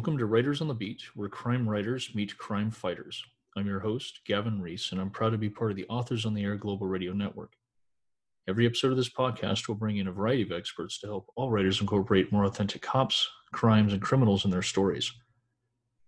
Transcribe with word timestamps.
Welcome 0.00 0.16
to 0.16 0.24
Writers 0.24 0.62
on 0.62 0.68
the 0.68 0.72
Beat, 0.72 1.02
where 1.14 1.28
crime 1.28 1.68
writers 1.68 2.14
meet 2.14 2.38
crime 2.38 2.70
fighters. 2.70 3.22
I'm 3.54 3.66
your 3.66 3.80
host, 3.80 4.20
Gavin 4.26 4.62
Reese, 4.62 4.92
and 4.92 4.98
I'm 4.98 5.10
proud 5.10 5.32
to 5.32 5.36
be 5.36 5.50
part 5.50 5.70
of 5.70 5.76
the 5.76 5.84
Authors 5.90 6.24
on 6.24 6.32
the 6.32 6.42
Air 6.42 6.56
Global 6.56 6.86
Radio 6.86 7.12
Network. 7.12 7.52
Every 8.48 8.64
episode 8.64 8.92
of 8.92 8.96
this 8.96 9.10
podcast 9.10 9.68
will 9.68 9.74
bring 9.74 9.98
in 9.98 10.08
a 10.08 10.12
variety 10.12 10.40
of 10.40 10.52
experts 10.52 10.98
to 11.00 11.06
help 11.06 11.26
all 11.36 11.50
writers 11.50 11.82
incorporate 11.82 12.32
more 12.32 12.44
authentic 12.44 12.80
cops, 12.80 13.28
crimes, 13.52 13.92
and 13.92 14.00
criminals 14.00 14.46
in 14.46 14.50
their 14.50 14.62
stories. 14.62 15.12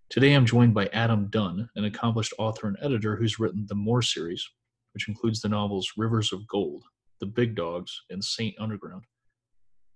Today 0.08 0.32
I'm 0.32 0.46
joined 0.46 0.72
by 0.72 0.86
Adam 0.94 1.26
Dunn, 1.26 1.68
an 1.76 1.84
accomplished 1.84 2.32
author 2.38 2.68
and 2.68 2.78
editor 2.80 3.16
who's 3.16 3.38
written 3.38 3.66
the 3.68 3.74
More 3.74 4.00
series, 4.00 4.48
which 4.94 5.06
includes 5.06 5.42
the 5.42 5.50
novels 5.50 5.92
Rivers 5.98 6.32
of 6.32 6.48
Gold, 6.48 6.82
The 7.20 7.26
Big 7.26 7.54
Dogs, 7.54 8.04
and 8.08 8.24
Saint 8.24 8.54
Underground. 8.58 9.04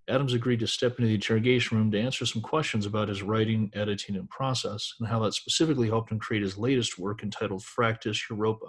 Adams 0.09 0.34
agreed 0.34 0.60
to 0.60 0.69
step 0.69 0.98
into 0.98 1.09
the 1.09 1.16
interrogation 1.16 1.77
room 1.77 1.91
to 1.91 1.98
answer 1.98 2.24
some 2.24 2.41
questions 2.41 2.87
about 2.87 3.09
his 3.09 3.24
writing, 3.24 3.69
editing, 3.74 4.15
and 4.15 4.30
process, 4.30 4.95
and 5.01 5.09
how 5.09 5.19
that 5.19 5.34
specifically 5.34 5.88
helped 5.88 6.12
him 6.12 6.19
create 6.20 6.45
his 6.45 6.56
latest 6.56 6.96
work 6.96 7.24
entitled 7.24 7.62
Fractus 7.62 8.30
Europa. 8.30 8.66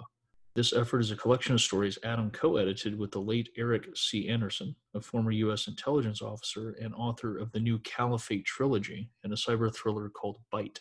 This 0.56 0.72
effort 0.72 0.98
is 0.98 1.12
a 1.12 1.16
collection 1.16 1.54
of 1.54 1.60
stories 1.60 1.96
Adam 2.02 2.32
co 2.32 2.56
edited 2.56 2.98
with 2.98 3.12
the 3.12 3.20
late 3.20 3.50
Eric 3.56 3.86
C. 3.94 4.28
Anderson, 4.28 4.74
a 4.94 5.00
former 5.00 5.30
U.S. 5.30 5.68
intelligence 5.68 6.20
officer 6.20 6.74
and 6.80 6.92
author 6.94 7.38
of 7.38 7.52
the 7.52 7.60
new 7.60 7.78
Caliphate 7.80 8.44
trilogy 8.44 9.08
and 9.22 9.32
a 9.32 9.36
cyber 9.36 9.72
thriller 9.72 10.08
called 10.08 10.38
Bite. 10.50 10.80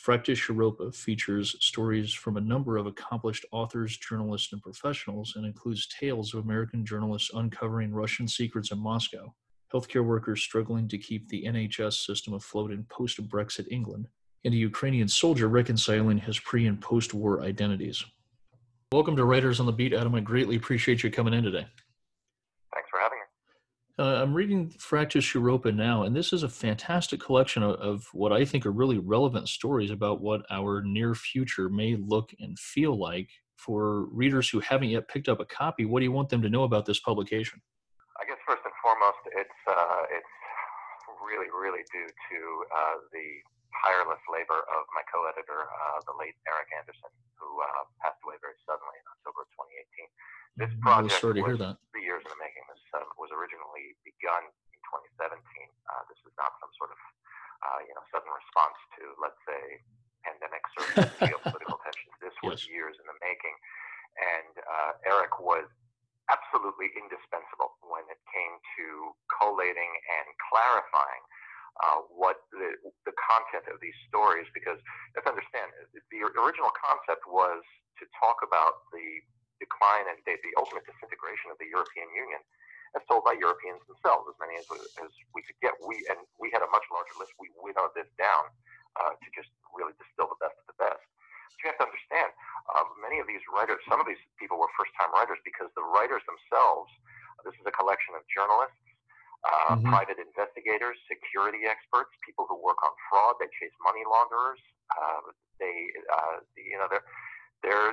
Fractus 0.00 0.46
Europa 0.48 0.92
features 0.92 1.56
stories 1.58 2.12
from 2.12 2.36
a 2.36 2.40
number 2.40 2.76
of 2.76 2.86
accomplished 2.86 3.44
authors, 3.50 3.96
journalists, 3.96 4.52
and 4.52 4.62
professionals, 4.62 5.32
and 5.34 5.44
includes 5.44 5.88
tales 5.88 6.32
of 6.32 6.44
American 6.44 6.86
journalists 6.86 7.32
uncovering 7.34 7.92
Russian 7.92 8.28
secrets 8.28 8.70
in 8.70 8.78
Moscow 8.78 9.34
healthcare 9.76 10.04
workers 10.04 10.42
struggling 10.42 10.88
to 10.88 10.96
keep 10.96 11.28
the 11.28 11.44
NHS 11.44 12.06
system 12.06 12.32
afloat 12.32 12.70
in 12.70 12.84
post 12.84 13.22
Brexit 13.28 13.66
England, 13.70 14.08
and 14.44 14.54
a 14.54 14.56
Ukrainian 14.56 15.06
soldier 15.06 15.48
reconciling 15.48 16.16
his 16.16 16.38
pre 16.38 16.66
and 16.66 16.80
post 16.80 17.12
war 17.12 17.42
identities. 17.42 18.02
Welcome 18.90 19.16
to 19.16 19.24
Writers 19.26 19.60
on 19.60 19.66
the 19.66 19.72
Beat, 19.72 19.92
Adam. 19.92 20.14
I 20.14 20.20
greatly 20.20 20.56
appreciate 20.56 21.02
you 21.02 21.10
coming 21.10 21.34
in 21.34 21.44
today. 21.44 21.66
Thanks 22.72 22.88
for 22.90 23.00
having 23.00 23.18
me. 23.18 23.24
Uh, 23.98 24.22
I'm 24.22 24.32
reading 24.32 24.70
Fractus 24.78 25.34
Europa 25.34 25.70
now, 25.70 26.04
and 26.04 26.16
this 26.16 26.32
is 26.32 26.42
a 26.42 26.48
fantastic 26.48 27.20
collection 27.20 27.62
of, 27.62 27.74
of, 27.74 28.06
what 28.14 28.32
I 28.32 28.46
think 28.46 28.64
are 28.64 28.72
really 28.72 28.98
relevant 28.98 29.48
stories 29.48 29.90
about 29.90 30.22
what 30.22 30.42
our 30.50 30.82
near 30.82 31.14
future 31.14 31.68
may 31.68 31.96
look 31.96 32.30
and 32.40 32.58
feel 32.58 32.98
like 32.98 33.28
for 33.56 34.06
readers 34.06 34.48
who 34.48 34.60
haven't 34.60 34.88
yet 34.88 35.08
picked 35.08 35.28
up 35.28 35.40
a 35.40 35.44
copy. 35.44 35.84
What 35.84 36.00
do 36.00 36.04
you 36.04 36.12
want 36.12 36.30
them 36.30 36.42
to 36.42 36.48
know 36.48 36.62
about 36.62 36.86
this 36.86 37.00
publication? 37.00 37.60
foremost, 38.86 39.22
it's 39.34 39.60
uh, 39.66 40.02
it's 40.14 40.34
really 41.76 41.84
due 41.92 42.08
to 42.08 42.38
uh, 42.72 42.96
the 43.12 43.28
tireless 43.84 44.22
labor 44.32 44.64
of 44.72 44.88
my 44.96 45.04
co-editor, 45.12 45.68
uh, 45.68 46.00
the 46.08 46.16
late 46.16 46.32
Eric 46.48 46.72
Anderson, 46.72 47.12
who 47.36 47.60
uh, 47.60 47.84
passed 48.00 48.20
away 48.24 48.40
very 48.40 48.56
suddenly 48.64 48.96
in 48.96 49.04
October 49.20 49.44
of 49.44 49.50
2018. 49.52 50.08
This 50.56 50.72
project 50.80 51.20
sorry 51.20 51.36
to 51.36 51.44
was 51.44 51.60
hear 51.60 51.68
that. 51.68 51.76
three 51.92 52.08
years 52.08 52.24
in 52.24 52.32
the 52.32 52.40
making. 52.40 52.64
This 52.72 52.80
um, 52.96 53.04
was 53.20 53.28
originally 53.28 53.92
begun 54.08 54.48
in 54.72 54.80
2017. 55.20 55.36
Uh, 55.36 56.02
this 56.08 56.16
is 56.24 56.32
not 56.40 56.56
some 56.64 56.72
sort 56.80 56.96
of 56.96 57.00
uh, 57.60 57.80
you 57.84 57.92
know 57.92 58.00
sudden 58.08 58.32
response 58.32 58.78
to 58.96 59.04
let's 59.20 59.36
say 59.44 59.84
pandemics 60.24 60.72
or 60.80 60.84
geopolitical 61.28 61.76
tensions. 61.84 62.16
This 62.24 62.32
was 62.40 62.64
yes. 62.64 62.72
years 62.72 62.96
in 62.96 63.04
the 63.04 63.18
making, 63.20 63.52
and 64.16 64.52
Eric 65.04 65.36
was 65.44 65.68
absolutely 66.32 66.88
indispensable 66.96 67.76
when 67.84 68.08
it 68.08 68.18
came 68.32 68.56
to 68.80 69.12
collating 69.28 69.92
and 69.92 70.26
clarifying 70.48 71.22
uh, 71.84 72.00
what 72.08 72.44
the, 72.52 72.76
the 73.04 73.14
content 73.16 73.68
of 73.68 73.80
these 73.84 73.96
stories, 74.08 74.48
because 74.56 74.80
you 74.80 75.20
have 75.20 75.26
to 75.28 75.34
understand, 75.36 75.68
the 76.12 76.20
original 76.40 76.72
concept 76.72 77.24
was 77.28 77.60
to 78.00 78.04
talk 78.16 78.40
about 78.40 78.88
the 78.92 79.20
decline 79.60 80.04
and 80.08 80.20
the, 80.24 80.36
the 80.44 80.52
ultimate 80.60 80.84
disintegration 80.84 81.48
of 81.52 81.56
the 81.60 81.68
European 81.68 82.08
Union 82.12 82.40
as 82.94 83.04
told 83.10 83.28
by 83.28 83.36
Europeans 83.36 83.82
themselves, 83.84 84.24
as 84.30 84.36
many 84.40 84.56
as, 84.56 84.64
as 85.04 85.12
we 85.36 85.44
could 85.44 85.58
get. 85.60 85.76
We 85.84 86.00
and 86.08 86.16
we 86.40 86.48
had 86.48 86.64
a 86.64 86.70
much 86.72 86.86
larger 86.88 87.12
list. 87.20 87.36
We 87.36 87.52
winnowed 87.60 87.92
this 87.92 88.08
down 88.16 88.48
uh, 88.96 89.12
to 89.12 89.26
just 89.36 89.52
really 89.76 89.92
distill 90.00 90.32
the 90.32 90.40
best 90.40 90.56
of 90.64 90.66
the 90.70 90.78
best. 90.80 91.02
But 91.52 91.58
you 91.60 91.66
have 91.72 91.80
to 91.84 91.88
understand, 91.88 92.30
uh, 92.72 92.84
many 93.00 93.20
of 93.20 93.28
these 93.28 93.44
writers, 93.52 93.80
some 93.84 94.00
of 94.00 94.08
these 94.08 94.20
people 94.40 94.56
were 94.56 94.70
first-time 94.76 95.12
writers 95.12 95.40
because 95.44 95.68
the 95.76 95.84
writers 95.84 96.24
themselves. 96.24 96.88
This 97.44 97.56
is 97.60 97.66
a 97.68 97.74
collection 97.74 98.16
of 98.16 98.24
journalists, 98.32 98.80
uh, 99.44 99.76
mm-hmm. 99.76 99.90
private 99.90 100.16
investigators, 100.16 100.96
security 101.10 101.68
experts, 101.68 102.12
people 102.24 102.48
who 102.48 102.56
work 102.60 102.80
on 102.80 102.92
fraud. 103.10 103.36
They 103.42 103.50
chase 103.60 103.74
money 103.84 104.06
launderers. 104.08 104.60
Uh, 104.92 105.32
they, 105.60 105.90
uh, 106.08 106.40
you 106.56 106.78
know, 106.78 106.88
they're, 106.88 107.04
they're 107.60 107.92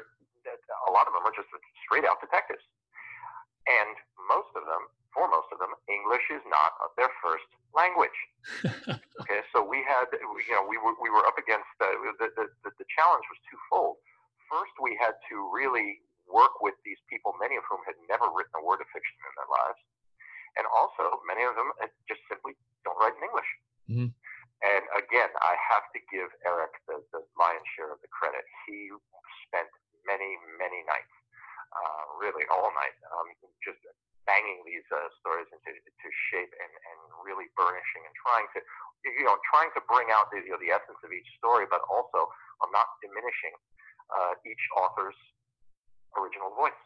a 0.87 0.91
lot 0.91 1.07
of 1.07 1.15
them 1.15 1.23
are 1.23 1.31
just 1.31 1.47
straight 1.87 2.03
out 2.03 2.19
detectives, 2.19 2.63
and 3.63 3.95
most 4.27 4.51
of 4.59 4.67
them, 4.67 4.91
for 5.15 5.31
most 5.31 5.47
of 5.55 5.57
them, 5.63 5.71
English 5.87 6.27
is 6.27 6.43
not 6.51 6.75
their 6.99 7.07
first 7.23 7.47
language. 7.71 8.19
okay, 9.23 9.39
so 9.55 9.63
we 9.63 9.79
had, 9.87 10.11
you 10.19 10.51
know, 10.51 10.67
we 10.67 10.75
were 10.75 10.99
we 10.99 11.07
were 11.07 11.23
up 11.23 11.39
against 11.39 11.71
the, 11.79 11.87
the 12.19 12.27
the 12.35 12.69
the 12.75 12.87
challenge 12.91 13.23
was 13.31 13.39
twofold 13.47 14.03
first 14.53 14.77
we 14.77 14.93
had 15.01 15.17
to 15.33 15.49
really 15.49 16.05
work 16.29 16.61
with 16.61 16.77
these 16.85 17.01
people, 17.09 17.33
many 17.41 17.57
of 17.57 17.65
whom 17.65 17.81
had 17.89 17.97
never 18.05 18.29
written 18.29 18.53
a 18.61 18.63
word 18.63 18.77
of 18.79 18.87
fiction 18.93 19.17
in 19.17 19.33
their 19.33 19.49
lives. 19.49 19.81
And 20.57 20.69
also, 20.69 21.21
many 21.25 21.43
of 21.43 21.57
them 21.57 21.73
just 22.05 22.21
simply 22.29 22.53
don't 22.85 22.97
write 23.01 23.17
in 23.17 23.23
English. 23.25 23.51
Mm-hmm. 23.89 24.09
And 24.63 24.83
again, 24.95 25.31
I 25.43 25.59
have 25.59 25.83
to 25.91 25.99
give 26.07 26.31
Eric 26.47 26.71
the, 26.87 27.03
the 27.11 27.19
lion's 27.35 27.67
share 27.75 27.91
of 27.91 27.99
the 27.99 28.11
credit. 28.13 28.47
He 28.63 28.87
spent 29.49 29.67
many, 30.07 30.39
many 30.55 30.87
nights, 30.87 31.15
uh, 31.75 32.03
really 32.15 32.47
all 32.47 32.71
night, 32.71 32.95
um, 33.11 33.27
just 33.59 33.81
banging 34.23 34.63
these 34.63 34.87
uh, 34.87 35.11
stories 35.19 35.51
into 35.51 35.67
to 35.75 36.09
shape 36.31 36.47
and, 36.47 36.71
and 36.71 36.99
really 37.27 37.51
burnishing 37.59 38.07
and 38.07 38.15
trying 38.23 38.47
to, 38.55 38.63
you 39.03 39.27
know, 39.27 39.35
trying 39.51 39.67
to 39.75 39.83
bring 39.91 40.07
out 40.15 40.31
the, 40.31 40.39
you 40.39 40.55
know, 40.55 40.61
the 40.63 40.71
essence 40.71 40.99
of 41.03 41.11
each 41.11 41.27
story, 41.35 41.67
but 41.67 41.83
also 41.91 42.31
I'm 42.63 42.71
not 42.71 42.87
diminishing 43.03 43.51
uh, 44.15 44.39
each 44.47 44.63
author's 44.79 45.19
original 46.15 46.55
voice. 46.55 46.77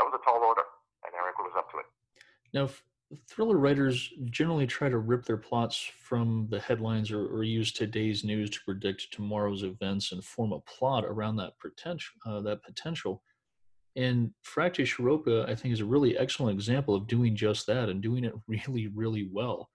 That 0.00 0.08
was 0.08 0.16
a 0.16 0.22
tall 0.24 0.40
order, 0.40 0.64
and 1.04 1.12
Eric 1.12 1.36
was 1.36 1.52
up 1.52 1.68
to 1.76 1.84
it. 1.84 1.88
Now, 2.52 2.68
thriller 3.28 3.56
writers 3.56 4.12
generally 4.26 4.66
try 4.66 4.88
to 4.88 4.98
rip 4.98 5.24
their 5.24 5.36
plots 5.36 5.90
from 6.00 6.46
the 6.50 6.60
headlines 6.60 7.10
or, 7.10 7.26
or, 7.26 7.42
use 7.42 7.72
today's 7.72 8.22
news 8.22 8.50
to 8.50 8.58
predict 8.64 9.12
tomorrow's 9.12 9.62
events 9.62 10.12
and 10.12 10.22
form 10.22 10.52
a 10.52 10.60
plot 10.60 11.04
around 11.06 11.36
that 11.36 11.54
potential. 11.58 12.14
Uh, 12.26 12.40
that 12.40 12.62
potential. 12.62 13.22
And 13.96 14.30
Fractus 14.44 14.98
Europa, 14.98 15.46
I 15.48 15.54
think, 15.54 15.72
is 15.72 15.80
a 15.80 15.86
really 15.86 16.16
excellent 16.18 16.54
example 16.54 16.94
of 16.94 17.06
doing 17.06 17.34
just 17.34 17.66
that 17.66 17.88
and 17.88 18.02
doing 18.02 18.24
it 18.24 18.34
really, 18.46 18.88
really 18.88 19.28
well. 19.32 19.70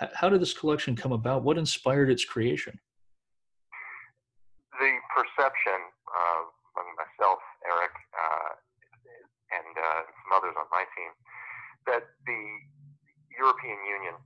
H- 0.00 0.10
how 0.14 0.28
did 0.28 0.40
this 0.40 0.54
collection 0.54 0.94
come 0.94 1.12
about? 1.12 1.42
What 1.42 1.58
inspired 1.58 2.10
its 2.10 2.24
creation? 2.24 2.78
The 4.78 4.92
perception 5.16 5.80
among 6.76 6.92
myself, 7.00 7.40
Eric, 7.64 7.94
uh, 8.12 8.52
and 9.56 9.72
uh, 9.72 10.00
some 10.04 10.30
others 10.36 10.54
on 10.60 10.68
my 10.68 10.84
team, 10.92 11.12
that 11.86 12.04
the 12.26 12.42
European 13.34 13.78
Union 13.86 14.16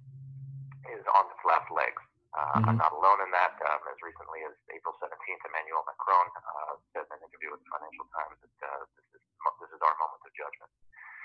is 0.91 1.03
on 1.13 1.25
its 1.29 1.43
last 1.45 1.69
legs. 1.71 2.01
Uh, 2.31 2.63
mm-hmm. 2.63 2.73
I'm 2.73 2.79
not 2.79 2.95
alone 2.95 3.21
in 3.27 3.31
that. 3.35 3.59
Um, 3.59 3.83
as 3.91 3.99
recently 4.07 4.47
as 4.47 4.55
April 4.71 4.95
17th, 5.03 5.43
Emmanuel 5.51 5.83
Macron 5.83 6.29
uh, 6.31 6.75
said 6.95 7.05
in 7.11 7.19
an 7.19 7.27
interview 7.27 7.51
with 7.51 7.63
the 7.63 7.71
Financial 7.75 8.07
Times 8.15 8.39
that 8.39 8.55
uh, 8.63 8.87
this 8.95 9.07
is 9.19 9.23
this 9.59 9.71
is 9.75 9.81
our 9.83 9.97
moment 9.99 10.23
of 10.23 10.33
judgment. 10.33 10.73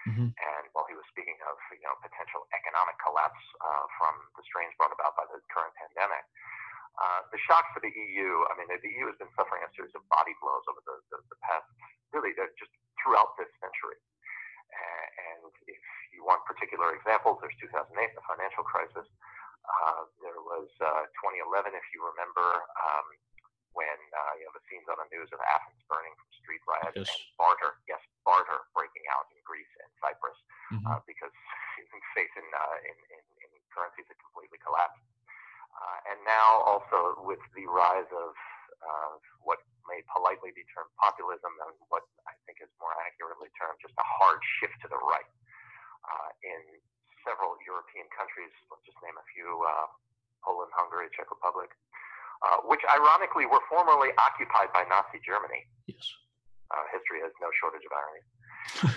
Mm-hmm. 0.05 0.29
And 0.33 0.63
while 0.77 0.85
he 0.85 0.93
was 0.93 1.05
speaking 1.09 1.37
of 1.49 1.57
you 1.73 1.85
know 1.85 1.97
potential 2.01 2.45
economic 2.53 2.97
collapse 3.01 3.41
uh, 3.61 3.85
from 3.97 4.13
the 4.38 4.43
strains 4.45 4.73
brought 4.77 4.93
about 4.93 5.17
by 5.17 5.25
the 5.29 5.41
current 5.49 5.73
pandemic, 5.77 6.25
uh, 6.95 7.27
the 7.33 7.39
shock 7.43 7.67
for 7.75 7.81
the 7.81 7.91
EU, 7.91 8.29
I 8.47 8.55
mean, 8.55 8.69
the 8.71 8.79
EU 8.79 9.11
has 9.11 9.17
been 9.19 9.31
suffering 9.35 9.65
a 9.65 9.69
series 9.75 9.91
of 9.97 10.05
body 10.07 10.31
blows 10.39 10.63
over 10.71 10.79
the, 10.88 10.95
the, 11.11 11.17
the 11.27 11.39
past, 11.43 11.67
really, 12.15 12.31
just 12.38 12.71
throughout 13.03 13.35
this 13.35 13.51
century. 13.59 13.99
Uh, 14.71 15.05
and 15.35 15.51
if 15.67 15.81
you 16.15 16.23
want 16.23 16.39
particular 16.47 16.95
examples, 16.95 17.41
there's 17.43 17.55
2008, 17.59 17.91
the 18.15 18.23
financial 18.23 18.63
crisis. 18.63 19.07
Uh, 19.65 20.07
there 20.21 20.39
was 20.39 20.69
2011, 20.77 21.73
if 21.73 21.85
you 21.91 21.99
remember, 22.05 22.45
um, 22.77 23.07
when 23.75 23.99
you 24.39 24.47
know 24.47 24.53
the 24.55 24.63
scenes 24.71 24.88
on 24.88 24.95
the 24.95 25.09
news 25.11 25.27
of 25.35 25.39
Athens 25.43 25.83
burning 25.91 26.15
from 26.15 26.31
street 26.39 26.63
riots 26.63 26.95
yes. 26.95 27.11
and 27.11 27.19
barter, 27.35 27.75
yes, 27.91 27.99
barter 28.23 28.63
breaking 28.71 29.03
out 29.11 29.27
in 29.35 29.39
Greece 29.43 29.69
and 29.83 29.91
Cyprus 29.99 30.39
mm-hmm. 30.71 30.95
because 31.03 31.33
faith 32.15 32.31
in, 32.39 32.47
in, 32.47 32.97
in, 33.11 33.21
in 33.43 33.49
currencies 33.75 34.07
had 34.07 34.15
completely 34.23 34.55
collapsed. 34.63 35.03
Uh, 35.75 36.11
and 36.15 36.17
now 36.23 36.63
also 36.63 37.19
with 37.27 37.43
the 37.51 37.67
rise 37.67 38.07
of 38.15 38.31
uh, 38.79 39.13
what 39.43 39.59
may 39.91 39.99
politely 40.07 40.55
be 40.55 40.63
termed 40.71 40.88
populism 40.95 41.51
and 41.67 41.75
what 41.91 42.07
I 42.23 42.33
think 42.47 42.63
is 42.63 42.71
more 42.79 42.95
accurately 43.03 43.51
termed 43.59 43.75
just 43.83 43.91
a 43.99 44.07
hard 44.07 44.39
shift 44.61 44.79
to 44.81 44.88
the 44.88 45.01
right 45.03 45.27
uh, 46.07 46.29
in 46.47 46.79
several 47.27 47.59
European 47.67 48.07
countries. 48.15 48.55
Let's 48.71 48.88
just 48.88 48.99
name 49.03 49.19
a 49.19 49.25
few: 49.35 49.49
uh, 49.67 49.91
Poland, 50.47 50.71
Hungary, 50.79 51.11
Czech 51.11 51.27
Republic. 51.27 51.75
uh, 52.43 52.59
which 52.67 52.83
ironically 52.91 53.47
were 53.47 53.63
formerly 53.71 54.11
occupied 54.19 54.69
by 54.75 54.83
Nazi 54.91 55.23
Germany. 55.23 55.63
Yes. 55.95 56.07
Uh, 56.74 56.83
history 56.92 57.21
has 57.21 57.31
no 57.39 57.50
shortage 57.62 57.86
of 57.86 57.94
irony. 57.94 58.24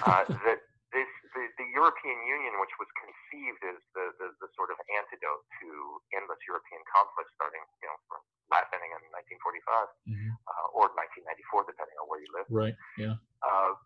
Uh, 0.02 0.24
that 0.48 0.60
this 0.92 1.10
the, 1.36 1.44
the 1.60 1.68
European 1.76 2.16
Union, 2.24 2.56
which 2.58 2.72
was 2.80 2.88
conceived 2.96 3.60
as 3.68 3.78
the, 3.92 4.06
the, 4.16 4.28
the 4.40 4.48
sort 4.56 4.72
of 4.72 4.80
antidote 4.88 5.44
to 5.60 5.68
endless 6.16 6.40
European 6.48 6.80
conflicts, 6.88 7.32
starting 7.36 7.60
you 7.84 7.88
know 7.88 7.98
from 8.08 8.24
Latvian 8.48 8.80
in 8.80 9.02
1945 9.12 9.92
mm-hmm. 10.08 10.32
uh, 10.48 10.76
or 10.76 10.88
1994, 10.96 11.68
depending 11.68 11.96
on 12.00 12.06
where 12.08 12.20
you 12.20 12.30
live. 12.32 12.48
Right. 12.48 12.76
Yeah. 12.96 13.20
Uh, 13.44 13.76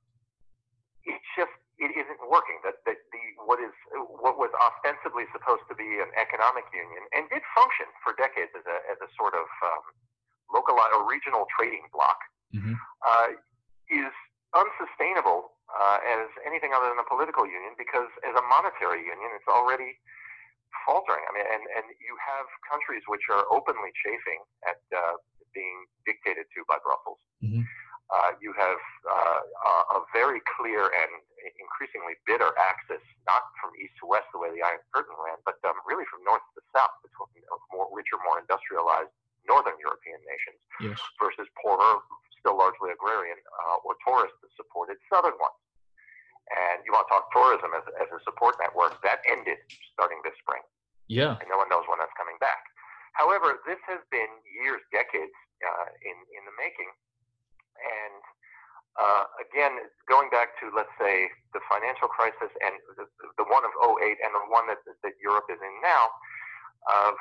it's 1.03 1.31
just 1.35 1.51
it 1.83 1.91
isn't 1.91 2.23
working. 2.31 2.63
That 2.63 2.79
that 2.87 3.03
the 3.11 3.25
what 3.43 3.59
is 3.59 3.75
what 4.23 4.39
was 4.39 4.55
ostensibly 4.55 5.27
supposed 5.35 5.67
to 5.67 5.75
be 5.75 5.99
an 5.99 6.15
economic 6.15 6.71
union 6.71 7.03
and 7.11 7.27
did 7.35 7.43
function 7.51 7.91
for 8.07 8.15
decades 8.15 8.55
as 8.55 8.63
a 8.71 8.79
as 8.87 8.99
a 9.03 9.11
sort 9.19 9.35
of 9.35 9.51
um, 9.67 9.83
local 10.55 10.79
or 10.79 11.03
regional 11.03 11.51
trading 11.59 11.83
bloc 11.91 12.19
mm-hmm. 12.55 12.79
uh, 13.03 13.35
is 13.91 14.15
unsustainable 14.55 15.53
uh, 15.73 15.99
as 16.05 16.29
anything 16.45 16.77
other 16.77 16.93
than 16.93 17.01
a 17.01 17.09
political 17.09 17.49
union 17.49 17.73
because 17.81 18.09
as 18.23 18.35
a 18.37 18.45
monetary 18.45 19.01
union, 19.01 19.33
it's 19.33 19.49
already 19.49 19.97
faltering. 20.85 21.25
I 21.29 21.33
mean, 21.33 21.49
and, 21.49 21.65
and 21.81 21.87
you 21.97 22.15
have 22.21 22.47
countries 22.69 23.05
which 23.23 23.31
are 23.39 23.47
openly 23.55 23.95
chafing 24.03 24.43
at 24.67 24.83
uh, 24.91 25.15
being 25.55 25.87
dictated 26.03 26.51
to 26.51 26.67
by 26.67 26.75
Brussels. 26.83 27.23
Mm-hmm. 27.39 27.63
Uh, 28.11 28.35
you 28.43 28.51
have 28.59 28.83
uh, 29.07 29.97
a 29.97 30.01
very 30.11 30.43
clear 30.59 30.91
and 30.91 31.13
increasingly 31.57 32.19
bitter 32.27 32.51
axis, 32.59 33.01
not 33.31 33.47
from 33.63 33.71
east 33.79 33.95
to 34.03 34.11
west 34.11 34.27
the 34.35 34.43
way 34.43 34.51
the 34.51 34.61
Iron 34.61 34.83
Curtain 34.91 35.15
ran, 35.23 35.39
but 35.47 35.57
um, 35.63 35.79
really 35.87 36.05
from 36.11 36.27
north 36.27 36.43
to 36.59 36.61
south 36.75 36.93
between 37.07 37.47
more 37.71 37.87
richer, 37.95 38.19
more 38.27 38.43
industrialized 38.43 39.15
northern 39.47 39.79
European 39.79 40.19
nations 40.27 40.61
yes. 40.83 40.99
versus 41.17 41.47
poorer, 41.63 42.03
still 42.37 42.59
largely 42.59 42.91
agrarian 42.91 43.39
uh, 43.39 43.87
or 43.87 43.97
tourist-supported 44.03 44.99
southern 45.09 45.39
ones. 45.39 45.63
And 46.53 46.85
you 46.85 46.93
want 46.93 47.09
to 47.09 47.11
talk 47.17 47.33
tourism 47.33 47.71
as, 47.73 47.87
as 47.97 48.13
a 48.13 48.21
support 48.27 48.59
network, 48.61 48.99
that 49.07 49.25
ended 49.25 49.63
starting 49.95 50.21
this 50.21 50.37
spring. 50.43 50.61
Yeah. 51.09 51.41
And 51.41 51.49
no 51.49 51.57
one 51.57 51.73
knows 51.73 51.89
when 51.89 51.97
that's 51.97 52.13
coming 52.19 52.37
back. 52.45 52.61
However, 53.13 53.61
this 53.69 53.81
has 53.89 54.01
been 54.09 54.29
years, 54.49 54.81
decades 54.89 55.37
uh, 55.61 55.89
in, 56.01 56.17
in 56.33 56.43
the 56.49 56.55
making. 56.57 56.89
And 57.77 58.23
uh, 58.97 59.25
again, 59.41 59.89
going 60.05 60.29
back 60.29 60.57
to, 60.61 60.69
let's 60.73 60.93
say, 61.01 61.29
the 61.57 61.61
financial 61.69 62.09
crisis 62.09 62.53
and 62.61 62.77
the, 62.97 63.09
the 63.41 63.47
one 63.49 63.65
of 63.65 63.73
08 63.77 64.21
and 64.21 64.33
the 64.37 64.45
one 64.49 64.69
that, 64.69 64.81
that 64.85 65.17
Europe 65.21 65.49
is 65.49 65.61
in 65.61 65.75
now, 65.81 66.13
uh, 66.89 67.13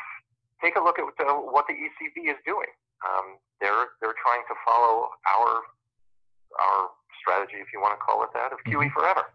take 0.59 0.75
a 0.75 0.83
look 0.83 0.99
at 0.99 1.07
the, 1.15 1.27
what 1.31 1.67
the 1.67 1.75
ECB 1.75 2.27
is 2.31 2.39
doing. 2.43 2.71
Um, 3.03 3.39
they're, 3.59 3.95
they're 3.99 4.17
trying 4.19 4.43
to 4.51 4.55
follow 4.67 5.09
our, 5.27 5.51
our 6.59 6.79
strategy, 7.19 7.59
if 7.59 7.71
you 7.73 7.79
want 7.79 7.95
to 7.95 8.01
call 8.03 8.23
it 8.23 8.31
that, 8.35 8.51
of 8.51 8.59
QE 8.67 8.77
mm-hmm. 8.77 8.91
forever. 8.91 9.31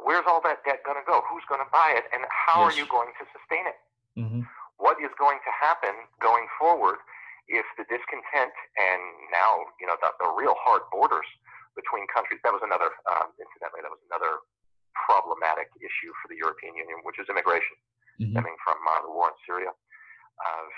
Where's 0.00 0.24
all 0.26 0.40
that 0.44 0.64
debt 0.64 0.84
going 0.84 0.98
to 0.98 1.06
go? 1.06 1.22
Who's 1.30 1.44
going 1.48 1.62
to 1.62 1.70
buy 1.72 1.96
it? 1.96 2.04
And 2.12 2.24
how 2.28 2.64
yes. 2.64 2.72
are 2.72 2.76
you 2.76 2.86
going 2.90 3.12
to 3.16 3.24
sustain 3.32 3.64
it? 3.68 3.78
Mm-hmm. 4.18 4.42
What 4.84 5.00
is 5.00 5.08
going 5.16 5.40
to 5.48 5.52
happen 5.56 5.96
going 6.20 6.44
forward 6.60 7.00
if 7.48 7.64
the 7.80 7.88
discontent 7.88 8.52
and 8.76 9.00
now, 9.32 9.64
you 9.80 9.88
know, 9.88 9.96
the, 9.96 10.12
the 10.20 10.28
real 10.36 10.52
hard 10.60 10.84
borders 10.92 11.24
between 11.72 12.04
countries, 12.12 12.36
that 12.44 12.52
was 12.52 12.60
another, 12.60 12.92
um, 13.08 13.32
incidentally, 13.40 13.80
that 13.80 13.88
was 13.88 14.04
another 14.12 14.44
problematic 14.92 15.72
issue 15.80 16.12
for 16.20 16.28
the 16.28 16.36
European 16.36 16.76
Union, 16.76 17.00
which 17.00 17.16
is 17.16 17.24
immigration 17.32 17.80
mm-hmm. 18.20 18.36
stemming 18.36 18.56
from 18.60 18.76
uh, 18.84 19.00
the 19.08 19.12
war 19.12 19.32
in 19.32 19.36
Syria. 19.48 19.72
Uh, 19.72 20.68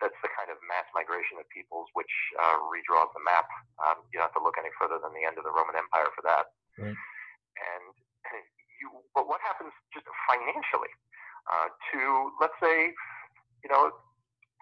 that's 0.00 0.16
the 0.24 0.32
kind 0.32 0.48
of 0.48 0.56
mass 0.64 0.88
migration 0.94 1.36
of 1.36 1.44
peoples 1.52 1.90
which 1.92 2.10
uh, 2.38 2.56
redraws 2.70 3.12
the 3.12 3.20
map. 3.28 3.44
Um, 3.82 4.08
you 4.08 4.16
don't 4.16 4.30
have 4.30 4.38
to 4.40 4.44
look 4.44 4.56
any 4.56 4.72
further 4.78 4.96
than 5.02 5.12
the 5.12 5.28
end 5.28 5.36
of 5.36 5.44
the 5.44 5.52
Roman 5.52 5.76
Empire 5.76 6.08
for 6.16 6.22
that. 6.24 6.54
Right. 6.80 6.96
And 7.60 7.84
you, 8.80 8.88
but 9.12 9.26
what 9.26 9.42
happens 9.42 9.74
just 9.90 10.06
financially 10.30 10.92
uh, 11.50 11.68
to, 11.92 12.00
let's 12.38 12.54
say, 12.62 12.94
you 13.64 13.70
know, 13.70 13.90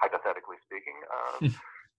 hypothetically 0.01 0.61
speaking, 0.65 0.97
uh, 1.09 1.49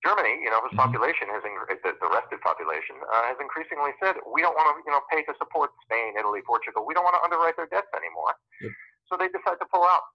Germany, 0.06 0.38
you 0.46 0.50
know, 0.54 0.62
whose 0.62 0.78
mm-hmm. 0.78 0.86
population 0.86 1.26
has 1.34 1.42
the, 1.42 1.98
the 1.98 2.10
rested 2.14 2.38
population 2.46 3.02
uh, 3.02 3.26
has 3.26 3.38
increasingly 3.42 3.98
said 3.98 4.22
we 4.30 4.46
don't 4.46 4.54
want 4.54 4.70
to, 4.70 4.74
you 4.86 4.94
know, 4.94 5.02
pay 5.10 5.26
to 5.26 5.34
support 5.42 5.74
Spain, 5.90 6.14
Italy, 6.14 6.46
Portugal. 6.46 6.86
We 6.86 6.94
don't 6.94 7.06
want 7.06 7.18
to 7.18 7.24
underwrite 7.26 7.58
their 7.58 7.70
debts 7.70 7.90
anymore. 7.98 8.38
Yep. 8.62 8.72
So 9.10 9.12
they 9.18 9.30
decide 9.34 9.58
to 9.58 9.68
pull 9.74 9.88
out. 9.88 10.06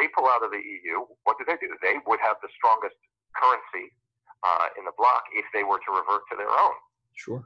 They 0.00 0.08
pull 0.16 0.24
out 0.32 0.40
of 0.40 0.48
the 0.48 0.62
EU. 0.62 1.04
What 1.28 1.36
do 1.36 1.44
they 1.44 1.60
do? 1.60 1.68
They 1.84 2.00
would 2.08 2.20
have 2.24 2.40
the 2.40 2.48
strongest 2.56 2.96
currency 3.36 3.92
uh, 4.40 4.72
in 4.80 4.88
the 4.88 4.96
bloc 4.96 5.28
if 5.36 5.44
they 5.52 5.68
were 5.68 5.76
to 5.84 5.90
revert 5.92 6.24
to 6.32 6.34
their 6.40 6.48
own. 6.48 6.76
Sure. 7.12 7.44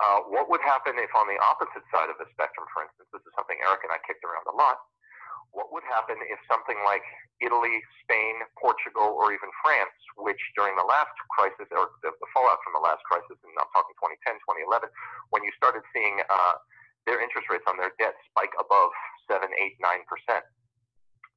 Uh, 0.00 0.24
what 0.32 0.48
would 0.48 0.64
happen 0.64 0.96
if 0.96 1.12
on 1.12 1.28
the 1.28 1.36
opposite 1.44 1.84
side 1.92 2.08
of 2.08 2.16
the 2.16 2.26
spectrum, 2.32 2.64
for 2.72 2.82
instance, 2.82 3.06
this 3.12 3.20
is 3.22 3.32
something 3.36 3.54
Eric 3.62 3.84
and 3.84 3.92
I 3.92 4.00
kicked 4.08 4.24
around 4.24 4.48
a 4.48 4.56
lot, 4.56 4.80
what 5.52 5.68
would 5.68 5.84
happen 5.84 6.16
if 6.28 6.40
something 6.48 6.80
like 6.88 7.04
Italy, 7.44 7.80
Spain, 8.04 8.40
Portugal, 8.56 9.12
or 9.16 9.36
even 9.36 9.52
France, 9.60 9.92
which 10.16 10.40
during 10.56 10.72
the 10.80 10.84
last 10.84 11.12
crisis, 11.28 11.68
or 11.72 11.92
the, 12.00 12.12
the 12.12 12.28
fallout 12.32 12.60
from 12.64 12.72
the 12.72 12.84
last 12.84 13.04
crisis, 13.04 13.36
and 13.44 13.52
I'm 13.60 13.68
talking 13.76 13.92
2010, 14.00 14.40
2011, 14.68 14.88
when 15.28 15.44
you 15.44 15.52
started 15.56 15.84
seeing 15.92 16.24
uh, 16.32 16.56
their 17.04 17.20
interest 17.20 17.52
rates 17.52 17.66
on 17.68 17.76
their 17.76 17.92
debt 18.00 18.16
spike 18.32 18.54
above 18.56 18.90
7, 19.28 19.44
8, 19.44 19.50
9%. 19.52 20.40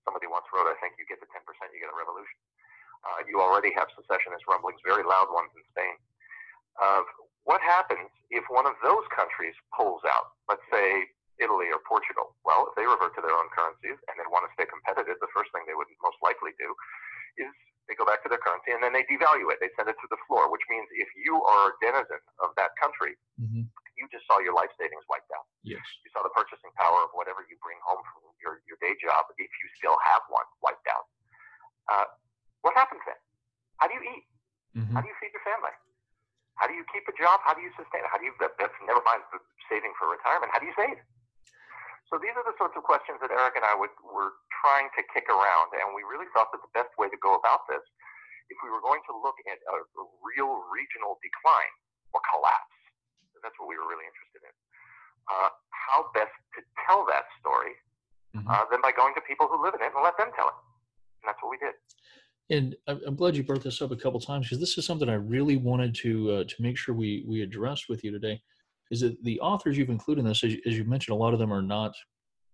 Somebody 0.06 0.30
once 0.30 0.46
wrote, 0.54 0.70
I 0.70 0.78
think 0.80 0.96
you 1.02 1.06
get 1.10 1.20
to 1.20 1.28
10%, 1.34 1.42
you 1.74 1.82
get 1.82 1.90
a 1.90 1.98
revolution. 1.98 2.38
Uh, 3.06 3.22
you 3.26 3.42
already 3.42 3.74
have 3.74 3.90
secessionist 3.94 4.46
rumblings, 4.46 4.82
very 4.86 5.06
loud 5.06 5.30
ones 5.34 5.50
in 5.58 5.62
Spain. 5.74 5.96
Uh, 6.78 7.02
what 7.46 7.62
happens 7.62 8.10
if 8.30 8.46
one 8.50 8.66
of 8.66 8.78
those 8.82 9.06
countries 9.14 9.54
pulls 9.74 10.02
out? 10.06 10.34
Let's 10.50 10.66
say 10.70 11.06
Italy 11.40 11.68
or 11.72 11.80
Portugal. 11.84 12.36
Well, 12.48 12.72
if 12.72 12.74
they 12.80 12.88
revert 12.88 13.16
to 13.20 13.22
their 13.24 13.36
own 13.36 13.52
currencies 13.52 14.00
and 14.08 14.14
they 14.16 14.28
want 14.32 14.48
to 14.48 14.52
stay 14.56 14.68
competitive, 14.68 15.20
the 15.20 15.32
first 15.36 15.52
thing 15.52 15.68
they 15.68 15.76
would 15.76 15.90
most 16.00 16.20
likely 16.24 16.56
do 16.56 16.70
is 17.40 17.52
they 17.86 17.94
go 17.94 18.08
back 18.08 18.26
to 18.26 18.30
their 18.32 18.42
currency 18.42 18.74
and 18.74 18.82
then 18.82 18.96
they 18.96 19.06
devalue 19.06 19.46
it. 19.54 19.62
They 19.62 19.70
send 19.78 19.92
it 19.92 19.98
to 20.02 20.08
the 20.10 20.20
floor, 20.26 20.50
which 20.50 20.66
means 20.72 20.88
if 20.96 21.10
you 21.14 21.38
are 21.46 21.70
a 21.70 21.76
denizen 21.84 22.22
of 22.42 22.56
that 22.58 22.74
country, 22.82 23.14
mm-hmm. 23.38 23.68
you 24.00 24.06
just 24.10 24.26
saw 24.26 24.42
your 24.42 24.58
life 24.58 24.74
savings 24.80 25.06
wiped 25.06 25.30
out. 25.36 25.46
Yes. 25.62 25.84
You 26.02 26.10
saw 26.16 26.26
the 26.26 26.34
purchasing 26.34 26.74
power 26.80 27.06
of 27.06 27.14
whatever 27.14 27.46
you 27.46 27.60
bring 27.62 27.78
home 27.86 28.02
from 28.10 28.26
your, 28.42 28.66
your 28.66 28.80
day 28.82 28.98
job, 28.98 29.30
if 29.38 29.52
you 29.52 29.68
still 29.78 29.98
have 30.02 30.26
one, 30.34 30.48
wiped 30.66 30.88
out. 30.90 31.06
Uh, 31.86 32.08
what 32.66 32.74
happens 32.74 33.06
then? 33.06 33.20
How 33.78 33.86
do 33.86 33.94
you 33.94 34.04
eat? 34.18 34.26
Mm-hmm. 34.74 34.98
How 34.98 35.02
do 35.06 35.08
you 35.08 35.18
feed 35.22 35.36
your 35.36 35.46
family? 35.46 35.76
How 36.58 36.66
do 36.66 36.74
you 36.74 36.88
keep 36.90 37.06
a 37.06 37.16
job? 37.20 37.44
How 37.44 37.54
do 37.54 37.62
you 37.62 37.70
sustain 37.76 38.02
it? 38.02 38.10
How 38.10 38.18
do 38.18 38.26
you, 38.26 38.34
that's 38.40 38.80
never 38.88 39.04
mind 39.04 39.22
saving 39.70 39.94
for 40.00 40.10
retirement. 40.10 40.50
How 40.56 40.60
do 40.64 40.66
you 40.66 40.76
save? 40.78 40.98
So 42.10 42.22
these 42.22 42.38
are 42.38 42.46
the 42.46 42.54
sorts 42.62 42.78
of 42.78 42.86
questions 42.86 43.18
that 43.22 43.34
Eric 43.34 43.58
and 43.58 43.66
I 43.66 43.74
would, 43.74 43.90
were 44.06 44.38
trying 44.62 44.94
to 44.94 45.02
kick 45.10 45.26
around, 45.26 45.74
and 45.74 45.98
we 45.98 46.06
really 46.06 46.30
thought 46.38 46.54
that 46.54 46.62
the 46.62 46.74
best 46.78 46.94
way 47.02 47.10
to 47.10 47.18
go 47.18 47.34
about 47.34 47.66
this, 47.66 47.82
if 48.54 48.58
we 48.62 48.70
were 48.70 48.82
going 48.82 49.02
to 49.10 49.14
look 49.18 49.38
at 49.50 49.58
a, 49.58 49.78
real 50.22 50.62
regional 50.70 51.18
decline 51.26 51.74
or 52.14 52.22
collapse, 52.30 52.78
that's 53.42 53.58
what 53.58 53.66
we 53.66 53.78
were 53.78 53.90
really 53.90 54.06
interested 54.06 54.42
in. 54.46 54.54
Uh, 55.26 55.50
how 55.74 56.06
best 56.14 56.34
to 56.54 56.62
tell 56.86 57.06
that 57.10 57.26
story 57.42 57.74
mm-hmm. 58.38 58.46
uh, 58.46 58.70
than 58.70 58.86
by 58.86 58.94
going 58.94 59.14
to 59.18 59.22
people 59.26 59.50
who 59.50 59.58
live 59.58 59.74
in 59.74 59.82
it 59.82 59.90
and 59.90 60.04
let 60.06 60.14
them 60.18 60.30
tell 60.38 60.50
it. 60.50 60.58
And 61.22 61.34
that's 61.34 61.42
what 61.42 61.50
we 61.50 61.58
did. 61.58 61.74
And 62.54 62.76
I'm 62.86 63.16
glad 63.16 63.36
you 63.36 63.42
brought 63.42 63.64
this 63.64 63.82
up 63.82 63.90
a 63.90 63.96
couple 63.96 64.20
times 64.20 64.46
because 64.46 64.60
this 64.60 64.78
is 64.78 64.86
something 64.86 65.10
I 65.10 65.18
really 65.18 65.58
wanted 65.58 65.96
to 66.06 66.32
uh, 66.32 66.44
to 66.44 66.56
make 66.60 66.78
sure 66.78 66.94
we 66.94 67.26
we 67.28 67.42
addressed 67.42 67.90
with 67.90 68.04
you 68.04 68.12
today 68.12 68.40
is 68.92 69.02
that 69.02 69.22
the 69.24 69.40
authors 69.40 69.78
you've 69.78 69.90
included 69.90 70.22
in 70.22 70.28
this, 70.28 70.44
as 70.44 70.54
you, 70.54 70.62
as 70.66 70.78
you 70.78 70.84
mentioned, 70.84 71.16
a 71.16 71.20
lot 71.20 71.34
of 71.34 71.40
them 71.40 71.52
are 71.52 71.62
not, 71.62 71.94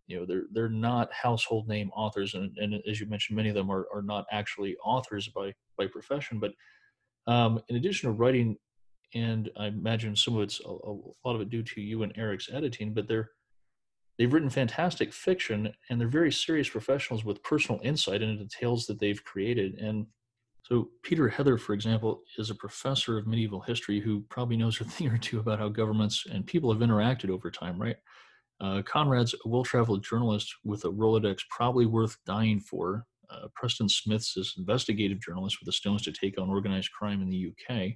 you 0.07 0.19
know, 0.19 0.25
they're 0.25 0.45
they're 0.51 0.69
not 0.69 1.11
household 1.13 1.67
name 1.67 1.89
authors, 1.95 2.33
and, 2.33 2.55
and 2.57 2.75
as 2.89 2.99
you 2.99 3.05
mentioned, 3.05 3.35
many 3.35 3.49
of 3.49 3.55
them 3.55 3.71
are, 3.71 3.87
are 3.93 4.01
not 4.01 4.25
actually 4.31 4.75
authors 4.83 5.27
by 5.29 5.53
by 5.77 5.87
profession. 5.87 6.39
But 6.39 6.51
um, 7.31 7.59
in 7.69 7.75
addition 7.75 8.09
to 8.09 8.13
writing, 8.13 8.57
and 9.13 9.49
I 9.57 9.67
imagine 9.67 10.15
some 10.15 10.35
of 10.35 10.43
it's 10.43 10.59
a, 10.65 10.69
a 10.69 10.93
lot 11.25 11.35
of 11.35 11.41
it 11.41 11.49
due 11.49 11.63
to 11.63 11.81
you 11.81 12.03
and 12.03 12.13
Eric's 12.17 12.49
editing, 12.51 12.93
but 12.93 13.07
they're 13.07 13.29
they've 14.17 14.31
written 14.31 14.49
fantastic 14.49 15.13
fiction, 15.13 15.73
and 15.89 15.99
they're 15.99 16.07
very 16.07 16.31
serious 16.31 16.69
professionals 16.69 17.25
with 17.25 17.43
personal 17.43 17.81
insight 17.83 18.21
into 18.21 18.43
the 18.43 18.49
tales 18.49 18.85
that 18.87 18.99
they've 18.99 19.23
created, 19.23 19.75
and 19.79 20.07
so, 20.63 20.89
Peter 21.01 21.27
Heather, 21.27 21.57
for 21.57 21.73
example, 21.73 22.21
is 22.37 22.49
a 22.49 22.55
professor 22.55 23.17
of 23.17 23.27
medieval 23.27 23.61
history 23.61 23.99
who 23.99 24.21
probably 24.29 24.57
knows 24.57 24.79
a 24.79 24.83
thing 24.85 25.07
or 25.07 25.17
two 25.17 25.39
about 25.39 25.59
how 25.59 25.69
governments 25.69 26.25
and 26.31 26.45
people 26.45 26.71
have 26.71 26.81
interacted 26.81 27.29
over 27.29 27.49
time, 27.49 27.81
right? 27.81 27.97
Uh, 28.59 28.81
Conrad's 28.83 29.33
a 29.33 29.49
well 29.49 29.63
traveled 29.63 30.03
journalist 30.03 30.53
with 30.63 30.85
a 30.85 30.91
Rolodex 30.91 31.39
probably 31.49 31.87
worth 31.87 32.17
dying 32.25 32.59
for. 32.59 33.05
Uh, 33.29 33.47
Preston 33.55 33.89
Smith's 33.89 34.37
is 34.37 34.53
investigative 34.57 35.19
journalist 35.19 35.57
with 35.59 35.65
the 35.65 35.71
stones 35.71 36.03
to 36.03 36.11
take 36.11 36.39
on 36.39 36.49
organized 36.49 36.91
crime 36.91 37.21
in 37.21 37.29
the 37.29 37.51
UK. 37.51 37.93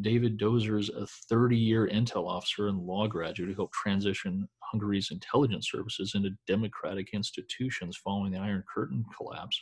David 0.00 0.38
Dozer's 0.38 0.90
a 0.90 1.06
30 1.06 1.56
year 1.56 1.88
intel 1.88 2.28
officer 2.28 2.68
and 2.68 2.78
law 2.78 3.06
graduate 3.06 3.48
who 3.48 3.54
helped 3.54 3.74
transition 3.74 4.46
Hungary's 4.60 5.10
intelligence 5.10 5.70
services 5.70 6.12
into 6.14 6.30
democratic 6.46 7.14
institutions 7.14 7.96
following 7.96 8.32
the 8.32 8.38
Iron 8.38 8.64
Curtain 8.72 9.04
collapse. 9.16 9.58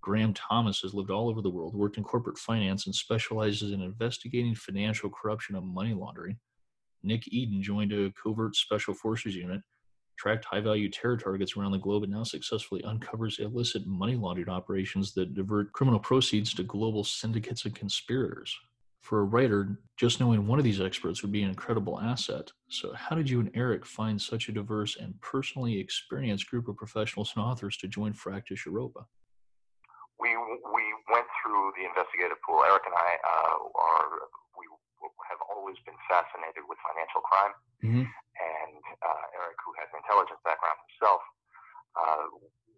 Graham 0.00 0.32
Thomas 0.32 0.80
has 0.80 0.94
lived 0.94 1.10
all 1.10 1.28
over 1.28 1.42
the 1.42 1.50
world, 1.50 1.74
worked 1.74 1.98
in 1.98 2.04
corporate 2.04 2.38
finance, 2.38 2.86
and 2.86 2.94
specializes 2.94 3.72
in 3.72 3.82
investigating 3.82 4.54
financial 4.54 5.10
corruption 5.10 5.56
and 5.56 5.66
money 5.66 5.94
laundering. 5.94 6.38
Nick 7.02 7.28
Eden 7.32 7.62
joined 7.62 7.92
a 7.92 8.12
covert 8.12 8.56
special 8.56 8.94
forces 8.94 9.34
unit, 9.34 9.60
tracked 10.18 10.44
high 10.44 10.60
value 10.60 10.90
terror 10.90 11.16
targets 11.16 11.56
around 11.56 11.72
the 11.72 11.78
globe, 11.78 12.02
and 12.02 12.12
now 12.12 12.24
successfully 12.24 12.82
uncovers 12.84 13.38
illicit 13.38 13.86
money 13.86 14.16
laundering 14.16 14.48
operations 14.48 15.14
that 15.14 15.34
divert 15.34 15.72
criminal 15.72 16.00
proceeds 16.00 16.52
to 16.54 16.62
global 16.62 17.04
syndicates 17.04 17.64
and 17.64 17.74
conspirators. 17.74 18.54
For 19.00 19.20
a 19.20 19.24
writer, 19.24 19.80
just 19.96 20.20
knowing 20.20 20.46
one 20.46 20.58
of 20.58 20.64
these 20.64 20.80
experts 20.80 21.22
would 21.22 21.32
be 21.32 21.42
an 21.42 21.48
incredible 21.48 22.00
asset. 22.00 22.50
So, 22.68 22.92
how 22.94 23.14
did 23.14 23.30
you 23.30 23.40
and 23.40 23.50
Eric 23.54 23.86
find 23.86 24.20
such 24.20 24.48
a 24.48 24.52
diverse 24.52 24.96
and 24.96 25.18
personally 25.20 25.78
experienced 25.78 26.50
group 26.50 26.68
of 26.68 26.76
professionals 26.76 27.32
and 27.34 27.44
authors 27.44 27.76
to 27.78 27.88
join 27.88 28.12
Fractus 28.12 28.66
Europa? 28.66 29.06
We, 30.28 30.36
we 30.36 30.84
went 31.08 31.24
through 31.40 31.72
the 31.80 31.88
investigative 31.88 32.36
pool. 32.44 32.60
Eric 32.60 32.84
and 32.84 32.92
I 32.92 33.10
uh, 33.24 33.56
are 33.64 34.28
we 34.60 34.68
have 35.32 35.40
always 35.48 35.80
been 35.88 35.96
fascinated 36.04 36.68
with 36.68 36.76
financial 36.84 37.24
crime. 37.24 37.54
Mm-hmm. 37.80 38.04
And 38.04 38.82
uh, 39.00 39.24
Eric, 39.40 39.56
who 39.64 39.72
has 39.80 39.88
an 39.96 40.04
intelligence 40.04 40.40
background 40.44 40.76
himself, 40.84 41.22
uh, 41.96 42.24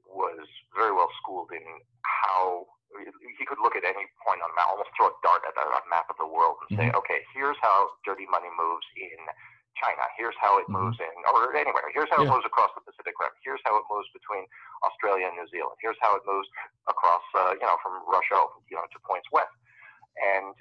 was 0.07 0.47
very 0.75 0.95
well 0.95 1.11
schooled 1.19 1.51
in 1.51 1.67
how 2.07 2.71
he 3.39 3.45
could 3.47 3.63
look 3.63 3.79
at 3.79 3.87
any 3.87 4.03
point 4.27 4.43
on 4.43 4.51
the 4.51 4.57
map, 4.59 4.67
almost 4.71 4.91
throw 4.99 5.11
a 5.11 5.15
dart 5.23 5.47
at 5.47 5.55
a, 5.55 5.63
a 5.63 5.83
map 5.87 6.11
of 6.11 6.19
the 6.19 6.27
world 6.27 6.59
and 6.67 6.75
mm-hmm. 6.75 6.91
say, 6.91 6.99
okay, 6.99 7.23
here's 7.35 7.59
how 7.63 7.87
dirty 8.03 8.27
money 8.27 8.51
moves 8.59 8.87
in 8.99 9.21
China. 9.81 10.05
Here's 10.15 10.37
how 10.39 10.61
it 10.61 10.69
mm-hmm. 10.69 10.93
moves 10.93 11.01
in, 11.01 11.17
or 11.33 11.57
anywhere. 11.57 11.89
Here's 11.97 12.13
how 12.13 12.21
yeah. 12.23 12.29
it 12.29 12.35
moves 12.37 12.47
across 12.47 12.71
the 12.77 12.85
Pacific 12.85 13.17
Rim. 13.17 13.33
Here's 13.43 13.63
how 13.65 13.75
it 13.81 13.87
moves 13.89 14.07
between 14.13 14.45
Australia 14.85 15.33
and 15.33 15.37
New 15.41 15.49
Zealand. 15.49 15.81
Here's 15.81 15.99
how 16.05 16.15
it 16.15 16.25
moves 16.29 16.47
across, 16.87 17.25
uh, 17.35 17.57
you 17.57 17.67
know, 17.67 17.81
from 17.81 18.05
Russia, 18.05 18.39
you 18.69 18.77
know, 18.77 18.85
to 18.85 18.99
points 19.09 19.27
west. 19.33 19.53
And 20.21 20.53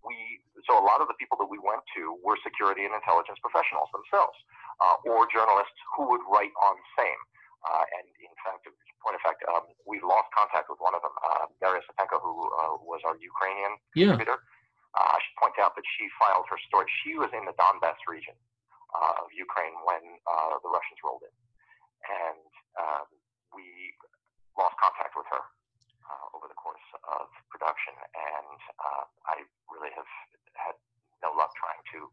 we 0.00 0.16
so 0.64 0.80
a 0.80 0.84
lot 0.84 1.04
of 1.04 1.08
the 1.12 1.16
people 1.20 1.36
that 1.44 1.48
we 1.48 1.60
went 1.60 1.84
to 1.96 2.16
were 2.24 2.40
security 2.40 2.88
and 2.88 2.96
intelligence 2.96 3.36
professionals 3.44 3.92
themselves, 3.92 4.36
uh, 4.80 4.96
or 5.12 5.28
journalists 5.28 5.76
who 5.96 6.08
would 6.08 6.24
write 6.24 6.52
on 6.64 6.74
the 6.80 6.88
same. 6.96 7.20
Uh, 7.64 7.84
and 8.00 8.04
in 8.20 8.32
fact, 8.44 8.64
point 9.04 9.16
of 9.16 9.22
fact, 9.24 9.44
um, 9.52 9.68
we 9.84 10.00
lost 10.00 10.28
contact 10.32 10.72
with 10.72 10.80
one 10.80 10.96
of 10.96 11.04
them, 11.04 11.12
uh, 11.20 11.44
Daria 11.60 11.84
Sapenko, 11.84 12.20
who 12.20 12.32
uh, 12.32 12.80
was 12.80 13.04
our 13.04 13.16
Ukrainian 13.20 13.76
yeah. 13.92 14.12
contributor. 14.12 14.40
Uh, 14.96 15.16
I 15.16 15.18
should 15.20 15.36
point 15.36 15.56
out 15.60 15.76
that 15.76 15.84
she 15.96 16.08
filed 16.16 16.48
her 16.48 16.60
story. 16.64 16.88
She 17.04 17.16
was 17.20 17.28
in 17.36 17.44
the 17.44 17.52
Donbass 17.60 18.00
region 18.08 18.36
of 18.94 19.28
Ukraine 19.34 19.74
when 19.82 20.02
uh, 20.26 20.58
the 20.62 20.70
Russians 20.70 21.00
rolled 21.02 21.26
in, 21.26 21.34
and 22.06 22.50
um, 22.78 23.08
we 23.54 23.66
lost 24.54 24.78
contact 24.78 25.18
with 25.18 25.26
her 25.30 25.44
uh, 26.06 26.26
over 26.38 26.46
the 26.46 26.58
course 26.58 26.86
of 27.10 27.26
production, 27.50 27.94
and 27.98 28.58
uh, 28.78 29.04
I 29.30 29.36
really 29.70 29.90
have 29.94 30.10
had 30.54 30.76
no 31.22 31.34
luck 31.34 31.50
trying 31.58 31.82
to 31.96 32.06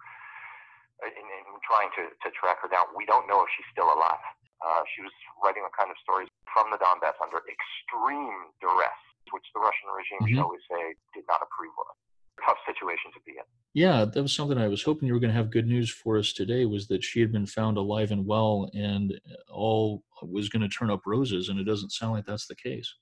in, 1.06 1.26
in 1.26 1.46
trying 1.66 1.90
to, 1.98 2.14
to 2.14 2.30
track 2.38 2.62
her 2.62 2.70
down. 2.70 2.94
We 2.94 3.10
don't 3.10 3.26
know 3.26 3.42
if 3.42 3.50
she's 3.58 3.66
still 3.74 3.90
alive. 3.90 4.22
Uh, 4.62 4.86
she 4.94 5.02
was 5.02 5.14
writing 5.42 5.66
the 5.66 5.74
kind 5.74 5.90
of 5.90 5.98
stories 6.06 6.30
from 6.54 6.70
the 6.70 6.78
Donbass 6.78 7.18
under 7.18 7.42
extreme 7.50 8.54
duress, 8.62 9.02
which 9.34 9.46
the 9.58 9.62
Russian 9.62 9.90
regime, 9.90 10.22
mm-hmm. 10.22 10.38
shall 10.38 10.52
we 10.54 10.62
say, 10.70 10.94
did 11.18 11.26
not 11.26 11.42
approve 11.42 11.74
of. 11.82 11.98
Tough 12.46 12.62
situation 12.70 13.10
to 13.18 13.22
be 13.26 13.42
in. 13.42 13.48
Yeah, 13.74 14.04
that 14.04 14.22
was 14.22 14.36
something 14.36 14.58
I 14.58 14.68
was 14.68 14.84
hoping 14.84 15.08
you 15.08 15.14
were 15.14 15.20
going 15.20 15.32
to 15.32 15.38
have 15.38 15.50
good 15.50 15.68
news 15.68 15.90
for 15.90 16.18
us 16.18 16.34
today. 16.34 16.66
Was 16.66 16.88
that 16.88 17.04
she 17.04 17.22
had 17.22 17.32
been 17.32 17.46
found 17.46 17.78
alive 17.78 18.12
and 18.12 18.26
well, 18.26 18.70
and 18.74 19.20
all 19.50 20.04
was 20.22 20.50
going 20.50 20.62
to 20.62 20.70
turn 20.70 20.90
up 20.90 21.02
roses, 21.06 21.48
and 21.48 21.58
it 21.60 21.64
doesn't 21.64 21.92
sound 21.92 22.14
like 22.14 22.26
that's 22.26 22.48
the 22.48 22.56
case 22.56 22.94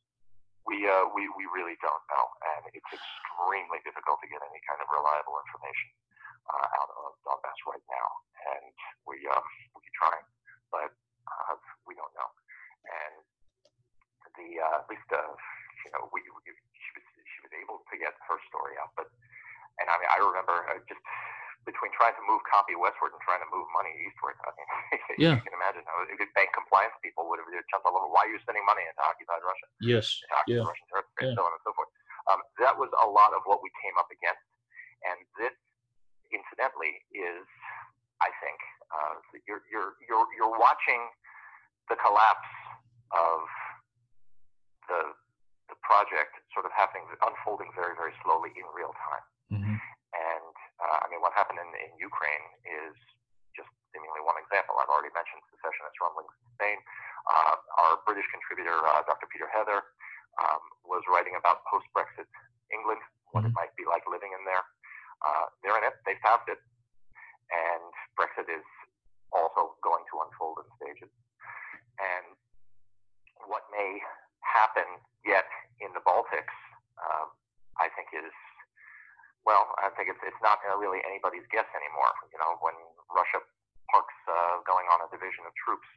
we 0.70 0.86
uh, 0.86 1.10
we 1.18 1.26
we 1.34 1.50
really 1.50 1.74
don't 1.82 2.06
know, 2.14 2.26
and 2.54 2.62
it's 2.70 2.94
extremely 2.94 3.82
difficult 3.82 4.22
to 4.22 4.30
get 4.30 4.38
any 4.46 4.62
kind 4.70 4.78
of 4.78 4.88
reliable 4.94 5.42
information 5.42 5.90
uh, 6.46 6.68
out 6.78 6.90
of 6.94 7.18
Donbass 7.26 7.60
right 7.66 7.86
now. 7.90 8.08
And 8.54 8.70
we 9.10 9.18
um, 9.34 9.42
we 9.74 9.82
keep 9.82 9.96
trying, 9.98 10.26
but 10.70 10.94
uh, 11.26 11.58
we 11.90 11.98
don't 11.98 12.14
know. 12.14 12.30
And 12.86 13.14
the 14.38 14.50
uh, 14.62 14.86
at 14.86 14.88
least 14.94 15.10
uh, 15.10 15.34
you 15.34 15.92
know 15.98 16.06
we, 16.14 16.22
we 16.22 16.42
she 16.54 16.90
was 16.94 17.06
she 17.18 17.40
was 17.50 17.54
able 17.58 17.82
to 17.90 17.96
get 17.98 18.14
her 18.30 18.38
story 18.54 18.78
out, 18.78 18.94
but 18.94 19.10
and 19.82 19.90
I 19.90 19.98
mean 19.98 20.10
I 20.14 20.22
remember 20.22 20.70
uh, 20.70 20.80
just 20.86 21.02
between 21.66 21.80
trying 22.00 22.16
to 22.16 22.24
move 22.24 22.40
copy 22.48 22.80
westward 22.80 23.12
and 23.12 23.20
trying 23.28 23.44
to 23.44 23.50
move 23.52 23.68
money 23.76 23.92
eastward. 24.08 24.40
I 24.48 24.56
mean, 24.56 24.70
yeah. 25.24 25.36
you 25.36 25.44
can 25.44 25.52
imagine 25.52 25.84
how 25.84 26.00
bank 26.32 26.56
compliance 26.56 26.96
people 27.04 27.28
would 27.28 27.44
have 27.44 27.52
jumped 27.68 27.84
all 27.84 28.00
over. 28.00 28.08
Why 28.08 28.24
are 28.24 28.32
you 28.32 28.40
sending 28.48 28.64
money 28.64 28.88
into 28.88 29.04
occupied 29.04 29.44
Russia? 29.44 29.68
Yes. 29.84 30.08
yeah. 30.48 30.64
Russian 30.64 30.88
territory, 30.88 31.28
yeah. 31.28 31.36
so 31.36 31.44
on 31.44 31.52
and 31.52 31.64
so 31.68 31.76
forth. 31.76 31.92
Um, 32.32 32.40
that 32.64 32.80
was 32.80 32.88
a 33.04 33.08
lot 33.12 33.36
of 33.36 33.44
what 33.44 33.60
we 33.60 33.68
came 33.84 34.00
up 34.00 34.08
against, 34.08 34.44
and 35.04 35.20
this, 35.36 35.56
incidentally, 36.32 37.04
is, 37.12 37.44
I 38.24 38.32
think, 38.40 38.60
uh, 38.94 39.18
you're 39.50 39.66
you're 39.68 39.98
you're 40.06 40.28
you're 40.38 40.56
watching 40.56 41.02
the 41.90 41.98
collapse 41.98 42.54
of 43.12 43.40
the 44.88 45.02
the 45.74 45.78
project 45.82 46.38
sort 46.54 46.70
of 46.70 46.72
happening, 46.76 47.08
unfolding 47.26 47.74
very 47.74 47.98
very 47.98 48.14
slowly 48.22 48.54
in 48.54 48.68
real 48.78 48.94
time. 48.94 49.26
Mm-hmm. 49.50 49.78
And 50.14 50.56
uh, 50.80 50.98
I 51.04 51.06
mean, 51.12 51.22
what 51.22 51.36
happened 51.36 51.60
in, 51.60 51.70
in 51.76 51.92
Ukraine 52.00 52.46
is 52.66 52.96
just 53.54 53.70
seemingly 53.92 54.24
one 54.24 54.40
example. 54.40 54.80
I've 54.80 54.90
already 54.90 55.12
mentioned 55.12 55.44
secessionist 55.52 55.98
rumblings 56.00 56.32
in 56.32 56.48
Spain. 56.56 56.80
Uh, 57.28 57.56
our 57.78 57.94
British 58.08 58.26
contributor, 58.32 58.74
uh, 58.74 59.04
Dr. 59.06 59.28
Peter 59.28 59.52
Heather, 59.52 59.84
um, 60.40 60.64
was 60.88 61.04
writing 61.12 61.36
about 61.36 61.68
post-Brexit 61.68 62.30
England, 62.72 63.04
what 63.36 63.44
mm-hmm. 63.44 63.52
it 63.52 63.60
might 63.60 63.74
be 63.76 63.84
like 63.84 64.08
living 64.08 64.32
in 64.32 64.42
there. 64.48 64.64
Uh, 65.20 65.52
they're 65.62 65.76
in 65.76 65.84
it. 65.84 66.00
They 66.08 66.16
passed 66.24 66.48
it, 66.48 66.62
and 67.52 67.92
Brexit 68.16 68.48
is 68.48 68.64
also 69.36 69.76
going 69.84 70.08
to 70.10 70.16
unfold 70.24 70.64
in 70.64 70.68
stages. 70.80 71.12
And 72.00 72.40
what 73.52 73.68
may 73.68 74.00
happen 74.40 74.88
yet 75.28 75.50
in 75.84 75.92
the 75.92 76.00
Baltics, 76.08 76.56
um, 77.04 77.36
I 77.76 77.92
think, 78.00 78.16
is 78.16 78.32
well, 79.48 79.72
I 79.79 79.79
think 79.96 80.12
it's 80.12 80.22
it's 80.26 80.42
not 80.44 80.62
really 80.78 81.02
anybody's 81.06 81.46
guess 81.50 81.68
anymore. 81.74 82.12
You 82.34 82.40
know, 82.42 82.58
when 82.62 82.76
Russia 83.10 83.42
parks 83.90 84.18
uh, 84.30 84.62
going 84.66 84.86
on 84.94 85.06
a 85.06 85.10
division 85.10 85.46
of 85.46 85.54
troops, 85.58 85.88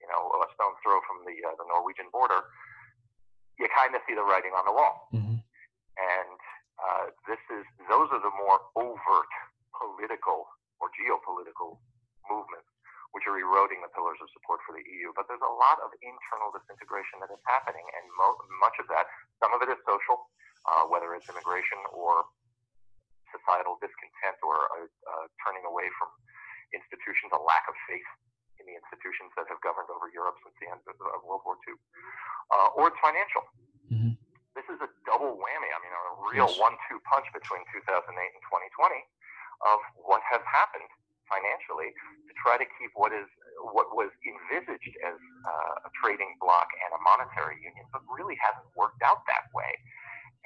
you 0.00 0.08
know, 0.08 0.32
a 0.32 0.48
stone's 0.56 0.78
throw 0.80 1.00
from 1.04 1.24
the 1.24 1.36
uh, 1.44 1.56
the 1.60 1.66
Norwegian 1.68 2.08
border, 2.12 2.46
you 3.58 3.68
kind 3.72 3.92
of 3.96 4.00
see 4.04 4.16
the 4.16 4.24
writing 4.24 4.52
on 4.56 4.64
the 4.64 4.74
wall. 4.74 5.08
Mm-hmm. 5.12 5.38
And 5.96 6.38
uh, 6.76 7.04
this 7.24 7.40
is 7.52 7.64
those 7.88 8.08
are 8.12 8.20
the 8.20 8.34
more 8.36 8.60
overt 8.76 9.32
political 9.76 10.48
or 10.80 10.92
geopolitical 10.92 11.80
movements 12.28 12.68
which 13.16 13.24
are 13.24 13.40
eroding 13.40 13.80
the 13.80 13.88
pillars 13.96 14.20
of 14.20 14.28
support 14.36 14.60
for 14.68 14.76
the 14.76 14.84
EU. 14.84 15.08
But 15.16 15.24
there's 15.24 15.40
a 15.40 15.56
lot 15.56 15.80
of 15.80 15.88
internal 16.04 16.52
disintegration 16.52 17.16
that 17.24 17.32
is 17.32 17.40
happening, 17.48 17.80
and 17.96 18.04
mo- 18.12 18.36
much 18.60 18.76
of 18.76 18.92
that, 18.92 19.08
some 19.40 19.56
of 19.56 19.64
it 19.64 19.72
is 19.72 19.80
social, 19.88 20.28
uh, 20.68 20.84
whether 20.92 21.16
it's 21.16 21.24
immigration 21.24 21.80
or 21.96 22.28
societal 23.46 23.78
discontent 23.78 24.34
or 24.42 24.66
a, 24.74 24.90
a 24.90 25.14
turning 25.46 25.62
away 25.62 25.86
from 25.94 26.10
institutions, 26.74 27.30
a 27.30 27.38
lack 27.38 27.70
of 27.70 27.78
faith 27.86 28.10
in 28.58 28.66
the 28.66 28.74
institutions 28.74 29.30
that 29.38 29.46
have 29.46 29.62
governed 29.62 29.86
over 29.94 30.10
Europe 30.10 30.34
since 30.42 30.58
the 30.58 30.66
end 30.66 30.82
of, 30.90 30.98
of 30.98 31.22
World 31.22 31.46
War 31.46 31.54
II, 31.62 31.78
uh, 32.50 32.74
or 32.74 32.90
it's 32.90 32.98
financial. 32.98 33.46
Mm-hmm. 33.86 34.18
This 34.58 34.66
is 34.66 34.82
a 34.82 34.90
double 35.06 35.38
whammy. 35.38 35.70
I 35.70 35.78
mean, 35.78 35.94
a 35.94 36.02
real 36.34 36.50
yes. 36.50 36.58
one-two 36.58 36.98
punch 37.06 37.28
between 37.30 37.62
2008 37.70 38.10
and 38.10 38.42
2020 38.50 38.98
of 39.64 39.78
what 40.02 40.24
has 40.26 40.42
happened 40.42 40.88
financially 41.30 41.92
to 41.92 42.32
try 42.40 42.56
to 42.58 42.66
keep 42.78 42.90
what 42.94 43.12
is 43.12 43.26
what 43.74 43.92
was 43.92 44.08
envisaged 44.24 44.94
as 45.04 45.16
uh, 45.16 45.88
a 45.88 45.90
trading 45.98 46.38
bloc 46.40 46.68
and 46.86 46.90
a 46.96 47.00
monetary 47.02 47.60
union, 47.60 47.84
but 47.92 48.00
really 48.08 48.38
hasn't 48.40 48.68
worked 48.78 49.00
out 49.04 49.24
that 49.28 49.48
way. 49.52 49.70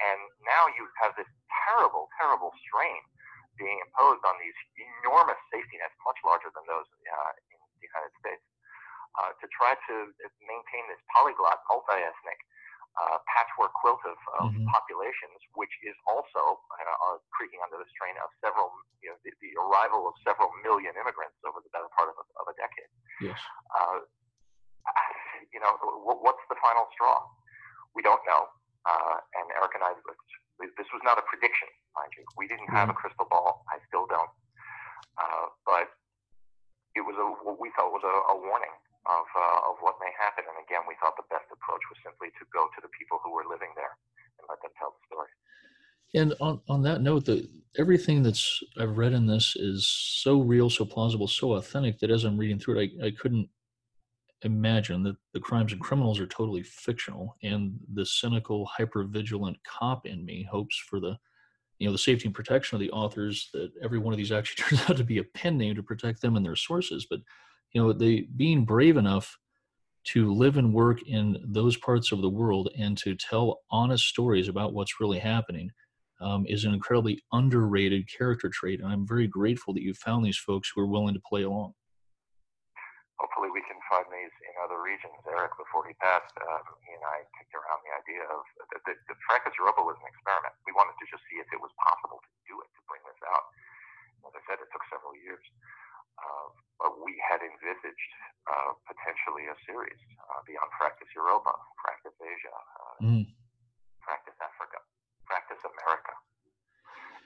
And 0.01 0.19
now 0.41 0.63
you 0.73 0.89
have 1.05 1.13
this 1.13 1.29
terrible, 1.69 2.09
terrible 2.17 2.49
strain 2.65 3.01
being 3.59 3.77
imposed 3.85 4.25
on 4.25 4.35
these 4.41 4.57
enormous 5.05 5.37
safety 5.53 5.77
nets, 5.77 5.93
much 6.01 6.17
larger 6.25 6.49
than 6.55 6.65
those 6.65 6.87
uh, 6.87 7.31
in 7.53 7.59
the 7.77 7.85
United 7.85 8.13
States, 8.17 8.41
uh, 9.21 9.35
to 9.37 9.45
try 9.53 9.77
to 9.91 10.09
maintain 10.41 10.83
this 10.89 10.97
polyglot, 11.13 11.61
multi-ethnic, 11.69 12.39
uh, 12.91 13.23
patchwork 13.23 13.71
quilt 13.71 14.03
of, 14.03 14.19
of 14.41 14.51
mm-hmm. 14.51 14.67
populations, 14.67 15.39
which 15.55 15.71
is 15.87 15.95
also 16.03 16.59
uh, 16.75 17.15
creaking 17.31 17.63
under 17.63 17.79
the 17.79 17.87
strain 17.87 18.11
of 18.19 18.27
several, 18.43 18.67
you 18.99 19.07
know, 19.07 19.15
the, 19.23 19.31
the, 19.39 19.55
arrival 19.63 20.11
of 20.11 20.13
several 20.27 20.51
million 20.59 20.91
immigrants 20.99 21.39
over 21.47 21.63
the 21.63 21.71
better 21.71 21.87
part 21.95 22.11
of 22.11 22.19
a, 22.19 22.25
of 22.43 22.51
a 22.51 22.55
decade. 22.59 22.91
Yes. 23.23 23.39
Uh, 23.71 24.03
you 25.55 25.63
know, 25.63 25.71
what's 26.03 26.43
the 26.51 26.59
final 26.59 26.83
straw? 26.91 27.23
We 27.95 28.01
don't 28.01 28.21
know. 28.25 28.47
Uh, 28.87 29.17
and 29.37 29.45
Eric 29.57 29.77
and 29.77 29.83
I, 29.85 29.93
this 30.59 30.89
was 30.93 31.01
not 31.05 31.17
a 31.17 31.25
prediction, 31.25 31.69
mind 31.93 32.11
you. 32.17 32.23
We 32.37 32.47
didn't 32.49 32.69
have 32.69 32.89
a 32.89 32.97
crystal 32.97 33.27
ball. 33.29 33.65
I 33.69 33.77
still 33.89 34.05
don't. 34.09 34.31
Uh, 35.17 35.45
but 35.65 35.85
it 36.95 37.03
was 37.05 37.15
a, 37.17 37.25
what 37.45 37.59
we 37.61 37.69
felt 37.77 37.93
was 37.93 38.03
a, 38.03 38.15
a 38.33 38.35
warning 38.37 38.73
of, 39.05 39.25
uh, 39.33 39.69
of 39.69 39.81
what 39.81 39.97
may 40.01 40.11
happen. 40.17 40.45
And 40.45 40.57
again, 40.65 40.85
we 40.89 40.97
thought 41.01 41.17
the 41.17 41.29
best 41.29 41.45
approach 41.49 41.81
was 41.89 41.99
simply 42.05 42.29
to 42.37 42.43
go 42.53 42.69
to 42.73 42.79
the 42.81 42.91
people 42.93 43.21
who 43.21 43.33
were 43.33 43.45
living 43.45 43.73
there 43.75 43.93
And 44.37 44.45
let 44.49 44.61
them 44.61 44.73
tell 44.77 44.93
the 44.93 45.01
story. 45.09 45.31
And 46.13 46.35
on, 46.41 46.61
on 46.67 46.81
that 46.83 47.01
note, 47.01 47.25
the 47.25 47.47
everything 47.77 48.21
that's 48.21 48.61
I've 48.77 48.97
read 48.97 49.13
in 49.13 49.25
this 49.27 49.55
is 49.55 49.87
so 49.87 50.41
real, 50.41 50.69
so 50.69 50.83
plausible, 50.83 51.27
so 51.27 51.53
authentic 51.53 51.99
that 51.99 52.11
as 52.11 52.25
I'm 52.25 52.37
reading 52.37 52.59
through 52.59 52.79
it, 52.79 52.91
I, 53.01 53.07
I 53.07 53.11
couldn't 53.11 53.47
imagine 54.43 55.03
that 55.03 55.17
the 55.33 55.39
crimes 55.39 55.71
and 55.71 55.81
criminals 55.81 56.19
are 56.19 56.27
totally 56.27 56.63
fictional. 56.63 57.35
And 57.43 57.79
the 57.93 58.05
cynical, 58.05 58.65
hyper 58.65 59.03
vigilant 59.03 59.57
cop 59.63 60.05
in 60.05 60.25
me 60.25 60.47
hopes 60.49 60.77
for 60.77 60.99
the 60.99 61.17
you 61.79 61.87
know 61.87 61.93
the 61.93 61.97
safety 61.97 62.27
and 62.27 62.35
protection 62.35 62.75
of 62.75 62.79
the 62.79 62.91
authors 62.91 63.49
that 63.53 63.71
every 63.81 63.97
one 63.97 64.13
of 64.13 64.17
these 64.17 64.31
actually 64.31 64.63
turns 64.69 64.89
out 64.89 64.97
to 64.97 65.03
be 65.03 65.17
a 65.17 65.23
pen 65.23 65.57
name 65.57 65.73
to 65.75 65.81
protect 65.81 66.21
them 66.21 66.35
and 66.35 66.45
their 66.45 66.55
sources 66.55 67.07
but 67.09 67.21
you 67.71 67.81
know 67.81 67.91
they 67.91 68.27
being 68.37 68.65
brave 68.65 68.97
enough 68.97 69.39
to 70.03 70.31
live 70.33 70.57
and 70.57 70.73
work 70.73 71.01
in 71.07 71.37
those 71.43 71.77
parts 71.77 72.11
of 72.11 72.21
the 72.21 72.29
world 72.29 72.69
and 72.77 72.97
to 72.97 73.15
tell 73.15 73.61
honest 73.69 74.05
stories 74.05 74.47
about 74.47 74.73
what's 74.73 74.99
really 74.99 75.19
happening 75.19 75.71
um, 76.21 76.45
is 76.47 76.65
an 76.65 76.73
incredibly 76.73 77.21
underrated 77.31 78.07
character 78.07 78.49
trait. 78.49 78.79
And 78.79 78.91
I'm 78.91 79.07
very 79.07 79.27
grateful 79.27 79.73
that 79.73 79.83
you 79.83 79.93
found 79.93 80.25
these 80.25 80.37
folks 80.37 80.71
who 80.73 80.81
are 80.81 80.87
willing 80.87 81.13
to 81.13 81.21
play 81.27 81.43
along. 81.43 81.73
Hopefully, 83.19 83.49
we 83.53 83.61
can 84.01 84.13
in 84.17 84.53
other 84.61 84.81
regions. 84.81 85.13
Eric, 85.29 85.53
before 85.57 85.85
he 85.85 85.93
passed, 86.01 86.33
um, 86.41 86.65
he 86.81 86.91
and 86.97 87.05
I 87.05 87.23
kicked 87.37 87.53
around 87.53 87.79
the 87.85 87.93
idea 87.93 88.23
of 88.29 88.41
the, 88.73 88.77
the, 88.89 88.93
the 89.11 89.17
Fractus 89.29 89.53
Europa 89.57 89.85
was 89.85 89.97
an 90.01 90.07
experiment. 90.09 90.53
We 90.65 90.73
wanted 90.73 90.97
to 90.97 91.05
just 91.05 91.21
see 91.29 91.37
if 91.37 91.49
it 91.53 91.61
was 91.61 91.71
possible 91.77 92.19
to 92.21 92.31
do 92.49 92.57
it, 92.61 92.69
to 92.73 92.81
bring 92.89 93.01
this 93.05 93.21
out. 93.29 93.45
As 94.25 94.33
I 94.33 94.41
said, 94.49 94.57
it 94.61 94.69
took 94.73 94.85
several 94.89 95.13
years. 95.17 95.43
Uh, 96.21 96.47
but 96.81 96.97
we 97.01 97.17
had 97.21 97.41
envisaged 97.41 98.13
uh, 98.49 98.73
potentially 98.89 99.45
a 99.49 99.57
series 99.65 100.01
uh, 100.17 100.41
beyond 100.45 100.69
Fractus 100.77 101.09
Europa, 101.13 101.53
Fractus 101.81 102.13
Asia, 102.17 102.57
mm. 103.01 103.25
Fractus 104.01 104.37
Africa, 104.41 104.81
Fractus 105.29 105.61
America. 105.61 106.13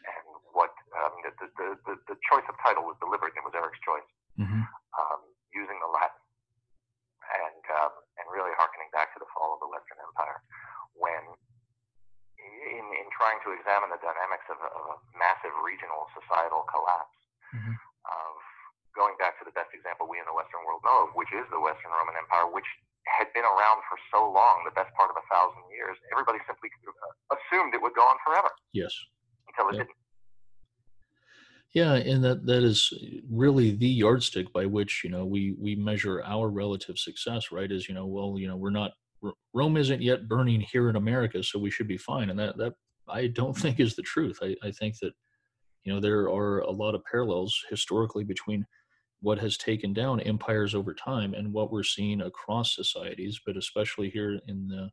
And 0.06 0.28
what 0.54 0.76
um, 1.02 1.18
the, 1.24 1.32
the, 1.58 1.68
the, 1.88 1.96
the, 2.14 2.18
choice 2.30 2.46
of 2.46 2.54
title 2.62 2.86
was 2.86 2.94
deliberate, 3.02 3.34
it 3.34 3.42
was 3.42 3.58
Eric's 3.58 3.82
choice, 3.82 4.06
mm-hmm. 4.38 4.62
um, 4.62 5.22
using 5.50 5.82
the 5.82 5.90
Latin 5.90 6.22
and, 7.26 7.64
um, 7.82 7.94
and 8.22 8.26
really 8.30 8.54
harkening 8.54 8.85
back 8.96 9.12
to 9.12 9.20
the 9.20 9.28
fall 9.36 9.52
of 9.52 9.60
the 9.60 9.68
Western 9.68 10.00
Empire 10.00 10.40
when 10.96 11.24
in, 12.40 12.86
in 12.96 13.08
trying 13.12 13.40
to 13.44 13.52
examine 13.52 13.92
the 13.92 14.00
dynamics 14.00 14.48
of 14.48 14.58
a, 14.64 14.70
of 14.72 14.84
a 14.96 14.98
massive 15.20 15.54
regional 15.60 16.08
societal 16.16 16.64
collapse, 16.72 17.20
mm-hmm. 17.52 17.76
of 17.76 18.32
going 18.96 19.20
back 19.20 19.36
to 19.42 19.46
the 19.46 19.56
best 19.56 19.76
example 19.76 20.08
we 20.08 20.22
in 20.22 20.28
the 20.30 20.36
Western 20.36 20.64
world 20.64 20.80
know 20.88 21.10
of, 21.10 21.16
which 21.20 21.30
is 21.36 21.44
the 21.52 21.60
Western 21.60 21.92
Roman 21.92 22.16
Empire, 22.16 22.48
which 22.48 22.68
had 23.06 23.30
been 23.38 23.46
around 23.46 23.84
for 23.86 23.98
so 24.10 24.26
long, 24.26 24.66
the 24.66 24.74
best 24.74 24.90
part 24.98 25.14
of 25.14 25.18
a 25.20 25.26
thousand 25.30 25.62
years, 25.70 25.94
everybody 26.10 26.42
simply 26.50 26.72
assumed 27.30 27.76
it 27.76 27.82
would 27.82 27.94
go 27.94 28.02
on 28.02 28.18
forever. 28.26 28.50
Yes. 28.74 28.94
Until 29.52 29.70
it 29.70 29.84
didn't. 29.84 30.00
Yeah, 31.76 31.94
and 31.96 32.24
that 32.24 32.46
that 32.48 32.64
is 32.64 32.94
really 33.36 33.72
the 33.72 33.88
yardstick 33.88 34.52
by 34.54 34.66
which 34.66 35.02
you 35.04 35.10
know 35.10 35.26
we 35.26 35.56
we 35.60 35.76
measure 35.76 36.24
our 36.24 36.50
relative 36.50 36.98
success, 36.98 37.52
right? 37.52 37.72
Is 37.72 37.88
you 37.88 37.96
know, 37.96 38.06
well, 38.06 38.36
you 38.38 38.48
know, 38.48 38.58
we're 38.58 38.70
not 38.70 38.92
Rome 39.54 39.78
isn't 39.78 40.02
yet 40.02 40.28
burning 40.28 40.62
here 40.62 40.90
in 40.90 40.96
America, 40.96 41.44
so 41.44 41.60
we 41.60 41.72
should 41.72 41.88
be 41.88 41.98
fine. 41.98 42.30
And 42.30 42.40
that 42.40 42.58
that 42.58 42.74
I 43.08 43.28
don't 43.28 43.58
think 43.58 43.80
is 43.80 43.96
the 43.96 44.02
truth. 44.02 44.40
I, 44.42 44.56
I 44.64 44.72
think 44.72 44.98
that 45.00 45.14
you 45.84 45.94
know 45.94 46.00
there 46.00 46.30
are 46.30 46.60
a 46.60 46.72
lot 46.72 46.96
of 46.96 47.04
parallels 47.10 47.58
historically 47.70 48.24
between 48.24 48.66
what 49.22 49.40
has 49.40 49.58
taken 49.58 49.94
down 49.94 50.20
empires 50.20 50.76
over 50.76 50.94
time 50.94 51.34
and 51.34 51.52
what 51.52 51.72
we're 51.72 51.84
seeing 51.84 52.22
across 52.22 52.76
societies, 52.76 53.40
but 53.46 53.58
especially 53.58 54.10
here 54.10 54.40
in 54.48 54.68
the 54.68 54.90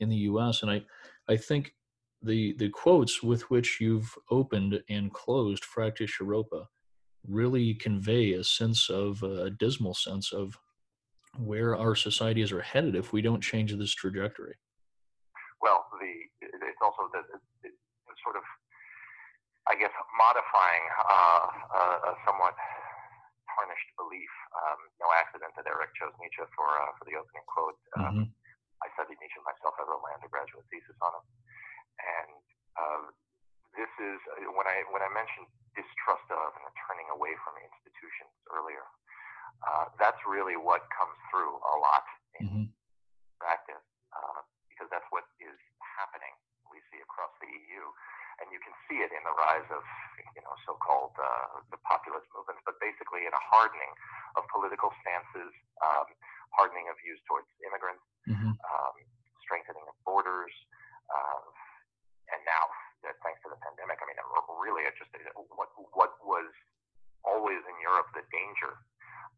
in 0.00 0.08
the 0.08 0.16
U.S. 0.16 0.62
And 0.62 0.70
I 0.70 0.82
I 1.28 1.36
think 1.36 1.74
the 2.22 2.54
the 2.58 2.70
quotes 2.70 3.22
with 3.22 3.42
which 3.50 3.78
you've 3.80 4.14
opened 4.30 4.80
and 4.88 5.12
closed 5.12 5.64
Fractus 5.64 6.18
Europa 6.20 6.66
really 7.28 7.74
convey 7.74 8.32
a 8.32 8.44
sense 8.44 8.88
of 8.88 9.22
a 9.22 9.50
dismal 9.50 9.94
sense 9.94 10.32
of 10.32 10.58
where 11.38 11.76
our 11.76 11.94
societies 11.94 12.52
are 12.52 12.62
headed 12.62 12.94
if 12.94 13.12
we 13.12 13.20
don't 13.20 13.42
change 13.42 13.74
this 13.76 13.92
trajectory. 13.92 14.56
Well, 15.60 15.84
the 16.00 16.12
it's 16.40 16.82
also 16.82 17.08
the, 17.12 17.22
the, 17.32 17.38
the 17.68 18.14
sort 18.24 18.36
of 18.36 18.44
I 19.66 19.74
guess 19.74 19.92
modifying 20.14 20.84
uh, 21.02 21.46
a, 21.74 21.82
a 22.08 22.12
somewhat 22.22 22.54
tarnished 23.50 23.90
belief. 23.98 24.32
Um, 24.54 24.80
no 25.02 25.08
accident 25.16 25.52
that 25.58 25.66
Eric 25.66 25.90
chose 25.98 26.14
Nietzsche 26.22 26.44
for 26.54 26.68
uh, 26.70 26.92
for 26.96 27.04
the 27.08 27.18
opening 27.18 27.46
quote. 27.48 27.78
Um, 27.98 28.04
mm-hmm. 28.04 28.26
I 28.84 28.86
studied 28.94 29.18
Nietzsche 29.18 29.40
myself. 29.42 29.74
I 29.80 29.84
wrote 29.88 30.04
my 30.04 30.14
undergraduate 30.14 30.68
thesis 30.68 30.96
on 31.00 31.12
him, 31.16 31.26
and 31.98 32.30
um, 32.76 33.02
this 33.76 33.92
is 34.00 34.18
uh, 34.36 34.50
when 34.56 34.66
I 34.66 34.82
when 34.90 35.04
I 35.04 35.10
mentioned 35.12 35.46
distrust 35.76 36.26
of 36.32 36.50
and 36.56 36.72
turning 36.88 37.08
away 37.12 37.36
from 37.44 37.60
institutions 37.60 38.32
earlier. 38.48 38.84
Uh, 39.64 39.88
that's 39.96 40.20
really 40.28 40.56
what 40.56 40.84
comes 40.92 41.16
through 41.32 41.56
a 41.56 41.76
lot 41.80 42.06
in 42.40 42.44
mm-hmm. 42.44 42.66
practice, 43.40 43.84
uh, 44.12 44.40
because 44.68 44.88
that's 44.92 45.06
what 45.08 45.24
is 45.40 45.56
happening. 45.80 46.32
We 46.68 46.80
see 46.92 47.00
across 47.00 47.32
the 47.40 47.48
EU 47.48 47.84
and 48.40 48.52
you 48.52 48.60
can 48.60 48.76
see 48.84 49.00
it 49.00 49.08
in 49.12 49.22
the 49.24 49.32
rise 49.32 49.64
of 49.72 49.80
you 50.36 50.42
know 50.44 50.52
so-called 50.68 51.16
uh, 51.16 51.64
the 51.72 51.80
populist 51.88 52.28
movements, 52.36 52.60
but 52.68 52.76
basically 52.84 53.24
in 53.24 53.32
a 53.32 53.42
hardening 53.48 53.92
of 54.36 54.44
political 54.52 54.92
stances, 55.00 55.52
um, 55.80 56.08
hardening 56.52 56.88
of 56.92 56.96
views 57.00 57.20
towards 57.24 57.48
immigrants, 57.64 58.04
mm-hmm. 58.28 58.52
um, 58.52 58.94
strengthening 59.40 59.84
of 59.88 59.96
borders, 60.04 60.52
uh, 61.08 61.48
and 62.32 62.40
now 62.44 62.64
thanks 63.22 63.38
to 63.46 63.48
the 63.48 63.60
pandemic, 63.76 64.00
I 64.00 64.08
mean, 64.08 64.16
really, 64.56 64.88
it 64.88 64.96
just 64.96 65.12
what 65.52 65.68
what 65.92 66.16
was 66.24 66.48
always 67.20 67.60
in 67.68 67.76
Europe 67.84 68.08
the 68.16 68.24
danger, 68.32 68.72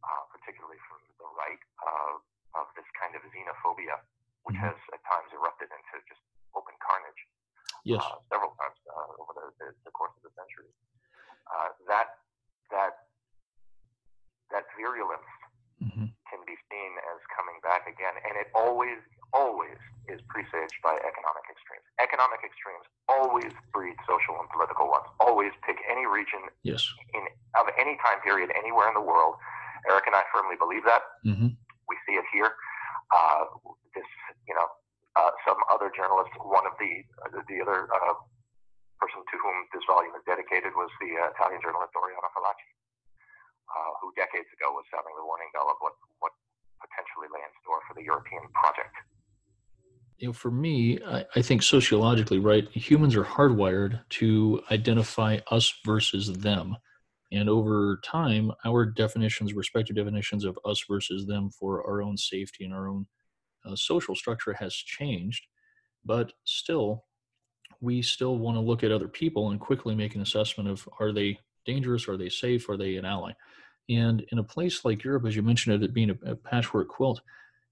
uh, 0.07 0.23
particularly 0.31 0.79
from 0.87 1.03
the 1.19 1.27
right, 1.35 1.59
uh, 1.83 2.63
of 2.63 2.71
this 2.79 2.87
kind 2.95 3.19
of 3.19 3.27
xenophobia, 3.35 3.99
which 4.47 4.55
mm-hmm. 4.55 4.71
has 4.71 4.79
at 4.95 5.03
times 5.11 5.35
erupted 5.35 5.67
into 5.75 5.95
just 6.07 6.23
open 6.55 6.79
carnage. 6.79 7.23
Yes. 7.83 7.99
Uh, 7.99 8.23
several 8.31 8.55
times 8.63 8.79
uh, 8.87 9.19
over 9.19 9.35
the, 9.35 9.47
the, 9.59 9.67
the, 9.91 9.93
course 9.95 10.15
of 10.15 10.23
the 10.23 10.33
century. 10.39 10.71
Uh, 11.51 11.75
that 11.91 12.23
that 12.71 13.11
that 14.55 14.67
virulence 14.79 15.31
mm-hmm. 15.83 16.07
can 16.31 16.41
be 16.47 16.55
seen 16.71 16.93
as 17.11 17.19
coming 17.35 17.59
back 17.67 17.91
again, 17.91 18.15
and 18.23 18.39
it 18.39 18.55
always 18.55 19.03
always 19.33 19.79
is 20.09 20.21
presaged 20.33 20.79
by 20.81 20.97
economic 21.05 21.45
extremes. 21.53 21.85
Economic 22.01 22.41
extremes 22.41 22.85
always 23.13 23.53
breed 23.77 23.97
social 24.09 24.41
and 24.41 24.49
political 24.49 24.89
ones. 24.89 25.05
Always 25.21 25.53
pick 25.65 25.77
any 25.85 26.09
region 26.09 26.49
yes. 26.65 26.81
in 27.13 27.23
of 27.61 27.69
any 27.77 28.01
time 28.01 28.21
period 28.25 28.49
anywhere 28.57 28.89
in 28.89 28.97
the 28.97 29.05
world. 29.05 29.37
Eric 29.87 30.09
and 30.09 30.17
I 30.17 30.25
firmly 30.33 30.57
believe 30.57 30.83
that. 30.89 31.03
Mm-hmm. 31.25 31.55
We 31.89 31.97
see 32.09 32.17
it 32.17 32.25
here. 32.33 32.53
Uh, 33.13 33.53
this, 33.95 34.09
you 34.49 34.57
know, 34.57 34.69
uh, 35.17 35.33
some 35.45 35.61
other 35.73 35.89
journalist, 35.93 36.33
one 36.41 36.65
of 36.69 36.75
the 36.81 37.05
uh, 37.25 37.41
the 37.49 37.59
other 37.61 37.89
uh, 37.89 38.17
person 39.01 39.23
to 39.23 39.37
whom 39.41 39.57
this 39.73 39.85
volume 39.89 40.13
is 40.17 40.25
dedicated 40.29 40.75
was 40.75 40.91
the 41.01 41.11
uh, 41.17 41.33
Italian 41.33 41.63
journalist 41.63 41.95
Oriana 41.97 42.29
Fallaci, 42.35 42.69
uh, 43.71 43.93
who 44.03 44.13
decades 44.19 44.51
ago 44.57 44.75
was 44.75 44.85
sounding 44.93 45.15
the 45.17 45.25
warning 45.25 45.49
bell 45.55 45.71
of 45.71 45.79
what 45.81 45.97
what 46.21 46.35
potentially 46.83 47.31
lay 47.33 47.43
in 47.43 47.53
store 47.65 47.83
for 47.87 47.95
the 47.97 48.05
European 48.05 48.45
project. 48.55 48.95
You 50.19 50.29
know, 50.29 50.33
for 50.33 50.51
me, 50.51 50.99
I, 51.07 51.25
I 51.37 51.43
think 51.43 51.63
sociologically, 51.63 52.41
right, 52.41 52.69
humans 52.71 53.15
are 53.15 53.25
hardwired 53.25 54.01
to 54.11 54.61
identify 54.71 55.39
us 55.51 55.73
versus 55.87 56.33
them. 56.33 56.77
And 57.31 57.49
over 57.49 58.01
time, 58.03 58.51
our 58.65 58.85
definitions, 58.85 59.55
respective 59.55 59.95
definitions 59.95 60.45
of 60.45 60.59
us 60.65 60.83
versus 60.89 61.27
them 61.27 61.51
for 61.51 61.87
our 61.87 62.03
own 62.03 62.17
safety 62.17 62.65
and 62.65 62.75
our 62.75 62.89
own 62.89 63.07
uh, 63.65 63.77
social 63.77 64.17
structure 64.17 64.55
has 64.55 64.75
changed, 64.75 65.47
but 66.05 66.33
still, 66.45 67.05
we 67.81 68.03
still 68.03 68.39
want 68.39 68.57
to 68.57 68.61
look 68.61 68.83
at 68.83 68.91
other 68.91 69.09
people 69.09 69.51
and 69.51 69.61
quickly 69.61 69.95
make 69.95 70.17
an 70.17 70.23
assessment 70.23 70.69
of 70.69 70.89
are 70.99 71.13
they 71.13 71.39
dangerous, 71.65 72.09
are 72.09 72.17
they 72.17 72.29
safe, 72.29 72.69
are 72.69 72.77
they 72.77 72.97
an 72.97 73.05
ally? 73.05 73.33
And 73.89 74.25
in 74.33 74.39
a 74.39 74.45
place 74.45 74.85
like 74.85 75.05
Europe, 75.05 75.27
as 75.27 75.37
you 75.37 75.43
mentioned 75.43 75.83
it 75.83 75.95
being 75.95 76.11
a, 76.11 76.33
a 76.33 76.35
patchwork 76.35 76.89
quilt, 76.89 77.21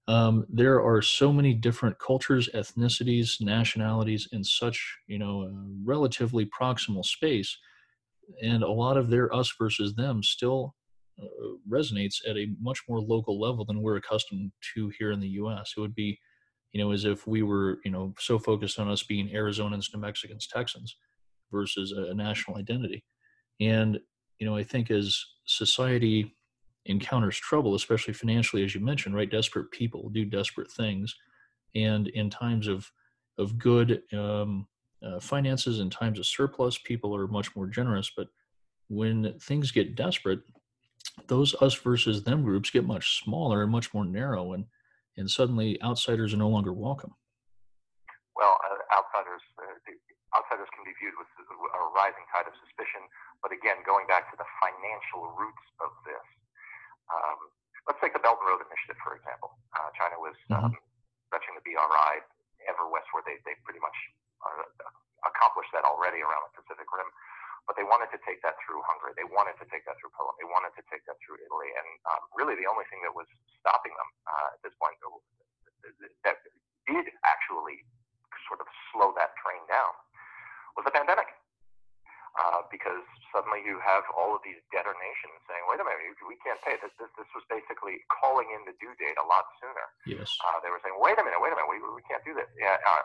um, 0.07 0.45
there 0.49 0.81
are 0.81 1.01
so 1.01 1.33
many 1.33 1.53
different 1.53 1.99
cultures, 1.99 2.49
ethnicities, 2.53 3.41
nationalities 3.41 4.27
in 4.31 4.43
such 4.43 4.97
you 5.07 5.19
know 5.19 5.51
relatively 5.83 6.45
proximal 6.45 7.03
space, 7.03 7.57
and 8.41 8.63
a 8.63 8.71
lot 8.71 8.97
of 8.97 9.09
their 9.09 9.33
us 9.35 9.53
versus 9.59 9.95
them 9.95 10.23
still 10.23 10.75
uh, 11.21 11.25
resonates 11.69 12.17
at 12.27 12.37
a 12.37 12.47
much 12.61 12.83
more 12.87 13.01
local 13.01 13.39
level 13.39 13.65
than 13.65 13.81
we're 13.81 13.97
accustomed 13.97 14.51
to 14.73 14.91
here 14.97 15.11
in 15.11 15.19
the 15.19 15.29
U.S. 15.29 15.73
It 15.75 15.81
would 15.81 15.95
be, 15.95 16.19
you 16.71 16.81
know, 16.81 16.91
as 16.91 17.03
if 17.03 17.27
we 17.27 17.43
were, 17.43 17.79
you 17.83 17.91
know, 17.91 18.13
so 18.17 18.39
focused 18.39 18.79
on 18.79 18.89
us 18.89 19.03
being 19.03 19.29
Arizonans, 19.29 19.93
New 19.93 19.99
Mexicans, 19.99 20.47
Texans, 20.47 20.95
versus 21.51 21.91
a, 21.91 22.11
a 22.11 22.13
national 22.13 22.57
identity. 22.57 23.03
And 23.59 23.99
you 24.39 24.47
know, 24.47 24.55
I 24.55 24.63
think 24.63 24.91
as 24.91 25.19
society 25.45 26.36
encounters 26.87 27.37
trouble, 27.37 27.75
especially 27.75 28.13
financially, 28.13 28.63
as 28.63 28.73
you 28.73 28.81
mentioned, 28.81 29.15
right? 29.15 29.29
Desperate 29.29 29.71
people 29.71 30.09
do 30.09 30.25
desperate 30.25 30.71
things, 30.71 31.15
and 31.75 32.07
in 32.09 32.29
times 32.29 32.67
of 32.67 32.91
of 33.37 33.57
good, 33.59 34.01
um, 34.13 34.67
uh, 35.05 35.19
finances 35.19 35.79
and 35.79 35.91
times 35.91 36.17
of 36.17 36.25
surplus, 36.25 36.79
people 36.79 37.15
are 37.15 37.27
much 37.27 37.55
more 37.55 37.67
generous. 37.67 38.11
But 38.15 38.29
when 38.89 39.37
things 39.39 39.71
get 39.71 39.95
desperate, 39.95 40.39
those 41.27 41.53
us 41.61 41.75
versus 41.75 42.23
them 42.23 42.43
groups 42.43 42.71
get 42.71 42.85
much 42.85 43.23
smaller 43.23 43.61
and 43.61 43.71
much 43.71 43.93
more 43.93 44.05
narrow, 44.05 44.53
and 44.53 44.65
and 45.17 45.29
suddenly 45.29 45.81
outsiders 45.81 46.33
are 46.33 46.37
no 46.37 46.49
longer 46.49 46.73
welcome. 46.73 47.13
Well, 48.35 48.57
uh, 48.65 48.97
outsiders 48.97 49.41
uh, 49.57 50.37
outsiders 50.37 50.69
can 50.73 50.83
be 50.83 50.93
viewed 51.01 51.15
with 51.17 51.29
a 51.49 51.81
rising 51.95 52.25
tide 52.33 52.45
of 52.45 52.53
suspicion. 52.61 53.01
But 53.41 53.53
again, 53.53 53.81
going 53.85 54.05
back 54.09 54.29
to 54.33 54.37
the 54.37 54.47
financial 54.61 55.33
roots 55.37 55.65
of 55.81 55.93
this, 56.05 56.25
um, 57.11 57.39
let's 57.87 57.99
take 58.03 58.13
the 58.13 58.23
Belt 58.23 58.39
and 58.41 58.47
Road 58.47 58.61
Initiative 58.63 58.99
for 59.03 59.15
example. 59.15 59.55
Uh, 59.75 59.89
China 59.95 60.17
was 60.19 60.35
mm-hmm. 60.47 60.71
um, 60.71 60.73
stretching 61.31 61.55
the 61.55 61.63
BRI 61.63 62.13
ever 62.67 62.85
westward. 62.89 63.23
They 63.27 63.39
they 63.47 63.55
pretty 63.63 63.79
much 63.79 63.97
uh, 64.43 64.67
accomplished 65.27 65.71
that 65.75 65.87
already 65.87 66.21
around 66.21 66.47
the 66.51 66.63
Pacific 66.63 66.87
Rim 66.91 67.09
but 67.67 67.75
they 67.75 67.83
wanted 67.83 68.07
to 68.15 68.19
take 68.23 68.39
that 68.47 68.55
through 68.63 68.79
Hungary. 68.87 69.11
They 69.19 69.27
wanted 69.27 69.59
to 69.59 69.67
take 69.67 69.83
that 69.91 69.99
through 69.99 70.15
Poland. 70.15 70.39
They 70.39 70.47
wanted 70.47 70.71
to 70.79 70.83
take 70.87 71.03
that 71.03 71.19
through 71.19 71.35
Italy. 71.43 71.67
And 71.75 71.89
um, 72.07 72.23
really, 72.31 72.55
the 72.55 72.63
only 72.63 72.87
thing 72.87 73.03
that 73.03 73.11
was 73.11 73.27
stopping 73.59 73.91
them 73.91 74.09
uh, 74.23 74.55
at 74.55 74.59
this 74.63 74.71
point 74.79 74.95
that 76.23 76.39
did 76.87 77.05
actually 77.27 77.83
sort 78.47 78.63
of 78.63 78.71
slow 78.95 79.11
that 79.19 79.35
train 79.43 79.59
down 79.67 79.91
was 80.79 80.87
the 80.87 80.95
pandemic. 80.95 81.27
Uh, 82.39 82.63
because 82.69 83.01
suddenly 83.57 83.73
you 83.73 83.81
have 83.81 84.03
all 84.13 84.37
of 84.37 84.41
these 84.45 84.61
debtor 84.69 84.93
nations 84.93 85.37
saying, 85.49 85.63
"Wait 85.69 85.81
a 85.81 85.85
minute, 85.85 86.13
we 86.29 86.37
can't 86.45 86.61
pay 86.61 86.77
this." 86.77 86.93
This, 87.01 87.09
this 87.17 87.29
was 87.33 87.43
basically 87.49 88.05
calling 88.13 88.53
in 88.53 88.61
the 88.69 88.73
due 88.77 88.93
date 89.01 89.17
a 89.17 89.25
lot 89.25 89.45
sooner. 89.57 89.85
Yes. 90.05 90.29
Uh, 90.45 90.61
they 90.61 90.69
were 90.69 90.81
saying, 90.85 90.97
"Wait 91.01 91.17
a 91.17 91.23
minute, 91.23 91.41
wait 91.41 91.53
a 91.53 91.57
minute, 91.57 91.69
we, 91.69 91.81
we 91.81 92.05
can't 92.05 92.21
do 92.21 92.33
this." 92.37 92.47
Yeah, 92.61 92.77
uh, 92.77 93.01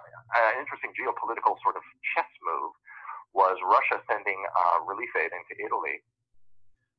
an 0.53 0.61
interesting 0.61 0.93
geopolitical 0.93 1.57
sort 1.65 1.77
of 1.77 1.85
chess 2.13 2.29
move 2.45 2.73
was 3.33 3.57
Russia 3.65 4.05
sending 4.09 4.37
uh, 4.53 4.85
relief 4.85 5.13
aid 5.17 5.33
into 5.33 5.57
Italy 5.57 6.05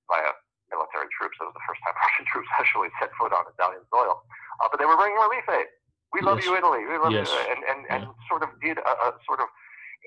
via 0.10 0.34
military 0.74 1.10
troops. 1.14 1.38
It 1.38 1.46
was 1.46 1.54
the 1.54 1.66
first 1.70 1.82
time 1.86 1.94
Russian 2.10 2.26
troops 2.26 2.50
actually 2.58 2.90
set 2.98 3.14
foot 3.22 3.30
on 3.30 3.46
Italian 3.54 3.86
soil. 3.94 4.26
Uh, 4.62 4.68
but 4.74 4.82
they 4.82 4.90
were 4.90 4.98
bringing 4.98 5.22
relief 5.22 5.46
aid. 5.46 5.70
We 6.10 6.22
love 6.22 6.42
yes. 6.42 6.46
you, 6.46 6.58
Italy. 6.58 6.86
We 6.86 6.98
love 6.98 7.14
yes. 7.14 7.30
you. 7.30 7.42
And, 7.54 7.62
and, 7.66 7.80
and 7.90 8.02
yeah. 8.06 8.30
sort 8.30 8.46
of 8.46 8.50
did 8.62 8.78
a, 8.78 8.94
a 9.10 9.18
sort 9.26 9.42
of 9.42 9.50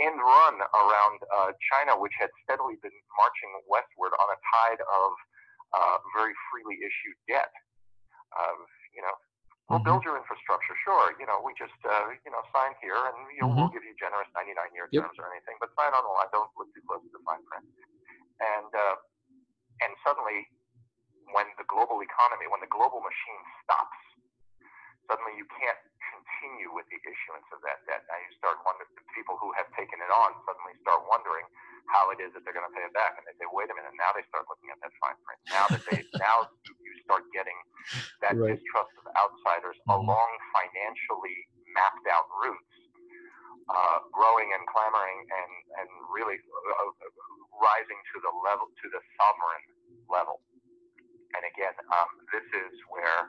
end 0.02 0.18
run 0.20 0.56
around 0.60 1.18
uh, 1.28 1.50
China, 1.72 1.96
which 1.96 2.14
had 2.20 2.30
steadily 2.44 2.76
been 2.84 2.94
marching 3.16 3.52
westward 3.66 4.12
on 4.16 4.28
a 4.32 4.38
tide 4.52 4.80
of 4.84 5.10
uh, 5.72 5.96
very 6.16 6.34
freely 6.48 6.78
issued 6.80 7.16
debt. 7.28 7.52
Uh, 8.36 8.60
you 8.92 9.02
know, 9.02 9.16
We'll 9.66 9.82
mm-hmm. 9.82 9.98
build 9.98 10.06
your 10.06 10.14
infrastructure, 10.14 10.78
sure. 10.86 11.10
You 11.18 11.26
know, 11.26 11.42
we 11.42 11.50
just 11.58 11.74
uh, 11.82 12.14
you 12.22 12.30
know 12.30 12.38
sign 12.54 12.78
here, 12.78 12.94
and 12.94 13.18
you 13.34 13.42
know, 13.42 13.50
mm-hmm. 13.50 13.66
we'll 13.66 13.74
give 13.74 13.82
you 13.82 13.98
generous 13.98 14.30
99 14.30 14.54
year 14.70 14.86
yep. 14.94 15.10
terms 15.10 15.18
or 15.18 15.26
anything, 15.34 15.58
but 15.58 15.74
sign 15.74 15.90
on 15.90 16.06
the 16.06 16.12
line. 16.14 16.30
Don't 16.30 16.46
look 16.54 16.70
too 16.70 16.86
close 16.86 17.02
to 17.02 17.10
the 17.10 17.18
fine 17.26 17.42
print. 17.50 17.66
And 18.38 18.70
uh, 18.70 18.94
and 19.82 19.90
suddenly, 20.06 20.46
when 21.34 21.50
the 21.58 21.66
global 21.66 21.98
economy, 21.98 22.46
when 22.46 22.62
the 22.62 22.70
global 22.70 23.02
machine 23.02 23.42
stops, 23.66 23.98
suddenly 25.06 25.34
you 25.38 25.46
can't 25.50 25.80
continue 26.12 26.70
with 26.70 26.86
the 26.92 27.00
issuance 27.02 27.46
of 27.50 27.62
that 27.66 27.82
debt. 27.86 28.06
Now 28.06 28.18
you 28.20 28.30
start 28.38 28.60
wondering. 28.62 28.90
People 29.16 29.40
who 29.40 29.48
have 29.56 29.66
taken 29.72 29.96
it 29.98 30.12
on 30.12 30.36
suddenly 30.44 30.76
start 30.84 31.02
wondering 31.08 31.48
how 31.88 32.12
it 32.12 32.20
is 32.20 32.34
that 32.36 32.44
they're 32.44 32.52
going 32.52 32.68
to 32.68 32.74
pay 32.76 32.84
it 32.84 32.92
back, 32.92 33.16
and 33.16 33.24
they 33.24 33.34
say, 33.40 33.48
"Wait 33.48 33.70
a 33.70 33.74
minute." 33.74 33.96
Now 33.96 34.12
they 34.12 34.26
start 34.28 34.44
looking 34.50 34.68
at 34.68 34.78
that 34.84 34.92
fine 35.00 35.16
print. 35.24 35.40
Now 35.48 35.64
that 35.72 35.82
they 35.88 36.04
now 36.20 36.52
you 36.60 36.92
start 37.06 37.24
getting 37.32 37.56
that 38.20 38.36
right. 38.36 38.58
distrust 38.58 38.92
of 39.00 39.06
outsiders 39.16 39.78
mm-hmm. 39.86 40.04
along 40.04 40.30
financially 40.52 41.48
mapped 41.72 42.06
out 42.08 42.26
routes, 42.42 42.76
uh, 43.68 43.98
growing 44.10 44.48
and 44.54 44.62
clamoring 44.70 45.18
and, 45.26 45.52
and 45.82 45.88
really 46.10 46.38
uh, 46.38 46.90
rising 47.60 48.00
to 48.14 48.16
the 48.24 48.32
level, 48.44 48.68
to 48.68 48.86
the 48.90 49.02
sovereign 49.20 49.64
level. 50.08 50.40
And 51.36 51.42
again, 51.52 51.76
um, 51.92 52.10
this 52.32 52.46
is 52.48 52.72
where, 52.88 53.28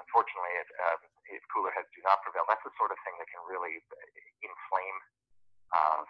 unfortunately, 0.00 0.54
if, 0.60 0.68
uh, 0.76 0.98
if 1.32 1.42
cooler 1.52 1.72
heads 1.72 1.88
do 1.96 2.00
not 2.04 2.20
prevail, 2.22 2.44
that's 2.46 2.62
the 2.64 2.74
sort 2.76 2.92
of 2.92 2.98
thing 3.02 3.16
that 3.20 3.28
can 3.32 3.42
really 3.48 3.80
inflame 4.44 4.98
uh, 5.72 6.02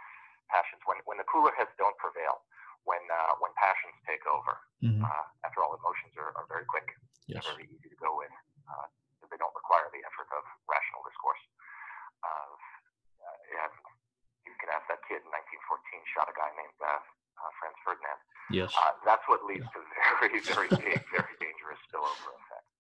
passions. 0.50 0.82
When, 0.86 0.98
when 1.06 1.18
the 1.18 1.28
cooler 1.28 1.54
heads 1.54 1.72
don't 1.78 1.96
prevail, 1.98 2.42
when 2.86 3.02
uh, 3.10 3.34
when 3.42 3.50
passions 3.58 3.98
take 4.06 4.22
over. 4.30 4.62
Mm-hmm. 4.80 5.02
Uh, 5.02 5.26
after 5.42 5.60
all, 5.60 5.74
emotions 5.74 6.14
are, 6.16 6.30
are 6.38 6.46
very 6.46 6.64
quick, 6.64 6.86
yes. 7.26 7.42
very 7.42 7.66
easy 7.66 7.90
to 7.90 7.98
go 7.98 8.14
with. 8.14 8.32
Uh, 8.70 8.86
they 9.26 9.38
don't 9.42 9.54
require 9.58 9.90
the 9.90 10.00
effort 10.06 10.30
of 10.30 10.46
rational 10.70 11.02
discourse. 11.02 11.42
Uh, 12.22 12.54
and 13.66 13.74
you 14.46 14.54
can 14.62 14.70
ask 14.70 14.86
that 14.86 15.02
kid 15.10 15.18
in 15.18 15.30
1914 15.34 16.14
shot 16.14 16.30
a 16.30 16.34
guy 16.38 16.46
named 16.54 16.78
uh, 16.78 17.02
uh, 17.42 17.50
Franz 17.58 17.78
Ferdinand. 17.82 18.20
Yes. 18.54 18.70
that's 19.02 19.26
what 19.26 19.42
leads 19.42 19.66
yeah. 19.66 19.74
to 19.74 19.80
very, 20.22 20.38
very 20.46 20.70
big, 20.70 21.02
very 21.18 21.34
dangerous 21.42 21.82
spillover 21.90 22.38
effects. 22.38 22.75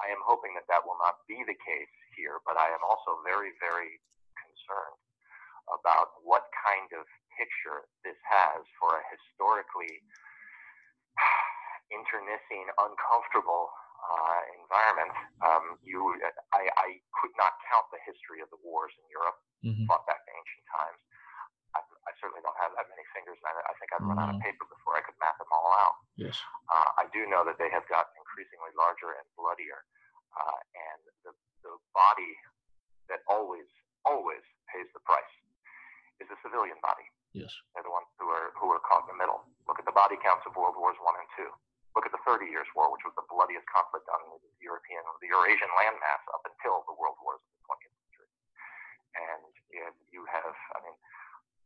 I 0.00 0.08
am 0.12 0.20
hoping 0.24 0.56
that 0.56 0.64
that 0.72 0.82
will 0.82 0.98
not 1.00 1.20
be 1.28 1.40
the 1.44 1.56
case 1.56 1.94
here, 2.16 2.40
but 2.48 2.56
I 2.56 2.72
am 2.72 2.82
also 2.84 3.20
very, 3.24 3.52
very 3.60 4.00
concerned 4.36 5.00
about 5.68 6.18
what 6.24 6.48
kind 6.56 6.88
of 6.96 7.04
picture 7.36 7.86
this 8.02 8.18
has 8.26 8.64
for 8.80 8.96
a 8.98 9.02
historically 9.12 10.02
internecine, 11.94 12.68
uncomfortable 12.80 13.70
uh, 14.00 14.40
environment. 14.56 15.12
Um, 15.44 15.64
you, 15.84 16.00
I, 16.56 16.68
I, 16.72 16.88
could 17.20 17.34
not 17.36 17.52
count 17.68 17.84
the 17.92 18.00
history 18.08 18.40
of 18.40 18.48
the 18.48 18.60
wars 18.64 18.92
in 18.96 19.04
Europe, 19.12 19.38
mm-hmm. 19.60 19.84
fought 19.84 20.08
back 20.08 20.24
to 20.24 20.30
ancient 20.32 20.64
times. 20.72 21.00
I, 21.76 21.80
I, 22.08 22.12
certainly 22.18 22.40
don't 22.42 22.56
have 22.58 22.72
that 22.74 22.88
many 22.88 23.04
fingers, 23.12 23.36
and 23.38 23.46
I, 23.46 23.54
I 23.60 23.74
think 23.76 23.92
I'd 23.92 24.00
run 24.02 24.16
mm-hmm. 24.16 24.24
out 24.24 24.30
of 24.32 24.40
mm-hmm. 24.40 24.48
paper 24.48 24.64
before 24.72 24.96
I 24.96 25.04
could 25.04 25.16
map 25.20 25.36
them 25.36 25.52
all 25.52 25.70
out. 25.84 25.96
Yes. 26.16 26.36
Uh, 26.72 27.04
I 27.04 27.04
do 27.12 27.28
know 27.28 27.44
that 27.44 27.60
they 27.60 27.68
have 27.70 27.84
gotten 27.92 28.19
increasingly 28.30 28.70
larger 28.78 29.18
and 29.18 29.26
bloodier, 29.34 29.82
uh, 30.38 30.60
and 30.78 31.02
the, 31.26 31.34
the 31.66 31.74
body 31.90 32.30
that 33.10 33.26
always, 33.26 33.66
always 34.06 34.46
pays 34.70 34.86
the 34.94 35.02
price 35.02 35.34
is 36.22 36.30
the 36.30 36.38
civilian 36.46 36.78
body. 36.78 37.02
Yes. 37.34 37.50
They're 37.74 37.82
the 37.82 37.90
ones 37.90 38.06
who 38.22 38.30
are 38.30 38.54
who 38.54 38.70
are 38.70 38.82
caught 38.86 39.06
in 39.10 39.14
the 39.14 39.18
middle. 39.18 39.42
Look 39.66 39.82
at 39.82 39.86
the 39.86 39.94
body 39.94 40.18
counts 40.22 40.46
of 40.46 40.54
World 40.54 40.78
Wars 40.78 40.98
One 41.02 41.18
and 41.18 41.26
Two. 41.34 41.50
Look 41.98 42.06
at 42.06 42.14
the 42.14 42.22
Thirty 42.22 42.46
Years' 42.46 42.70
War, 42.74 42.90
which 42.90 43.02
was 43.02 43.14
the 43.18 43.26
bloodiest 43.26 43.66
conflict 43.66 44.06
on 44.10 44.18
the 44.30 44.38
European, 44.62 45.02
the 45.18 45.30
Eurasian 45.30 45.70
landmass 45.74 46.22
up 46.30 46.46
until 46.46 46.86
the 46.86 46.94
World 46.94 47.18
Wars 47.22 47.42
of 47.42 47.50
the 47.50 47.62
20th 47.66 47.94
century. 47.98 48.30
And 49.18 49.50
you 50.14 50.22
have, 50.30 50.54
I 50.74 50.78
mean, 50.86 50.94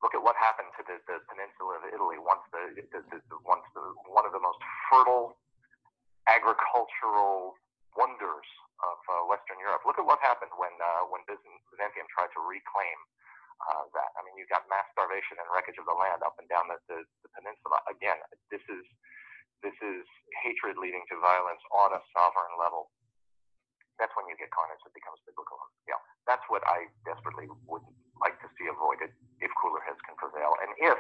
look 0.01 0.17
at 0.17 0.21
what 0.25 0.37
happened 0.37 0.73
to 0.81 0.83
the, 0.85 0.97
the 1.09 1.21
peninsula 1.29 1.81
of 1.81 1.85
Italy 1.93 2.17
once 2.21 2.45
the, 2.53 2.73
the, 2.93 3.01
the, 3.09 3.19
the 3.21 3.39
once 3.45 3.65
the 3.77 3.85
one 4.09 4.25
of 4.29 4.33
the 4.33 4.41
most 4.41 4.61
fertile 4.89 5.37
agricultural 6.29 7.55
wonders 7.95 8.49
of 8.83 8.99
uh, 9.07 9.23
Western 9.31 9.59
Europe. 9.63 9.87
Look 9.87 10.01
at 10.01 10.07
what 10.07 10.19
happened 10.21 10.53
when 10.59 10.75
uh, 10.83 11.09
when 11.09 11.23
Byzantium 11.29 12.07
tried 12.11 12.33
to 12.35 12.41
reclaim 12.43 12.99
uh, 13.63 13.85
that. 13.95 14.11
I 14.19 14.21
mean, 14.27 14.35
you've 14.37 14.51
got 14.51 14.67
mass 14.67 14.85
starvation 14.93 15.39
and 15.39 15.47
wreckage 15.53 15.79
of 15.79 15.87
the 15.87 15.97
land 15.97 16.21
up 16.27 16.37
and 16.43 16.49
down 16.51 16.67
the, 16.69 16.79
the, 16.91 17.07
the 17.23 17.31
peninsula. 17.39 17.81
Again, 17.87 18.19
this 18.51 18.65
is 18.67 18.85
this 19.63 19.77
is 19.81 20.05
hatred 20.45 20.77
leading 20.77 21.07
to 21.09 21.17
violence 21.23 21.63
on 21.73 21.97
a 21.97 22.01
sovereign 22.13 22.55
level. 22.61 22.93
That's 23.97 24.13
when 24.19 24.27
you 24.27 24.35
get 24.35 24.51
carnage 24.51 24.83
that 24.83 24.93
becomes 24.93 25.23
biblical. 25.23 25.57
Yeah, 25.87 26.03
that's 26.27 26.45
what 26.51 26.67
I 26.67 26.91
desperately 27.07 27.47
would 27.71 27.87
like 28.19 28.37
to 28.43 28.49
see 28.59 28.67
avoided 28.67 29.15
if 29.39 29.51
cooler 29.57 29.81
heads 29.87 30.03
can 30.03 30.19
prevail, 30.19 30.59
and 30.61 30.75
if 30.83 30.99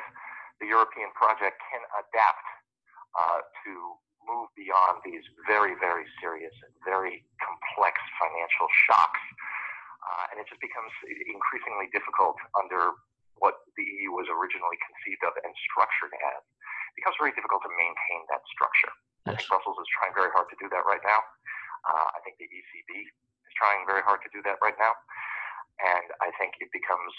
the 0.62 0.70
European 0.70 1.10
project 1.18 1.58
can 1.74 1.82
adapt 1.98 2.46
uh, 3.18 3.42
to 3.66 3.98
move 4.24 4.48
beyond 4.56 5.04
these 5.04 5.24
very, 5.46 5.76
very 5.78 6.04
serious 6.20 6.52
and 6.64 6.72
very 6.84 7.24
complex 7.40 8.00
financial 8.18 8.68
shocks 8.88 9.22
uh, 10.04 10.24
and 10.32 10.36
it 10.40 10.46
just 10.48 10.60
becomes 10.60 10.92
increasingly 11.08 11.88
difficult 11.90 12.36
under 12.52 12.92
what 13.40 13.64
the 13.74 13.84
EU 13.84 14.12
was 14.12 14.28
originally 14.28 14.76
conceived 14.84 15.24
of 15.24 15.32
and 15.42 15.52
structured 15.64 16.12
as. 16.12 16.42
It 16.94 17.02
becomes 17.02 17.16
very 17.18 17.32
difficult 17.34 17.64
to 17.64 17.72
maintain 17.72 18.20
that 18.30 18.44
structure. 18.52 18.92
Yes. 19.26 19.26
I 19.26 19.30
think 19.40 19.48
Brussels 19.50 19.78
is 19.80 19.88
trying 19.96 20.14
very 20.14 20.30
hard 20.30 20.46
to 20.52 20.56
do 20.60 20.68
that 20.70 20.84
right 20.84 21.02
now. 21.02 21.20
Uh, 21.88 22.08
I 22.14 22.18
think 22.22 22.36
the 22.38 22.46
ECB 22.46 22.90
is 23.10 23.54
trying 23.56 23.82
very 23.88 24.04
hard 24.04 24.20
to 24.22 24.30
do 24.30 24.44
that 24.46 24.60
right 24.60 24.76
now. 24.78 24.92
And 25.82 26.06
I 26.22 26.30
think 26.38 26.54
it 26.62 26.70
becomes 26.70 27.12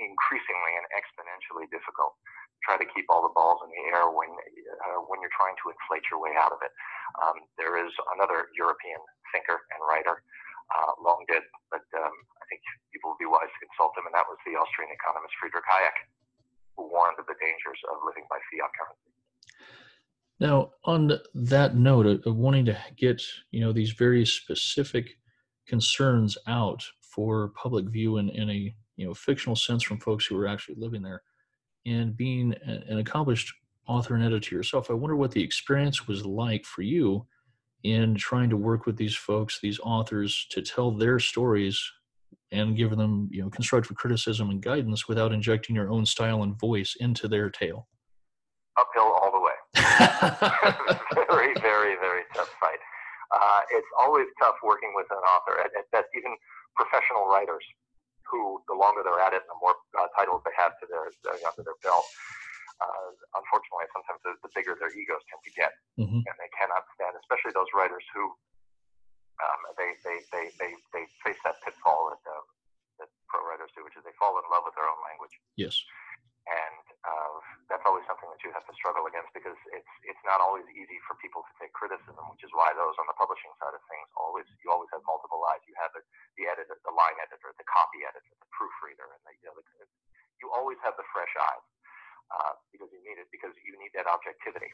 increasingly 0.00 0.72
and 0.80 0.86
exponentially 0.96 1.68
difficult 1.68 2.16
try 2.64 2.76
to 2.76 2.88
keep 2.92 3.08
all 3.08 3.24
the 3.24 3.32
balls 3.32 3.60
in 3.64 3.70
the 3.72 3.82
air 3.92 4.08
when 4.12 4.28
uh, 4.30 5.00
when 5.08 5.20
you're 5.24 5.32
trying 5.32 5.56
to 5.64 5.72
inflate 5.72 6.04
your 6.12 6.20
way 6.20 6.36
out 6.36 6.52
of 6.52 6.60
it. 6.60 6.72
Um, 7.20 7.36
there 7.56 7.80
is 7.80 7.92
another 8.16 8.52
European 8.56 9.00
thinker 9.32 9.64
and 9.72 9.80
writer 9.84 10.20
uh, 10.70 10.92
long 11.00 11.24
dead, 11.26 11.42
but 11.72 11.84
um, 11.96 12.14
I 12.40 12.44
think 12.52 12.60
people 12.92 13.16
would 13.16 13.22
be 13.22 13.28
wise 13.28 13.48
to 13.48 13.60
consult 13.64 13.96
him, 13.96 14.06
and 14.06 14.14
that 14.14 14.28
was 14.28 14.38
the 14.44 14.54
Austrian 14.54 14.92
economist 14.92 15.34
Friedrich 15.40 15.66
Hayek, 15.66 15.96
who 16.76 16.86
warned 16.86 17.18
of 17.18 17.26
the 17.26 17.38
dangers 17.40 17.80
of 17.90 18.04
living 18.04 18.28
by 18.30 18.38
fiat 18.52 18.70
currency. 18.76 19.10
Now, 20.40 20.72
on 20.84 21.20
that 21.34 21.76
note 21.76 22.06
of 22.06 22.36
wanting 22.36 22.64
to 22.68 22.76
get 22.96 23.20
you 23.50 23.60
know 23.60 23.72
these 23.72 23.92
very 23.92 24.24
specific 24.24 25.16
concerns 25.66 26.36
out 26.46 26.84
for 27.00 27.52
public 27.56 27.86
view 27.88 28.18
in, 28.18 28.28
in 28.30 28.50
a 28.50 28.74
you 29.00 29.06
know 29.06 29.14
fictional 29.14 29.56
sense 29.56 29.82
from 29.82 29.98
folks 29.98 30.26
who 30.26 30.36
are 30.36 30.46
actually 30.46 30.74
living 30.76 31.00
there 31.00 31.22
and 31.86 32.14
being 32.14 32.54
an 32.66 32.98
accomplished 32.98 33.50
author 33.88 34.14
and 34.14 34.22
editor 34.22 34.54
yourself. 34.54 34.90
I 34.90 34.92
wonder 34.92 35.16
what 35.16 35.30
the 35.30 35.42
experience 35.42 36.06
was 36.06 36.26
like 36.26 36.66
for 36.66 36.82
you 36.82 37.26
in 37.82 38.14
trying 38.14 38.50
to 38.50 38.58
work 38.58 38.84
with 38.84 38.98
these 38.98 39.16
folks 39.16 39.58
these 39.62 39.80
authors 39.82 40.46
to 40.50 40.60
tell 40.60 40.90
their 40.90 41.18
stories 41.18 41.82
and 42.52 42.76
give 42.76 42.94
them 42.94 43.30
you 43.32 43.40
know 43.42 43.48
constructive 43.48 43.96
criticism 43.96 44.50
and 44.50 44.60
guidance 44.60 45.08
without 45.08 45.32
injecting 45.32 45.74
your 45.74 45.90
own 45.90 46.04
style 46.04 46.42
and 46.42 46.60
voice 46.60 46.94
into 47.00 47.26
their 47.26 47.48
tale? 47.48 47.88
Uphill 48.76 49.02
all 49.02 49.32
the 49.32 49.40
way. 49.40 49.56
Very 51.30 51.54
very 51.62 51.96
very 51.96 52.22
tough 52.34 52.52
fight. 52.60 52.78
Uh, 53.32 53.60
it's 53.70 53.86
always 53.98 54.26
tough 54.38 54.56
working 54.62 54.92
with 54.94 55.06
an 55.10 55.16
author 55.18 55.58
at, 55.60 55.70
at 55.78 55.90
best 55.90 56.08
even 56.14 56.36
professional 56.76 57.26
writers 57.28 57.64
who, 58.30 58.62
the 58.70 58.76
longer 58.78 59.02
they're 59.02 59.20
at 59.20 59.34
it, 59.34 59.42
the 59.50 59.58
more 59.58 59.74
uh, 59.98 60.06
titles 60.14 60.40
they 60.46 60.54
have 60.54 60.78
to 60.78 60.86
their 60.86 61.10
uh, 61.26 61.36
under 61.50 61.66
their 61.66 61.78
belt. 61.82 62.06
Uh, 62.80 63.12
unfortunately, 63.36 63.84
sometimes 63.92 64.22
the, 64.24 64.32
the, 64.40 64.48
bigger 64.56 64.72
their 64.80 64.88
egos 64.96 65.20
tend 65.28 65.42
to 65.44 65.52
get, 65.52 65.76
mm-hmm. 66.00 66.24
and 66.24 66.34
they 66.40 66.48
cannot 66.56 66.80
stand, 66.96 67.12
especially 67.20 67.52
those 67.52 67.68
writers 67.76 68.00
who 68.16 68.32
um, 69.36 69.60
they, 69.76 69.90
they, 70.00 70.16
they, 70.32 70.44
they, 70.56 70.72
they 70.96 71.04
face 71.20 71.36
that 71.44 71.60
pitfall 71.60 72.08
that, 72.08 72.24
um, 72.24 72.44
that 72.96 73.12
pro 73.28 73.44
writers 73.44 73.68
do, 73.76 73.84
which 73.84 74.00
is 74.00 74.04
they 74.08 74.16
fall 74.16 74.32
in 74.40 74.48
love 74.48 74.64
with 74.64 74.72
their 74.80 74.88
own 74.88 75.00
language. 75.04 75.36
Yes. 75.60 75.76
And 76.48 76.79
uh, 77.00 77.40
that's 77.72 77.84
always 77.88 78.04
something 78.04 78.28
that 78.28 78.42
you 78.44 78.52
have 78.52 78.66
to 78.68 78.74
struggle 78.76 79.08
against 79.08 79.32
because 79.32 79.56
it's 79.72 79.88
it's 80.04 80.20
not 80.28 80.36
always 80.44 80.68
easy 80.76 81.00
for 81.08 81.16
people 81.16 81.40
to 81.40 81.52
take 81.56 81.72
criticism, 81.72 82.20
which 82.28 82.44
is 82.44 82.52
why 82.52 82.76
those 82.76 82.92
on 83.00 83.08
the 83.08 83.16
publishing 83.16 83.48
side 83.56 83.72
of 83.72 83.80
things 83.88 84.04
always 84.20 84.44
you 84.60 84.68
always 84.68 84.92
have 84.92 85.00
multiple 85.08 85.40
eyes. 85.48 85.64
You 85.64 85.72
have 85.80 85.96
the, 85.96 86.04
the 86.36 86.44
editor, 86.44 86.76
the 86.84 86.92
line 86.92 87.16
editor, 87.24 87.56
the 87.56 87.64
copy 87.64 88.04
editor, 88.04 88.34
the 88.36 88.50
proofreader, 88.52 89.08
and 89.16 89.20
the, 89.24 89.32
you, 89.40 89.48
know, 89.48 89.56
the, 89.56 89.88
you 90.44 90.52
always 90.52 90.76
have 90.84 90.92
the 91.00 91.06
fresh 91.08 91.32
eyes 91.40 91.64
uh, 92.36 92.52
because 92.68 92.92
you 92.92 93.00
need 93.00 93.16
it 93.16 93.32
because 93.32 93.56
you 93.64 93.72
need 93.80 93.96
that 93.96 94.04
objectivity. 94.04 94.68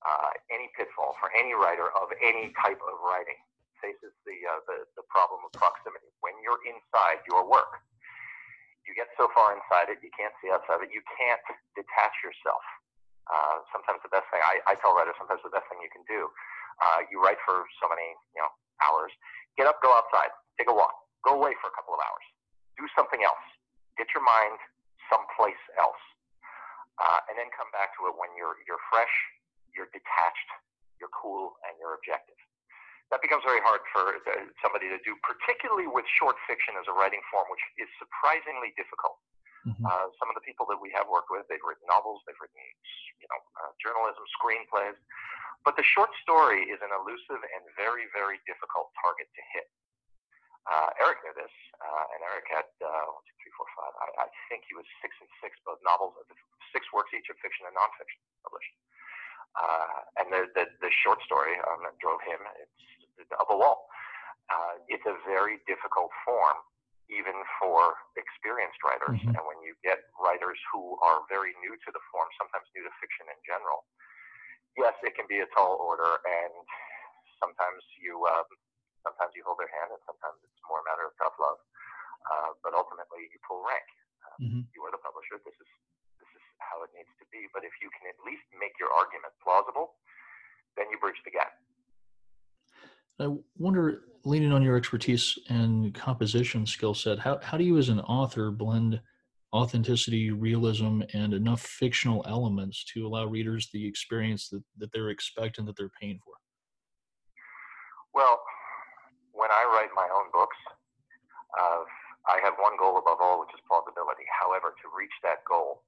Uh, 0.00 0.30
any 0.48 0.72
pitfall 0.72 1.20
for 1.20 1.28
any 1.36 1.52
writer 1.52 1.92
of 2.00 2.08
any 2.22 2.54
type 2.56 2.80
of 2.80 2.96
writing 3.04 3.36
faces 3.84 4.14
the, 4.24 4.36
uh, 4.48 4.62
the 4.64 4.88
the 4.96 5.04
problem 5.12 5.44
of 5.44 5.52
proximity. 5.52 6.08
When 6.24 6.32
you're 6.40 6.64
inside 6.64 7.20
your 7.28 7.44
work, 7.44 7.84
you 8.88 8.96
get 8.96 9.12
so 9.20 9.28
far 9.36 9.52
inside 9.52 9.92
it, 9.92 10.00
you 10.00 10.08
can't 10.16 10.32
see 10.40 10.48
outside 10.48 10.80
it. 10.80 10.88
You 10.88 11.04
can't 11.14 11.44
detach 11.76 12.16
yourself. 12.24 12.64
Uh, 13.28 13.60
sometimes 13.68 14.00
the 14.00 14.08
best 14.08 14.24
thing 14.32 14.40
I, 14.40 14.64
I 14.64 14.74
tell 14.80 14.96
writers, 14.96 15.12
sometimes 15.20 15.44
the 15.44 15.52
best 15.52 15.68
thing 15.68 15.84
you 15.84 15.92
can 15.92 16.02
do. 16.08 16.32
Uh, 16.80 17.04
you 17.12 17.20
write 17.20 17.36
for 17.44 17.68
so 17.76 17.86
many 17.92 18.16
you 18.32 18.40
know 18.40 18.48
hours. 18.80 19.12
Get 19.60 19.68
up, 19.68 19.84
go 19.84 19.92
outside, 19.92 20.32
take 20.56 20.72
a 20.72 20.74
walk, 20.74 20.96
go 21.20 21.36
away 21.36 21.52
for 21.60 21.68
a 21.68 21.74
couple 21.76 21.92
of 21.92 22.00
hours, 22.00 22.24
do 22.80 22.88
something 22.96 23.20
else. 23.20 23.44
Get 24.00 24.08
your 24.16 24.24
mind 24.24 24.56
someplace 25.12 25.60
else, 25.76 26.00
uh, 26.96 27.28
and 27.28 27.36
then 27.36 27.52
come 27.52 27.68
back 27.76 27.92
to 28.00 28.08
it 28.08 28.16
when 28.16 28.32
you're 28.32 28.56
you're 28.64 28.80
fresh, 28.88 29.12
you're 29.76 29.92
detached, 29.92 30.48
you're 30.96 31.12
cool, 31.12 31.60
and 31.68 31.76
you're 31.76 31.92
objective 31.92 32.38
that 33.08 33.24
becomes 33.24 33.40
very 33.44 33.60
hard 33.64 33.80
for 33.88 34.20
somebody 34.60 34.92
to 34.92 35.00
do, 35.00 35.16
particularly 35.24 35.88
with 35.88 36.04
short 36.20 36.36
fiction 36.44 36.76
as 36.76 36.84
a 36.88 36.94
writing 36.94 37.24
form, 37.32 37.48
which 37.48 37.64
is 37.80 37.88
surprisingly 37.96 38.76
difficult. 38.76 39.16
Mm-hmm. 39.64 39.84
Uh, 39.84 40.12
some 40.20 40.28
of 40.30 40.36
the 40.36 40.44
people 40.44 40.68
that 40.70 40.78
we 40.78 40.92
have 40.94 41.08
worked 41.10 41.32
with, 41.32 41.48
they've 41.48 41.64
written 41.64 41.84
novels, 41.88 42.22
they've 42.28 42.38
written, 42.38 42.60
you 43.18 43.28
know, 43.28 43.40
uh, 43.58 43.72
journalism, 43.80 44.22
screenplays, 44.38 44.96
but 45.66 45.74
the 45.74 45.84
short 45.84 46.12
story 46.22 46.68
is 46.70 46.78
an 46.84 46.92
elusive 46.94 47.42
and 47.42 47.62
very, 47.74 48.06
very 48.14 48.38
difficult 48.46 48.94
target 49.02 49.26
to 49.34 49.42
hit. 49.56 49.68
Uh, 50.68 50.92
Eric 51.00 51.24
knew 51.24 51.32
this, 51.32 51.52
uh, 51.80 52.04
and 52.12 52.20
Eric 52.28 52.46
had 52.52 52.68
uh, 52.84 53.08
one, 53.08 53.24
two, 53.24 53.36
three, 53.40 53.52
four, 53.56 53.68
five. 53.72 53.92
I, 54.04 54.06
I 54.24 54.26
think 54.52 54.68
he 54.68 54.76
was 54.76 54.84
six 55.00 55.16
and 55.16 55.28
six, 55.40 55.56
both 55.64 55.80
novels, 55.80 56.12
six 56.76 56.84
works 56.92 57.08
each 57.16 57.32
of 57.32 57.40
fiction 57.40 57.64
and 57.64 57.72
nonfiction 57.72 58.20
published. 58.44 58.74
Uh, 59.56 59.98
and 60.20 60.26
the, 60.28 60.40
the, 60.52 60.64
the 60.84 60.92
short 61.02 61.18
story 61.24 61.56
um, 61.66 61.80
that 61.88 61.96
drove 61.98 62.20
him, 62.20 62.38
it's 62.60 62.84
of 63.38 63.46
a 63.50 63.56
wall. 63.56 63.88
Uh, 64.48 64.80
it's 64.88 65.04
a 65.04 65.16
very 65.28 65.60
difficult 65.68 66.08
form, 66.24 66.58
even 67.12 67.36
for 67.60 68.00
experienced 68.16 68.80
writers. 68.80 69.20
Mm-hmm. 69.20 69.36
And 69.36 69.44
when 69.44 69.60
you 69.60 69.76
get 69.84 70.08
writers 70.16 70.56
who 70.72 70.96
are 71.04 71.20
very 71.28 71.52
new 71.60 71.76
to 71.76 71.88
the 71.92 72.02
form, 72.08 72.28
sometimes 72.40 72.64
new 72.72 72.84
to 72.84 72.92
fiction 72.96 73.28
in 73.28 73.38
general, 73.44 73.84
yes, 74.80 74.96
it 75.04 75.12
can 75.18 75.28
be 75.28 75.44
a 75.44 75.48
tall 75.52 75.76
order, 75.82 76.22
and 76.24 76.54
sometimes 77.36 77.84
you 78.00 78.24
um, 78.30 78.48
sometimes 79.04 79.36
you 79.36 79.44
hold 79.44 79.60
their 79.60 79.70
hand, 79.70 79.92
and 79.92 80.02
sometimes 80.08 80.40
it's 80.40 80.62
more 80.64 80.80
a 80.80 80.86
matter 80.88 81.04
of 81.04 81.12
tough 81.20 81.36
love. 81.36 81.60
Uh, 82.28 82.50
but 82.64 82.72
ultimately, 82.72 83.28
you 83.28 83.38
pull 83.44 83.60
rank. 83.64 83.88
Uh, 84.24 84.36
mm-hmm. 84.40 84.62
You 84.72 84.80
are 84.88 84.92
the 84.92 85.00
publisher. 85.00 85.40
This 85.44 85.56
is 85.60 85.70
this 86.20 86.30
is 86.32 86.44
how 86.64 86.80
it 86.88 86.90
needs 86.96 87.12
to 87.20 87.26
be. 87.28 87.46
But 87.52 87.68
if 87.68 87.72
you 87.84 87.92
can 87.92 88.08
at 88.08 88.18
least 88.24 88.48
make 88.56 88.76
your 88.80 88.92
argument 88.96 89.36
plausible, 89.44 90.00
then 90.76 90.88
you 90.88 90.96
bridge 90.96 91.20
the 91.24 91.32
gap. 91.32 91.52
I 93.20 93.34
wonder, 93.56 94.02
leaning 94.24 94.52
on 94.52 94.62
your 94.62 94.76
expertise 94.76 95.38
and 95.48 95.94
composition 95.94 96.66
skill 96.66 96.94
set, 96.94 97.18
how, 97.18 97.40
how 97.42 97.56
do 97.56 97.64
you 97.64 97.78
as 97.78 97.88
an 97.88 98.00
author 98.00 98.50
blend 98.50 99.00
authenticity, 99.54 100.30
realism, 100.30 101.00
and 101.14 101.32
enough 101.32 101.62
fictional 101.62 102.24
elements 102.28 102.84
to 102.92 103.06
allow 103.06 103.24
readers 103.24 103.70
the 103.72 103.86
experience 103.86 104.48
that, 104.50 104.62
that 104.76 104.92
they're 104.92 105.10
expecting 105.10 105.64
that 105.66 105.76
they're 105.76 105.90
paying 106.00 106.20
for? 106.24 106.34
Well, 108.12 108.40
when 109.32 109.50
I 109.50 109.64
write 109.72 109.90
my 109.96 110.06
own 110.14 110.30
books, 110.32 110.56
uh, 111.58 111.82
I 112.28 112.38
have 112.44 112.54
one 112.60 112.76
goal 112.76 112.98
above 112.98 113.18
all, 113.20 113.40
which 113.40 113.54
is 113.54 113.60
plausibility. 113.66 114.28
However, 114.28 114.76
to 114.84 114.86
reach 114.92 115.14
that 115.24 115.40
goal, 115.48 115.82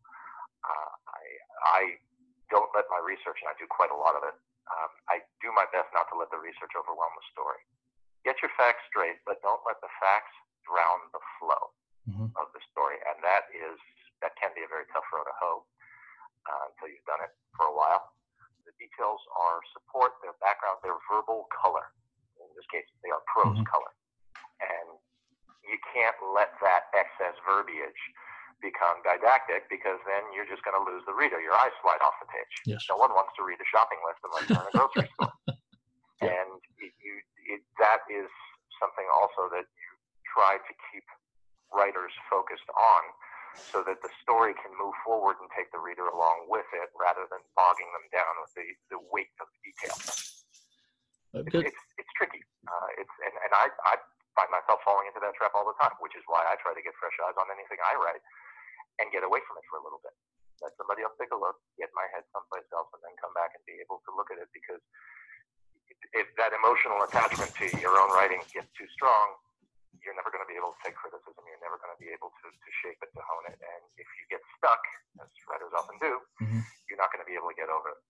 uh, 0.64 0.90
I, 1.07 1.23
I 1.79 1.81
don't 2.51 2.71
let 2.75 2.88
my 2.88 2.99
research, 3.05 3.38
and 3.45 3.53
I 3.53 3.55
do 3.61 3.69
quite 3.69 3.93
a 3.93 3.99
lot 3.99 4.16
of 4.16 4.25
it, 4.25 4.35
um, 4.71 4.91
I 5.11 5.23
do 5.43 5.51
my 5.51 5.67
best 5.75 5.91
not 5.91 6.07
to 6.15 6.17
let 6.19 6.31
the 6.31 6.39
research 6.39 6.73
overwhelm 6.79 7.13
the 7.19 7.27
story. 7.35 7.61
Get 8.23 8.39
your 8.45 8.53
facts 8.55 8.85
straight, 8.87 9.19
but 9.27 9.43
don't 9.43 9.63
let 9.67 9.81
the 9.83 9.91
facts 9.99 10.35
drown 10.63 11.11
the 11.11 11.23
flow 11.41 11.63
mm-hmm. 12.07 12.31
of 12.37 12.47
the 12.53 12.63
story. 12.71 13.01
And 13.09 13.19
that 13.25 13.51
is, 13.51 13.81
that 14.23 14.37
can 14.37 14.53
be 14.55 14.63
a 14.63 14.71
very 14.71 14.87
tough 14.93 15.09
road 15.11 15.27
to 15.27 15.35
hoe 15.41 15.65
uh, 16.47 16.71
until 16.71 16.93
you've 16.93 17.09
done 17.09 17.25
it 17.25 17.33
for 17.57 17.67
a 17.67 17.75
while. 17.75 18.13
The 18.69 18.77
details 18.77 19.19
are 19.35 19.59
support, 19.73 20.21
their 20.21 20.37
background, 20.39 20.85
their 20.85 21.01
verbal 21.09 21.49
color. 21.51 21.91
In 22.39 22.49
this 22.55 22.69
case, 22.69 22.87
they 23.03 23.11
are 23.11 23.25
prose 23.27 23.57
mm-hmm. 23.57 23.73
color. 23.73 23.93
And 24.61 25.01
you 25.65 25.81
can't 25.91 26.17
let 26.37 26.53
that 26.61 26.93
excess 26.93 27.35
verbiage 27.49 28.03
become 28.61 29.01
didactic 29.03 29.66
because 29.73 29.99
then 30.05 30.23
you're 30.37 30.49
just 30.49 30.61
going 30.62 30.77
to 30.77 30.85
lose 30.85 31.03
the 31.09 31.16
reader. 31.16 31.40
Your 31.40 31.57
eyes 31.57 31.73
slide 31.81 32.01
off 32.05 32.16
the 32.20 32.29
page. 32.29 32.55
Yes. 32.68 32.85
No 32.88 33.01
one 33.01 33.12
wants 33.16 33.33
to 33.40 33.42
read 33.42 33.61
a 33.61 33.68
shopping 33.68 34.01
list 34.05 34.20
unless 34.25 34.44
you're 34.49 34.62
in 34.64 34.68
a 34.68 34.77
grocery 34.77 35.09
store. 35.16 35.35
yeah. 36.20 36.37
And 36.37 36.61
it, 36.79 36.92
you, 37.01 37.14
it, 37.49 37.61
that 37.81 38.05
is 38.12 38.29
something 38.77 39.05
also 39.16 39.49
that 39.53 39.64
you 39.64 39.90
try 40.29 40.61
to 40.61 40.73
keep 40.92 41.05
writers 41.73 42.12
focused 42.29 42.68
on 42.73 43.03
so 43.59 43.83
that 43.83 43.99
the 44.01 44.12
story 44.23 44.55
can 44.55 44.70
move 44.79 44.94
forward 45.03 45.35
and 45.42 45.51
take 45.51 45.68
the 45.75 45.81
reader 45.83 46.07
along 46.07 46.46
with 46.46 46.68
it 46.70 46.88
rather 46.94 47.27
than 47.29 47.42
bogging 47.59 47.90
them 47.90 48.07
down 48.14 48.35
with 48.46 48.53
the, 48.55 48.66
the 48.94 49.01
weight 49.11 49.33
of 49.42 49.51
the 49.51 49.61
detail. 49.66 49.96
It's, 51.31 51.75
it's, 51.75 51.83
it's, 51.99 52.12
tricky. 52.18 52.42
Uh, 52.66 52.90
it's, 52.99 53.14
and, 53.23 53.35
and 53.42 53.53
I, 53.55 53.70
I 53.87 53.94
find 54.35 54.51
myself 54.51 54.83
falling 54.83 55.07
into 55.11 55.23
that 55.23 55.35
trap 55.38 55.55
all 55.55 55.66
the 55.66 55.79
time, 55.79 55.94
which 56.03 56.14
is 56.14 56.23
why 56.27 56.42
I 56.42 56.59
try 56.62 56.75
to 56.75 56.83
get 56.83 56.94
fresh 56.99 57.14
eyes 57.23 57.38
on 57.38 57.51
anything 57.51 57.79
I 57.83 57.94
write 57.99 58.23
and 59.01 59.09
get 59.11 59.25
away 59.25 59.41
from 59.49 59.57
it 59.59 59.67
for 59.73 59.81
a 59.81 59.85
little 59.85 59.99
bit. 60.05 60.13
Let 60.61 60.77
somebody 60.77 61.01
else 61.03 61.17
take 61.17 61.33
a 61.33 61.41
look, 61.41 61.57
get 61.81 61.89
my 61.97 62.05
head 62.13 62.29
someplace 62.37 62.69
else, 62.77 62.93
and 62.93 63.01
then 63.01 63.17
come 63.17 63.33
back 63.33 63.57
and 63.57 63.65
be 63.65 63.81
able 63.81 64.05
to 64.05 64.11
look 64.13 64.29
at 64.29 64.37
it 64.37 64.53
because 64.53 64.81
if 66.13 66.29
that 66.37 66.53
emotional 66.53 67.01
attachment 67.07 67.51
to 67.57 67.67
your 67.81 67.97
own 67.97 68.11
writing 68.13 68.41
gets 68.53 68.69
too 68.77 68.89
strong, 68.93 69.37
you're 70.05 70.17
never 70.17 70.33
going 70.33 70.43
to 70.43 70.51
be 70.51 70.57
able 70.57 70.73
to 70.73 70.81
take 70.85 70.97
criticism. 70.97 71.43
You're 71.45 71.61
never 71.61 71.77
going 71.81 71.93
to 71.93 72.01
be 72.01 72.09
able 72.13 72.33
to, 72.33 72.47
to 72.49 72.71
shape 72.83 72.99
it, 73.05 73.11
to 73.13 73.23
hone 73.25 73.47
it. 73.53 73.59
And 73.61 73.83
if 74.01 74.09
you 74.21 74.25
get 74.33 74.43
stuck, 74.57 74.81
as 75.21 75.29
writers 75.49 75.73
often 75.77 75.97
do, 76.01 76.13
mm-hmm. 76.41 76.63
you're 76.89 77.01
not 77.01 77.13
going 77.13 77.21
to 77.21 77.29
be 77.29 77.37
able 77.37 77.53
to 77.53 77.59
get 77.59 77.69
over 77.69 77.93
it. 77.93 78.01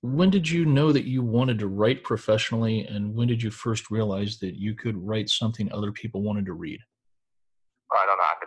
When 0.00 0.30
did 0.30 0.46
you 0.46 0.62
know 0.62 0.94
that 0.94 1.10
you 1.10 1.26
wanted 1.26 1.58
to 1.58 1.66
write 1.66 2.06
professionally, 2.06 2.86
and 2.86 3.18
when 3.18 3.26
did 3.26 3.42
you 3.42 3.50
first 3.50 3.90
realize 3.90 4.38
that 4.38 4.54
you 4.54 4.78
could 4.78 4.94
write 4.94 5.28
something 5.28 5.66
other 5.72 5.90
people 5.90 6.22
wanted 6.22 6.46
to 6.46 6.54
read? 6.54 6.78
I 7.90 8.06
don't 8.06 8.14
know. 8.14 8.28
I've 8.30 8.38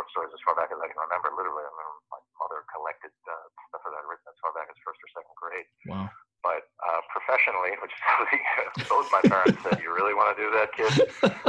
short 0.00 0.08
stories 0.16 0.32
as 0.32 0.40
far 0.48 0.56
back 0.56 0.72
as 0.72 0.80
I 0.80 0.88
can 0.88 0.96
remember. 0.96 1.28
Literally, 1.36 1.60
I 1.60 1.68
remember 1.68 2.00
my 2.08 2.20
mother 2.40 2.64
collected 2.72 3.12
uh, 3.28 3.36
stuff 3.68 3.84
that 3.84 3.92
I'd 4.00 4.08
written 4.08 4.24
as 4.32 4.38
far 4.40 4.56
back 4.56 4.72
as 4.72 4.78
first 4.80 4.96
or 5.04 5.08
second 5.12 5.36
grade. 5.36 5.68
Wow. 5.84 6.08
But 6.40 6.64
uh, 6.80 7.04
professionally, 7.12 7.76
which 7.84 7.92
is 7.92 8.88
both 8.88 9.12
my 9.12 9.20
parents 9.28 9.60
said, 9.60 9.76
"You 9.84 9.92
really 9.92 10.16
want 10.16 10.32
to 10.32 10.36
do 10.40 10.48
that, 10.56 10.68
kid?" 10.72 10.92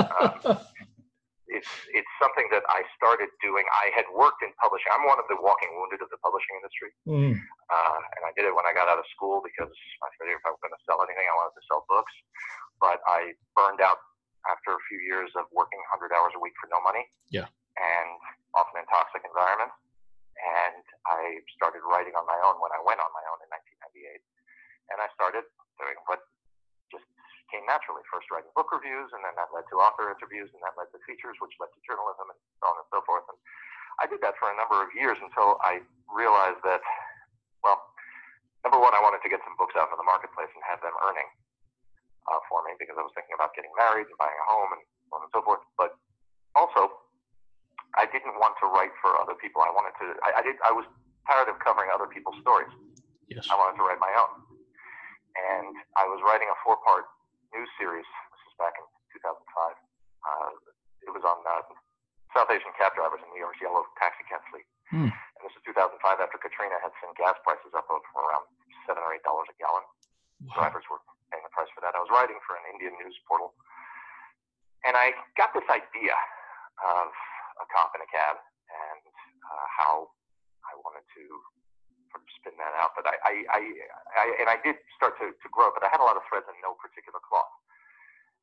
Um, 0.04 0.60
it's 1.48 1.72
it's 1.96 2.14
something 2.20 2.52
that 2.52 2.68
I 2.68 2.84
started 3.00 3.32
doing. 3.40 3.64
I 3.72 3.96
had 3.96 4.04
worked 4.12 4.44
in 4.44 4.52
publishing. 4.60 4.92
I'm 4.92 5.08
one 5.08 5.16
of 5.16 5.32
the 5.32 5.40
walking 5.40 5.72
wounded 5.80 6.04
of 6.04 6.12
the 6.12 6.20
publishing 6.20 6.60
industry, 6.60 6.92
mm. 7.08 7.32
uh, 7.72 8.00
and 8.20 8.22
I 8.28 8.36
did 8.36 8.44
it 8.44 8.52
when 8.52 8.68
I 8.68 8.76
got 8.76 8.92
out 8.92 9.00
of 9.00 9.08
school 9.16 9.40
because 9.40 9.72
I 10.04 10.12
figured 10.20 10.36
if 10.36 10.44
I 10.44 10.52
was 10.52 10.60
going 10.60 10.76
to 10.76 10.84
sell 10.84 11.00
anything, 11.08 11.24
I 11.24 11.36
wanted 11.40 11.56
to 11.56 11.64
sell 11.72 11.88
books. 11.88 12.12
But 12.84 13.00
I 13.08 13.32
burned 13.56 13.80
out 13.80 14.04
after 14.52 14.76
a 14.76 14.82
few 14.92 15.00
years 15.00 15.32
of 15.40 15.48
working 15.56 15.80
100 15.96 16.12
hours 16.12 16.36
a 16.36 16.42
week 16.44 16.56
for 16.60 16.68
no 16.68 16.84
money. 16.84 17.08
Yeah. 17.32 17.48
And 17.77 18.17
often 18.55 18.81
in 18.81 18.88
toxic 18.91 19.23
environments. 19.23 19.75
And 20.41 20.84
I 21.05 21.43
started 21.53 21.86
writing 21.86 22.17
on 22.17 22.25
my 22.25 22.39
own 22.41 22.57
when 22.57 22.73
I 22.73 22.81
went 22.81 22.97
on 22.97 23.12
my 23.13 23.23
own 23.29 23.39
in 23.45 23.49
1998. 23.51 24.23
And 24.91 24.97
I 24.97 25.07
started 25.13 25.45
doing 25.77 25.95
what 26.10 26.25
just 26.89 27.05
came 27.53 27.63
naturally. 27.67 28.01
First 28.10 28.31
writing 28.34 28.49
book 28.57 28.71
reviews, 28.73 29.12
and 29.13 29.21
then 29.21 29.36
that 29.38 29.51
led 29.53 29.67
to 29.69 29.79
author 29.79 30.10
interviews, 30.10 30.49
and 30.55 30.62
that 30.63 30.73
led 30.79 30.89
to 30.95 30.99
features, 31.03 31.38
which 31.43 31.53
led 31.60 31.69
to 31.75 31.79
journalism, 31.84 32.31
and 32.31 32.39
so 32.63 32.65
on 32.71 32.75
and 32.79 32.88
so 32.89 32.99
forth. 33.03 33.27
And 33.29 33.38
I 33.99 34.07
did 34.07 34.23
that 34.25 34.39
for 34.39 34.49
a 34.49 34.55
number 34.55 34.79
of 34.81 34.89
years 34.95 35.19
until 35.19 35.60
I 35.62 35.84
realized 36.10 36.63
that, 36.63 36.81
well, 37.63 37.77
number 38.63 38.79
one, 38.79 38.95
I 38.95 39.03
wanted 39.03 39.21
to 39.21 39.29
get 39.29 39.43
some 39.43 39.53
books 39.60 39.75
out 39.75 39.91
into 39.91 39.99
the 39.99 40.07
marketplace 40.07 40.49
and 40.55 40.63
have 40.65 40.81
them 40.81 40.95
earning 41.05 41.27
uh, 42.31 42.41
for 42.47 42.63
me 42.63 42.73
because 42.79 42.95
I 42.95 43.03
was 43.03 43.13
thinking 43.13 43.36
about 43.36 43.53
getting 43.53 43.71
married 43.75 44.07
and 44.07 44.17
buying 44.17 44.38
a 44.38 44.47
home 44.47 44.71
and 44.73 44.81
so 44.81 45.12
on 45.17 45.21
and 45.27 45.31
so 45.36 45.39
forth. 45.43 45.63
But 45.75 45.99
also, 46.55 47.11
I 47.99 48.08
didn't 48.08 48.39
want 48.39 48.56
to 48.63 48.71
write 48.71 48.95
for 49.04 49.15
other 49.19 49.36
people. 49.36 49.60
I 49.62 49.71
wanted 49.71 49.95
to. 49.99 50.15
I, 50.23 50.39
I 50.39 50.41
did. 50.41 50.56
I 50.63 50.71
was 50.71 50.88
tired 51.27 51.51
of 51.51 51.60
covering 51.60 51.91
other 51.91 52.08
people's 52.08 52.39
stories. 52.39 52.71
Yes. 53.27 53.47
I 53.51 53.56
wanted 53.56 53.80
to 53.80 53.84
write 53.88 53.99
my 53.99 54.12
own, 54.12 54.32
and 55.36 55.75
I 55.95 56.08
was 56.08 56.19
writing 56.23 56.47
a 56.51 56.58
four-part 56.63 57.08
news 57.56 57.71
series. 57.80 58.04
This 58.04 58.43
is 58.47 58.56
back 58.60 58.75
in 58.80 58.86
2005. 59.23 59.32
Uh, 59.32 60.51
it 61.08 61.12
was 61.15 61.23
on 61.23 61.39
uh, 61.47 61.63
South 62.36 62.51
Asian 62.51 62.71
cab 62.75 62.95
drivers 62.95 63.23
in 63.23 63.30
New 63.32 63.43
York's 63.43 63.60
yellow 63.60 63.84
taxi 63.99 64.23
cab 64.27 64.43
fleet. 64.51 64.67
Hmm. 64.91 65.12
And 65.12 65.41
this 65.47 65.56
is 65.56 65.63
2005 65.63 65.95
after 66.19 66.36
Katrina 66.39 66.75
had 66.84 66.91
sent 66.99 67.15
gas 67.15 67.39
prices 67.47 67.71
up 67.71 67.88
of 67.88 68.04
around 68.15 68.47
seven 68.84 68.99
or 69.04 69.15
eight 69.15 69.23
dollars 69.23 69.47
a 69.51 69.56
gallon. 69.60 69.84
Wow. 70.51 70.67
Drivers 70.67 70.84
were 70.91 70.99
paying 71.32 71.43
the 71.43 71.54
price 71.56 71.71
for 71.71 71.80
that. 71.84 71.95
I 71.95 72.04
was 72.04 72.12
writing 72.12 72.39
for 72.43 72.60
an 72.60 72.65
Indian 72.75 72.95
news 72.99 73.15
portal, 73.27 73.56
and 74.84 74.99
I 74.99 75.15
got 75.39 75.56
this 75.56 75.67
idea 75.71 76.15
of 76.84 77.15
a 77.62 77.67
cop 77.69 77.93
in 77.93 78.02
a 78.02 78.10
cab 78.10 78.41
and 78.67 79.02
uh, 79.45 79.65
how 79.69 79.93
I 80.65 80.74
wanted 80.82 81.06
to 81.06 81.24
sort 82.10 82.21
of 82.26 82.30
spin 82.41 82.56
that 82.58 82.74
out. 82.82 82.97
But 82.97 83.08
I, 83.08 83.15
I, 83.21 83.34
I, 83.47 83.62
I 84.17 84.26
and 84.43 84.47
I 84.50 84.58
did 84.65 84.82
start 84.97 85.15
to, 85.21 85.32
to 85.32 85.47
grow, 85.54 85.71
but 85.71 85.86
I 85.86 85.89
had 85.93 86.02
a 86.02 86.08
lot 86.08 86.17
of 86.17 86.26
threads 86.28 86.50
in 86.50 86.58
no 86.60 86.76
particular 86.78 87.21
cloth. 87.21 87.54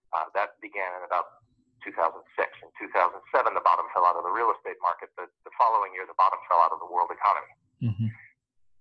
Uh, 0.09 0.27
that 0.33 0.57
began 0.65 0.89
in 0.97 1.05
about 1.05 1.45
2006. 1.85 2.17
In 2.65 2.71
2007, 2.81 3.21
the 3.53 3.61
bottom 3.61 3.87
fell 3.93 4.09
out 4.09 4.17
of 4.17 4.25
the 4.25 4.33
real 4.33 4.51
estate 4.57 4.81
market. 4.81 5.13
The, 5.21 5.29
the 5.45 5.53
following 5.61 5.93
year, 5.93 6.09
the 6.09 6.17
bottom 6.17 6.41
fell 6.49 6.65
out 6.65 6.73
of 6.73 6.81
the 6.81 6.89
world 6.89 7.13
economy. 7.13 7.55
Mm-hmm. 7.85 8.09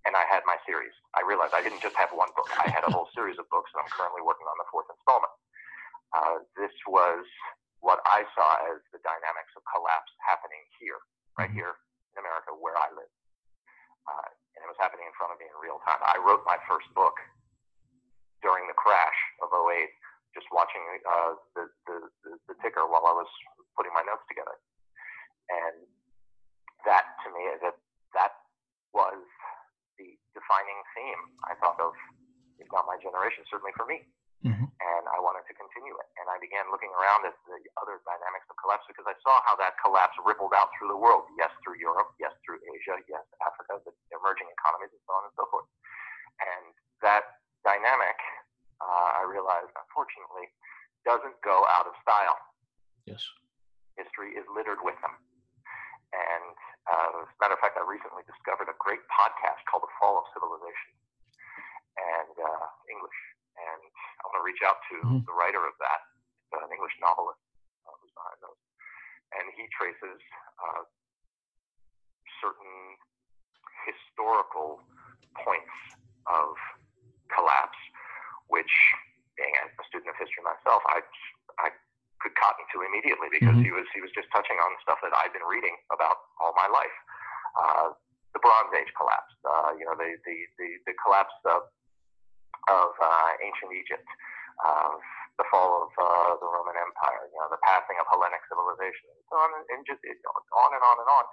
And 0.08 0.16
I 0.16 0.24
had 0.24 0.48
my 0.48 0.56
series. 0.64 0.96
I 1.20 1.22
realized 1.28 1.52
I 1.52 1.60
didn't 1.60 1.84
just 1.84 2.00
have 2.00 2.16
one 2.16 2.32
book. 2.40 2.48
I 2.56 2.72
had 2.72 2.88
a 2.88 2.92
whole 2.96 3.12
series 3.18 3.36
of 3.36 3.46
books, 3.52 3.70
and 3.76 3.84
I'm 3.84 3.92
currently 3.92 4.24
working 4.24 4.48
on 4.48 4.56
the 4.56 4.68
fourth 4.72 4.88
installment. 4.88 5.34
Uh, 6.16 6.48
this 6.56 6.72
was 6.88 7.28
what 7.80 8.02
I 8.06 8.26
saw 8.34 8.50
as 8.74 8.82
the 8.92 9.00
dynamics 9.06 9.54
of 9.56 9.64
collapse 9.70 10.12
happening 10.26 10.64
here, 10.80 11.00
right 11.38 11.50
Mhm. 11.50 11.54
here 11.62 11.74
in 12.14 12.18
America, 12.26 12.54
where 12.56 12.78
I 12.78 12.90
live. 12.92 13.12
Uh, 14.08 14.30
and 14.56 14.64
it 14.66 14.68
was 14.68 14.78
happening 14.80 15.06
in 15.06 15.14
front 15.14 15.34
of 15.34 15.40
me 15.40 15.46
in 15.46 15.56
real 15.58 15.80
time. 15.86 16.02
I 16.02 16.18
wrote 16.18 16.44
my 16.46 16.58
first 16.68 16.92
book 16.94 17.20
during 18.42 18.68
the 18.68 18.74
crash 18.74 19.20
of 19.42 19.54
08, 19.54 19.94
just 20.34 20.50
watching 20.52 20.82
uh, 21.06 21.36
the, 21.56 21.70
the, 21.86 21.98
the, 22.24 22.32
the 22.48 22.56
ticker 22.62 22.88
while 22.88 23.06
I 23.06 23.14
was 23.14 23.30
putting 23.76 23.94
my 23.94 24.02
notes 24.04 24.24
together. 24.28 24.58
And 25.50 25.88
that, 26.86 27.06
to 27.24 27.30
me, 27.32 27.58
that 27.62 27.76
that 28.14 28.34
was 28.94 29.22
the 29.98 30.18
defining 30.34 30.80
theme 30.96 31.22
I 31.46 31.56
thought 31.56 31.80
of, 31.80 31.94
if 32.60 32.68
not 32.72 32.86
my 32.86 32.98
generation, 32.98 33.46
certainly 33.50 33.74
for 33.76 33.86
me 33.86 34.08
Mhm. 34.46 34.70
and 34.70 35.04
I 35.10 35.20
wanted 35.20 35.44
to 35.50 35.54
continue 35.58 35.98
it. 35.98 36.08
And 36.22 36.30
I 36.30 36.38
began 36.38 36.70
looking 36.70 36.94
around 36.94 37.26
at 37.26 37.34
the 37.50 37.58
other 37.82 37.98
dynamics 38.06 38.46
of 38.50 38.56
collapse 38.58 38.86
because 38.88 39.06
I 39.10 39.16
saw 39.26 39.42
how 39.44 39.56
that 39.58 39.78
collapse 39.82 40.14
rippled 40.24 40.54
out 40.54 40.70
through 40.78 40.90
the 40.90 40.98
world. 40.98 41.26
Yes, 41.38 41.52
through 41.64 41.82
Europe, 41.82 42.14
yes, 42.20 42.32
through 42.46 42.62
Asia, 42.62 43.02
yes, 43.10 43.26
Africa, 43.42 43.82
the 43.84 43.94
emerging 44.14 44.48
economies, 44.52 44.94
and 44.94 45.02
so 45.08 45.14
on 45.14 45.24
and 45.26 45.34
so 45.36 45.46
forth. 45.50 45.66
And 46.40 46.74
that 47.02 47.42
dynamic, 47.66 48.18
uh, 48.80 49.10
I 49.18 49.22
realized, 49.24 49.74
unfortunately, 49.76 50.54
doesn't 51.04 51.42
go 51.42 51.66
out 51.74 51.88
of 51.88 51.94
style. 52.02 52.38
Yes. 53.06 53.24
History 53.98 54.36
is 54.38 54.46
littered 54.54 54.82
with 54.84 55.00
them. 55.02 55.18
And 56.14 56.56
uh, 56.88 57.22
as 57.26 57.28
a 57.28 57.38
matter 57.42 57.54
of 57.56 57.60
fact, 57.60 57.76
I 57.78 57.84
recently 57.84 58.24
discovered 58.24 58.70
a 58.70 58.78
great 58.80 59.02
podcast 59.10 59.66
called 59.66 59.84
The 59.84 59.92
Fall 60.00 60.20
of 60.20 60.26
Civilization 60.32 60.94
and 61.98 62.36
uh, 62.38 62.68
English. 62.88 63.18
And 63.58 63.82
I 63.82 64.22
want 64.30 64.38
to 64.42 64.46
reach 64.46 64.62
out 64.62 64.78
to 64.94 64.96
Mhm. 65.02 65.26
the 65.26 65.34
writer 65.34 65.66
of 65.66 65.74
that, 65.82 66.02
an 66.62 66.72
English 66.72 66.94
novelist 67.02 67.42
uh, 67.86 67.94
who's 68.02 68.14
behind 68.14 68.40
those. 68.42 68.62
And 69.38 69.46
he 69.58 69.68
traces 69.76 70.20
uh, 70.62 70.84
certain 72.42 72.98
historical 73.86 74.82
points 75.44 75.76
of 76.28 76.56
collapse, 77.34 77.78
which, 78.48 78.72
being 79.36 79.54
a 79.64 79.66
a 79.68 79.84
student 79.88 80.10
of 80.10 80.18
history 80.18 80.44
myself, 80.44 80.82
I, 80.88 81.04
I 81.60 81.70
could 82.22 82.34
cotton 82.36 82.66
to 82.74 82.82
immediately 82.82 83.30
because 83.30 83.56
Mhm. 83.58 83.64
he 83.64 83.72
was 83.72 83.86
he 83.94 84.02
was 84.02 84.12
just 84.12 84.30
touching 84.32 84.58
on 84.58 84.74
stuff 84.82 85.00
that 85.04 85.14
I've 85.14 85.34
been 85.34 85.46
reading 85.46 85.78
about 85.92 86.18
all 86.42 86.54
my 86.56 86.68
life. 86.68 86.98
Uh, 87.58 87.88
the 88.34 88.40
Bronze 88.40 88.74
Age 88.74 88.92
collapse, 88.98 89.34
uh, 89.46 89.72
you 89.78 89.86
know, 89.86 89.96
the 89.96 90.18
the 90.26 90.36
the, 90.58 90.68
the 90.88 90.94
collapse 91.04 91.34
of 91.46 91.70
of 92.68 92.92
uh, 93.00 93.32
ancient 93.44 93.72
Egypt, 93.72 94.08
of 94.66 95.00
the 95.38 95.46
fall 95.54 95.86
of 95.86 95.92
uh, 95.96 96.34
the 96.42 96.50
Roman 96.50 96.76
Empire, 96.76 97.30
you 97.30 97.38
know, 97.38 97.48
the 97.54 97.62
passing 97.62 97.96
of 98.02 98.06
Hellenic 98.10 98.42
civilization, 98.50 99.08
and 99.14 99.24
so 99.30 99.36
on, 99.38 99.50
and 99.54 99.82
just 99.86 100.02
it, 100.04 100.18
on 100.26 100.72
and 100.74 100.84
on 100.84 100.98
and 100.98 101.10
on. 101.10 101.26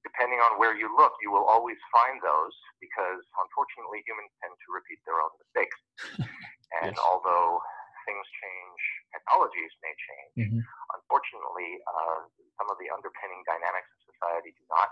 Depending 0.00 0.40
on 0.40 0.56
where 0.56 0.72
you 0.72 0.88
look, 0.96 1.12
you 1.20 1.28
will 1.28 1.44
always 1.44 1.76
find 1.92 2.24
those 2.24 2.56
because, 2.80 3.20
unfortunately, 3.36 4.00
humans 4.08 4.32
tend 4.40 4.56
to 4.56 4.68
repeat 4.72 4.96
their 5.04 5.20
own 5.20 5.28
mistakes. 5.36 5.76
and 6.80 6.96
Yes. 6.96 7.04
although 7.04 7.60
things 8.08 8.24
change, 8.40 8.80
technologies 9.12 9.72
may 9.84 9.92
change. 9.92 10.34
Mhm. 10.48 10.60
Unfortunately, 10.96 11.76
uh, 11.84 12.24
some 12.56 12.68
of 12.72 12.80
the 12.80 12.88
underpinning 12.88 13.44
dynamics 13.44 13.92
of 13.92 14.00
society 14.08 14.56
do 14.56 14.64
not. 14.72 14.90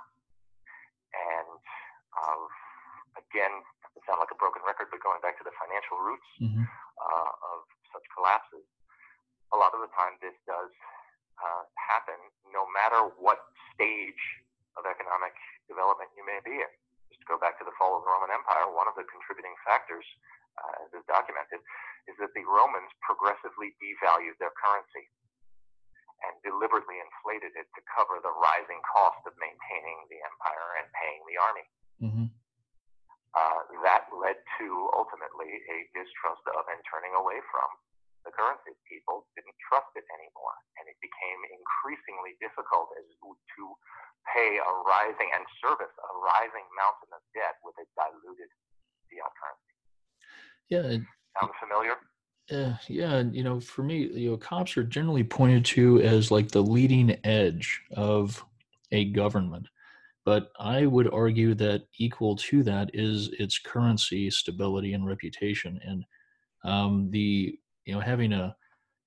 And 1.17 1.61
uh, 2.13 2.45
again, 3.19 3.55
it 3.99 4.03
sound 4.07 4.23
like 4.23 4.31
a 4.31 4.39
broken 4.39 4.63
record, 4.63 4.89
but 4.91 5.03
going 5.03 5.19
back 5.21 5.37
to 5.43 5.45
the 5.47 5.55
financial 5.59 5.99
roots 5.99 6.29
Mhm. 6.41 6.65
uh, 6.99 7.33
of 7.55 7.59
such 7.93 8.05
collapses, 8.15 8.65
a 9.53 9.57
lot 9.57 9.75
of 9.75 9.81
the 9.81 9.89
time 9.95 10.19
this 10.21 10.35
does 10.47 10.71
uh, 11.39 11.65
happen 11.79 12.19
no 12.51 12.67
matter 12.75 12.99
what 13.23 13.39
stage 13.73 14.43
of 14.77 14.87
economic 14.87 15.35
development 15.69 16.11
you 16.17 16.25
may 16.27 16.41
be 16.41 16.61
in. 16.61 16.71
Just 17.09 17.21
to 17.23 17.27
go 17.27 17.39
back 17.39 17.59
to 17.59 17.65
the 17.65 17.71
fall 17.79 17.95
of 17.97 18.03
the 18.03 18.11
Roman 18.11 18.31
Empire, 18.35 18.67
one 18.75 18.89
of 18.89 18.95
the 18.97 19.05
contributing 19.05 19.55
factors, 19.65 20.05
uh, 20.59 20.83
as 20.83 20.93
is 20.95 21.05
documented, 21.07 21.63
is 22.11 22.17
that 22.19 22.35
the 22.35 22.43
Romans 22.45 22.91
progressively 23.03 23.77
devalued 23.79 24.37
their 24.39 24.51
currency 24.51 25.09
and 26.27 26.43
deliberately 26.43 26.99
inflated 26.99 27.55
it 27.55 27.71
to 27.75 27.81
cover 27.95 28.19
the 28.19 28.33
rising 28.43 28.83
cost 28.83 29.23
of 29.25 29.37
maintaining 29.39 30.07
the 30.11 30.19
empire 30.23 30.75
and 30.83 30.93
paying 30.93 31.23
the 31.27 31.39
army 31.39 31.67
Mhm. 32.03 32.31
Uh, 33.37 33.61
that 33.85 34.09
led 34.13 34.39
to 34.61 34.67
ultimately 34.97 35.51
a 35.69 35.79
distrust 35.93 36.45
of 36.55 36.65
and 36.69 36.81
turning 36.89 37.13
away 37.17 37.41
from 37.53 37.69
the 38.25 38.33
currency. 38.33 38.73
People 38.89 39.29
didn't 39.37 39.57
trust 39.69 39.93
it 39.97 40.05
anymore, 40.09 40.57
and 40.81 40.89
it 40.89 40.99
became 41.01 41.41
increasingly 41.53 42.37
difficult 42.41 42.93
as 42.97 43.07
to 43.21 43.63
pay 44.35 44.61
a 44.61 44.73
rising 44.85 45.31
and 45.33 45.45
service 45.61 45.93
a 45.93 46.13
rising 46.21 46.67
mountain 46.77 47.11
of 47.17 47.23
debt 47.33 47.57
with 47.65 47.77
a 47.81 47.87
diluted 47.97 48.51
fiat 49.09 49.33
currency. 49.37 49.75
Yeah. 50.69 50.89
Sound 51.39 51.53
familiar? 51.61 51.97
Uh, 52.51 52.77
yeah, 52.89 53.15
and, 53.17 53.35
you 53.35 53.45
know, 53.45 53.61
for 53.61 53.83
me, 53.83 54.09
you 54.09 54.31
know, 54.31 54.37
cops 54.37 54.77
are 54.77 54.85
generally 54.85 55.25
pointed 55.25 55.65
to 55.65 56.01
as 56.01 56.31
like 56.31 56.51
the 56.51 56.63
leading 56.63 57.17
edge 57.25 57.83
of 57.93 58.45
a 58.91 59.05
government. 59.05 59.69
But 60.29 60.51
I 60.61 60.85
would 60.85 61.11
argue 61.11 61.55
that 61.55 61.85
equal 61.99 62.37
to 62.37 62.63
that 62.65 62.91
is 62.93 63.31
its 63.39 63.59
currency, 63.59 64.29
stability, 64.29 64.93
and 64.93 65.07
reputation. 65.07 65.81
And 65.83 66.05
um, 66.65 67.11
the 67.11 67.59
you 67.87 67.95
know 67.95 68.01
having 68.01 68.35
a 68.35 68.55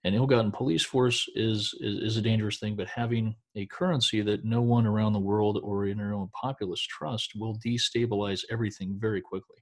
an 0.04 0.16
ill-gotten 0.16 0.52
police 0.52 0.84
force 0.84 1.30
is, 1.36 1.76
is 1.80 2.00
is 2.00 2.18
a 2.18 2.24
dangerous 2.24 2.58
thing. 2.58 2.76
But 2.76 2.88
having 2.88 3.36
a 3.56 3.68
currency 3.68 4.24
that 4.24 4.44
no 4.44 4.64
one 4.64 4.88
around 4.88 5.14
the 5.14 5.20
world 5.20 5.60
or 5.62 5.86
in 5.86 6.00
our 6.00 6.12
own 6.12 6.30
populace 6.34 6.82
trust 6.82 7.34
will 7.36 7.56
destabilize 7.64 8.42
everything 8.50 8.98
very 9.00 9.22
quickly. 9.22 9.58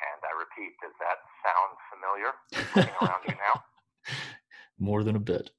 And 0.00 0.22
I 0.24 0.32
repeat, 0.40 0.72
does 0.80 0.96
that 1.04 1.18
sound 1.44 1.76
familiar? 1.92 2.96
Around 3.04 3.20
you 3.28 3.34
now. 3.34 3.62
more 4.78 5.04
than 5.04 5.16
a 5.16 5.20
bit. 5.20 5.50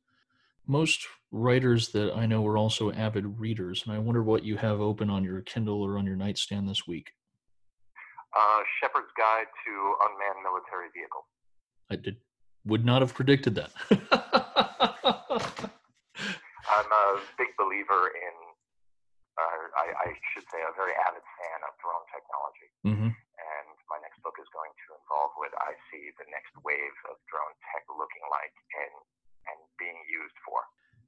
Most 0.69 1.09
writers 1.33 1.89
that 1.97 2.13
I 2.13 2.29
know 2.29 2.45
are 2.45 2.53
also 2.53 2.93
avid 2.93 3.41
readers, 3.41 3.81
and 3.81 3.89
I 3.89 3.97
wonder 3.97 4.21
what 4.21 4.45
you 4.45 4.53
have 4.61 4.77
open 4.77 5.09
on 5.09 5.25
your 5.25 5.41
Kindle 5.41 5.81
or 5.81 5.97
on 5.97 6.05
your 6.05 6.13
nightstand 6.13 6.69
this 6.69 6.85
week. 6.85 7.09
Uh, 8.37 8.61
Shepherd's 8.77 9.09
Guide 9.17 9.49
to 9.49 9.73
Unmanned 10.05 10.45
Military 10.45 10.93
Vehicle. 10.93 11.25
I 11.89 11.97
did 11.97 12.21
would 12.69 12.85
not 12.85 13.01
have 13.01 13.17
predicted 13.17 13.57
that. 13.57 13.73
I'm 16.69 16.91
a 16.93 17.17
big 17.33 17.49
believer 17.57 18.13
in, 18.13 18.35
uh, 19.41 19.73
I, 19.73 19.89
I, 20.05 20.13
should 20.37 20.45
say, 20.53 20.61
a 20.61 20.69
very 20.77 20.93
avid 21.01 21.25
fan 21.25 21.59
of 21.65 21.73
drone 21.81 22.05
technology. 22.13 22.69
Mm-hmm. 22.85 23.09
And 23.09 23.73
my 23.89 23.97
next 24.05 24.21
book 24.21 24.37
is 24.37 24.45
going 24.53 24.69
to 24.85 24.87
involve 25.01 25.33
what 25.33 25.49
I 25.65 25.73
see 25.89 26.13
the 26.21 26.29
next 26.29 26.53
wave 26.61 26.93
of 27.09 27.17
drone 27.25 27.57
tech 27.73 27.89
looking 27.89 28.21
like 28.29 28.53
and 28.85 28.93
and 29.49 29.57
being 29.77 29.97
used 30.09 30.37
for. 30.45 30.61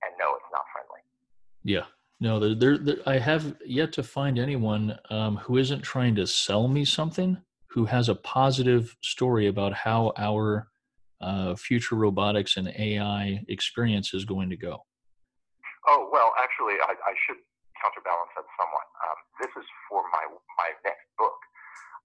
And 0.03 0.13
no, 0.17 0.33
it's 0.35 0.51
not 0.51 0.65
friendly. 0.73 1.01
Yeah. 1.63 1.85
No, 2.21 2.39
there, 2.39 2.53
there, 2.53 2.77
there 2.77 3.01
I 3.05 3.17
have 3.17 3.57
yet 3.65 3.93
to 3.93 4.03
find 4.03 4.37
anyone 4.37 4.97
um, 5.09 5.37
who 5.37 5.57
isn't 5.57 5.81
trying 5.81 6.13
to 6.15 6.27
sell 6.27 6.67
me 6.67 6.85
something 6.85 7.41
who 7.65 7.85
has 7.85 8.09
a 8.09 8.15
positive 8.15 8.95
story 9.01 9.47
about 9.47 9.73
how 9.73 10.13
our 10.17 10.69
uh, 11.21 11.55
future 11.55 11.95
robotics 11.95 12.57
and 12.57 12.67
AI 12.77 13.41
experience 13.47 14.13
is 14.13 14.25
going 14.25 14.49
to 14.49 14.57
go. 14.57 14.85
Oh 15.87 16.09
well, 16.11 16.33
actually, 16.37 16.77
I, 16.81 16.93
I 16.93 17.13
should 17.25 17.41
counterbalance 17.81 18.29
that 18.37 18.45
somewhat. 18.53 18.87
Um, 19.01 19.17
this 19.41 19.53
is 19.57 19.67
for 19.89 20.03
my 20.13 20.29
my 20.61 20.69
next 20.85 21.09
book. 21.17 21.37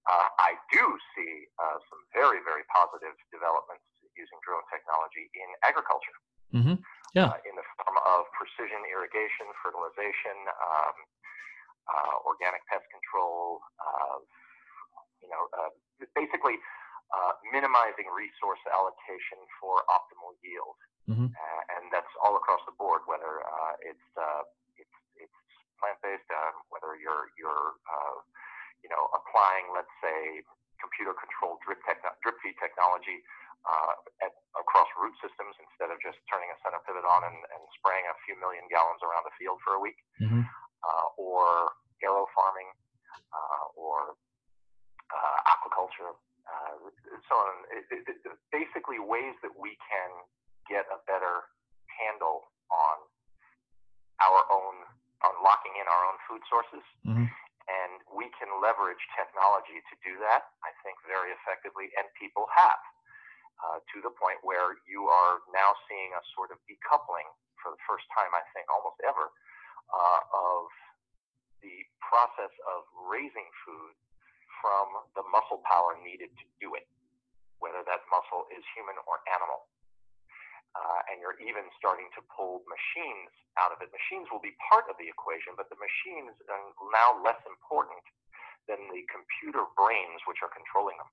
Uh, 0.09 0.29
I 0.39 0.57
do 0.73 0.81
see 1.13 1.45
uh, 1.61 1.77
some 1.93 2.01
very 2.13 2.41
very 2.41 2.65
positive 2.73 3.13
developments 3.29 3.85
using 4.17 4.37
drone 4.43 4.65
technology 4.73 5.29
in 5.37 5.47
agriculture. 5.63 6.17
Mm-hmm. 6.51 6.77
Yeah. 7.15 7.31
Uh, 7.31 7.39
in 7.47 7.55
the 7.55 7.65
form 7.79 7.97
of 8.03 8.27
precision 8.35 8.83
irrigation, 8.89 9.47
fertilization, 9.63 10.37
um, 10.51 10.97
uh, 11.87 12.15
organic 12.27 12.61
pest 12.67 12.83
control, 12.91 13.63
uh, 13.79 14.19
you 15.23 15.29
know, 15.31 15.47
uh, 15.55 15.71
basically 16.13 16.59
uh, 17.15 17.33
minimizing 17.55 18.11
resource 18.11 18.59
allocation 18.67 19.39
for 19.57 19.87
optimal 19.87 20.35
yield. 20.43 20.77
Mm-hmm. 21.07 21.31
Uh, 21.31 21.61
and 21.79 21.87
that's 21.95 22.11
all 22.19 22.35
across 22.35 22.59
the 22.67 22.75
board, 22.75 23.07
whether 23.07 23.39
it's, 23.79 24.03
it's, 24.75 24.97
it's 25.15 25.39
plant-based, 25.79 26.27
whether 26.67 26.99
you're, 26.99 27.31
you're 27.39 27.79
you 28.83 28.91
know, 28.91 29.07
applying, 29.15 29.71
let's 29.71 29.91
say, 30.03 30.43
computer-controlled 30.83 31.63
drip, 31.65 31.79
techno- 31.87 32.13
drip 32.21 32.37
feed 32.43 32.59
technology 32.59 33.23
uh, 33.65 33.95
at, 34.23 34.33
across 34.59 34.87
root 34.97 35.13
systems 35.21 35.53
instead 35.59 35.89
of 35.93 35.97
just 36.01 36.17
turning 36.29 36.49
a 36.53 36.57
center 36.61 36.81
pivot 36.85 37.05
on 37.05 37.21
and, 37.25 37.37
and 37.53 37.61
spraying 37.79 38.05
a 38.07 38.15
few 38.23 38.37
million 38.37 38.65
gallons 38.69 39.01
around 39.01 39.23
the 39.27 39.35
field 39.35 39.57
for 39.65 39.77
a 39.77 39.81
week, 39.81 39.97
mm-hmm. 40.21 40.43
uh, 40.43 41.07
or 41.17 41.73
aero 42.03 42.29
farming, 42.33 42.69
uh, 43.33 43.65
or 43.75 44.17
uh, 45.11 45.39
aquaculture, 45.51 46.13
uh, 46.47 46.75
so 47.27 47.33
on. 47.35 47.65
It, 47.73 47.85
it, 47.91 48.03
it, 48.07 48.19
basically, 48.53 48.99
ways 49.01 49.35
that 49.43 49.53
we 49.55 49.75
can 49.83 50.09
get 50.67 50.87
a 50.91 50.99
better 51.07 51.47
handle 51.87 52.51
on 52.69 52.97
our 54.21 54.41
own, 54.49 54.75
on 55.23 55.33
locking 55.43 55.75
in 55.77 55.85
our 55.87 56.03
own 56.07 56.17
food 56.27 56.43
sources. 56.47 56.85
Mm-hmm. 57.05 57.27
And 57.67 57.99
we 58.07 58.31
can 58.39 58.47
leverage 58.63 59.03
technology 59.11 59.83
to 59.91 59.95
do 59.99 60.15
that, 60.23 60.55
I 60.63 60.71
think, 60.87 60.95
very 61.03 61.35
effectively, 61.35 61.91
and 61.99 62.07
people 62.15 62.47
have. 62.55 62.79
Uh, 63.57 63.81
to 63.89 63.97
the 64.05 64.13
point 64.21 64.37
where 64.45 64.77
you 64.85 65.09
are 65.09 65.41
now 65.49 65.73
seeing 65.89 66.13
a 66.13 66.21
sort 66.37 66.53
of 66.53 66.61
decoupling 66.69 67.25
for 67.57 67.73
the 67.73 67.81
first 67.89 68.05
time, 68.13 68.29
I 68.29 68.45
think, 68.53 68.69
almost 68.69 69.01
ever, 69.01 69.33
uh, 69.89 70.21
of 70.29 70.69
the 71.65 71.81
process 71.97 72.53
of 72.69 72.85
raising 73.09 73.49
food 73.65 73.97
from 74.61 75.09
the 75.17 75.25
muscle 75.33 75.65
power 75.65 75.97
needed 76.05 76.29
to 76.37 76.45
do 76.61 76.77
it, 76.77 76.85
whether 77.57 77.81
that 77.81 78.05
muscle 78.13 78.45
is 78.53 78.61
human 78.77 78.93
or 79.09 79.25
animal. 79.25 79.65
Uh, 80.77 81.09
and 81.09 81.17
you're 81.17 81.41
even 81.41 81.65
starting 81.81 82.05
to 82.13 82.21
pull 82.29 82.61
machines 82.69 83.33
out 83.57 83.73
of 83.73 83.81
it. 83.81 83.89
Machines 83.89 84.29
will 84.29 84.43
be 84.43 84.53
part 84.69 84.85
of 84.85 84.93
the 85.01 85.09
equation, 85.09 85.57
but 85.57 85.65
the 85.73 85.79
machines 85.81 86.37
are 86.45 86.61
now 86.93 87.17
less 87.25 87.41
important 87.49 88.05
than 88.69 88.77
the 88.93 89.01
computer 89.09 89.65
brains 89.73 90.21
which 90.29 90.45
are 90.45 90.53
controlling 90.53 90.93
them. 91.01 91.09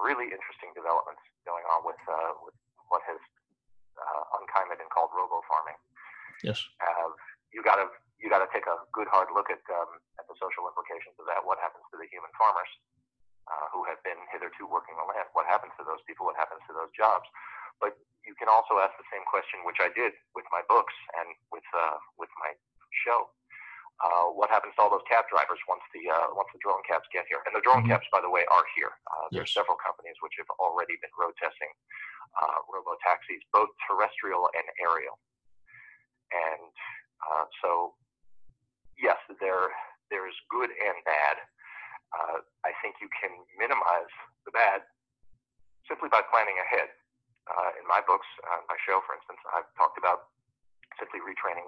And 0.00 0.08
there's 0.08 0.08
some 0.08 0.08
really 0.08 0.32
interesting 0.32 0.72
developments 0.72 1.20
going 1.44 1.64
on 1.68 1.84
with, 1.84 2.00
uh, 2.08 2.32
with 2.40 2.56
what 2.88 3.04
has 3.04 3.20
uh, 4.00 4.22
unkindly 4.40 4.80
been 4.80 4.88
called 4.88 5.12
robo 5.12 5.44
farming. 5.44 5.76
Yes. 6.40 6.56
Uh, 6.80 7.12
you 7.52 7.60
got 7.60 7.76
to 7.76 7.92
you 8.16 8.28
got 8.28 8.44
to 8.44 8.48
take 8.52 8.68
a 8.68 8.76
good 8.92 9.08
hard 9.08 9.28
look 9.32 9.48
at 9.52 9.60
um, 9.72 10.00
at 10.16 10.24
the 10.24 10.36
social 10.40 10.64
implications 10.64 11.16
of 11.20 11.28
that. 11.28 11.44
What 11.44 11.60
happens 11.60 11.84
to 11.92 12.00
the 12.00 12.08
human 12.08 12.32
farmers 12.36 12.68
uh, 13.48 13.68
who 13.72 13.84
have 13.88 14.00
been 14.04 14.16
hitherto 14.32 14.64
working 14.68 14.96
the 14.96 15.04
land? 15.04 15.28
What 15.36 15.44
happens 15.48 15.72
to 15.80 15.84
those 15.84 16.00
people? 16.04 16.24
What 16.28 16.36
happens 16.36 16.64
to 16.68 16.72
those 16.72 16.92
jobs? 16.96 17.28
But 17.80 17.96
you 18.24 18.36
can 18.36 18.48
also 18.48 18.80
ask 18.80 18.92
the 18.96 19.08
same 19.08 19.24
question, 19.28 19.64
which 19.64 19.80
I 19.80 19.88
did 19.92 20.16
with 20.36 20.44
my 20.52 20.64
books 20.68 20.96
and 21.20 21.32
with 21.52 21.64
uh, 21.76 22.00
with 22.16 22.32
my 22.40 22.56
show 23.04 23.28
uh, 24.00 24.32
what 24.32 24.48
happens 24.48 24.72
to 24.76 24.80
all 24.80 24.88
those 24.88 25.04
cab 25.04 25.28
drivers 25.28 25.60
once 25.68 25.84
the 25.92 26.08
uh, 26.08 26.32
once 26.32 26.48
the 26.52 26.60
drone 26.64 26.80
cabs 26.88 27.04
get 27.12 27.28
here? 27.28 27.44
And 27.44 27.52
the 27.52 27.60
drone 27.60 27.84
mm-hmm. 27.84 27.92
cabs, 27.92 28.08
by 28.08 28.19
the 28.19 28.19
way, 28.19 28.19
are 28.19 28.19
here. 29.30 29.42
Uh, 29.42 29.48
yes. 29.48 29.54
Several 29.54 29.78
companies 29.78 30.18
which 30.20 30.36
have 30.38 30.50
already 30.58 30.98
been 31.00 31.12
road 31.16 31.34
testing 31.38 31.70
uh, 32.38 32.62
robo 32.70 32.94
taxis, 33.02 33.42
both 33.54 33.70
terrestrial 33.86 34.50
and 34.54 34.66
aerial. 34.78 35.18
And 36.30 36.74
uh, 37.22 37.46
so, 37.62 37.98
yes, 38.98 39.18
there 39.42 39.70
there's 40.10 40.36
good 40.50 40.70
and 40.70 40.96
bad. 41.06 41.36
Uh, 42.10 42.42
I 42.66 42.74
think 42.82 42.98
you 42.98 43.06
can 43.14 43.30
minimize 43.54 44.10
the 44.42 44.50
bad 44.50 44.82
simply 45.86 46.10
by 46.10 46.22
planning 46.26 46.58
ahead. 46.58 46.90
in 47.78 47.86
my 47.86 48.02
books, 48.02 48.26
my 48.66 48.78
show, 48.86 49.02
for 49.06 49.14
instance, 49.14 49.38
I've 49.54 49.70
talked 49.78 49.98
about 49.98 50.34
simply 50.98 51.22
retraining 51.22 51.66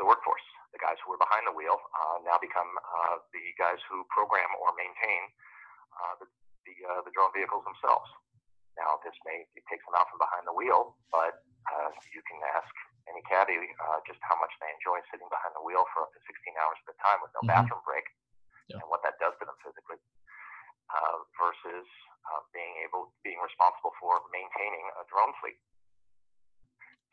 the 0.00 0.04
workforce 0.04 0.44
the 0.74 0.82
guys 0.82 0.98
who 1.06 1.14
were 1.14 1.22
behind 1.22 1.46
the 1.46 1.54
wheel 1.54 1.78
uh, 1.78 2.18
now 2.26 2.34
become 2.42 2.66
uh, 2.82 3.22
the 3.30 3.54
guys 3.54 3.78
who 3.86 4.02
program 4.10 4.50
or 4.58 4.74
maintain 4.74 5.30
uh, 5.94 6.18
the 6.18 6.26
the, 6.66 6.74
uh, 6.80 7.00
the 7.04 7.12
drone 7.12 7.30
vehicles 7.36 7.62
themselves. 7.68 8.08
Now, 8.74 8.98
this 9.04 9.14
may 9.22 9.46
it 9.54 9.64
takes 9.70 9.84
them 9.86 9.94
out 9.94 10.08
from 10.10 10.18
behind 10.18 10.48
the 10.48 10.56
wheel, 10.56 10.96
but 11.12 11.44
uh, 11.70 11.92
you 12.10 12.24
can 12.24 12.40
ask 12.56 12.72
any 13.06 13.20
caddy 13.28 13.60
uh, 13.60 14.00
just 14.08 14.18
how 14.24 14.34
much 14.40 14.50
they 14.58 14.66
enjoy 14.72 14.98
sitting 15.12 15.28
behind 15.28 15.52
the 15.54 15.62
wheel 15.62 15.84
for 15.92 16.08
up 16.08 16.10
to 16.16 16.20
16 16.24 16.56
hours 16.58 16.80
at 16.88 16.96
a 16.96 16.98
time 17.04 17.20
with 17.20 17.30
no 17.36 17.44
mm-hmm. 17.44 17.52
bathroom 17.52 17.84
break, 17.84 18.08
yeah. 18.72 18.80
and 18.80 18.88
what 18.88 19.04
that 19.04 19.20
does 19.20 19.36
to 19.38 19.44
them 19.44 19.54
physically, 19.60 20.00
uh, 20.90 21.20
versus 21.36 21.86
uh, 22.32 22.40
being 22.50 22.80
able 22.82 23.12
being 23.22 23.38
responsible 23.44 23.92
for 24.00 24.24
maintaining 24.32 24.88
a 24.98 25.04
drone 25.06 25.36
fleet. 25.38 25.60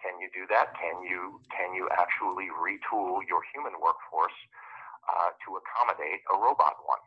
Can 0.02 0.18
you 0.18 0.34
do 0.34 0.50
that? 0.50 0.74
Can 0.82 1.06
you 1.06 1.38
can 1.54 1.78
you 1.78 1.86
actually 1.94 2.50
retool 2.58 3.22
your 3.30 3.46
human 3.54 3.78
workforce 3.78 4.34
uh, 5.06 5.30
to 5.46 5.62
accommodate 5.62 6.26
a 6.34 6.36
robot 6.42 6.82
one? 6.90 7.06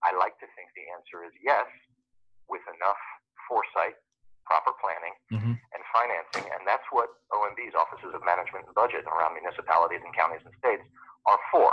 I 0.00 0.15
like 0.26 0.34
to 0.42 0.50
think 0.58 0.74
the 0.74 0.90
answer 0.90 1.22
is 1.22 1.30
yes, 1.38 1.70
with 2.50 2.66
enough 2.66 2.98
foresight, 3.46 3.94
proper 4.42 4.74
planning, 4.82 5.14
mm-hmm. 5.30 5.54
and 5.54 5.82
financing, 5.94 6.50
and 6.50 6.66
that's 6.66 6.86
what 6.90 7.14
OMB's 7.30 7.78
offices 7.78 8.10
of 8.10 8.26
management 8.26 8.66
and 8.66 8.74
budget 8.74 9.06
around 9.06 9.38
municipalities 9.38 10.02
and 10.02 10.10
counties 10.18 10.42
and 10.42 10.50
states 10.58 10.82
are 11.30 11.38
for. 11.54 11.70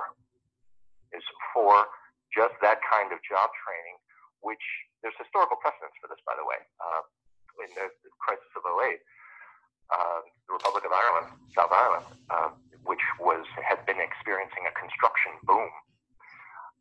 Is 1.17 1.25
for 1.53 1.89
just 2.33 2.57
that 2.65 2.81
kind 2.85 3.13
of 3.13 3.21
job 3.25 3.49
training, 3.65 3.97
which 4.41 4.61
there's 5.01 5.17
historical 5.17 5.57
precedence 5.61 5.93
for 6.01 6.09
this, 6.09 6.21
by 6.25 6.33
the 6.37 6.45
way. 6.45 6.57
Uh, 6.81 7.01
in 7.61 7.69
the 7.77 7.85
crisis 8.17 8.49
of 8.57 8.65
08, 8.65 8.97
uh, 9.93 10.25
the 10.49 10.57
Republic 10.57 10.89
of 10.89 10.93
Ireland, 10.93 11.37
South 11.53 11.69
Ireland, 11.69 12.07
uh, 12.33 12.49
which 12.81 13.05
was 13.21 13.45
had 13.61 13.85
been 13.85 14.01
experiencing 14.01 14.65
a 14.65 14.73
construction 14.73 15.37
boom, 15.45 15.69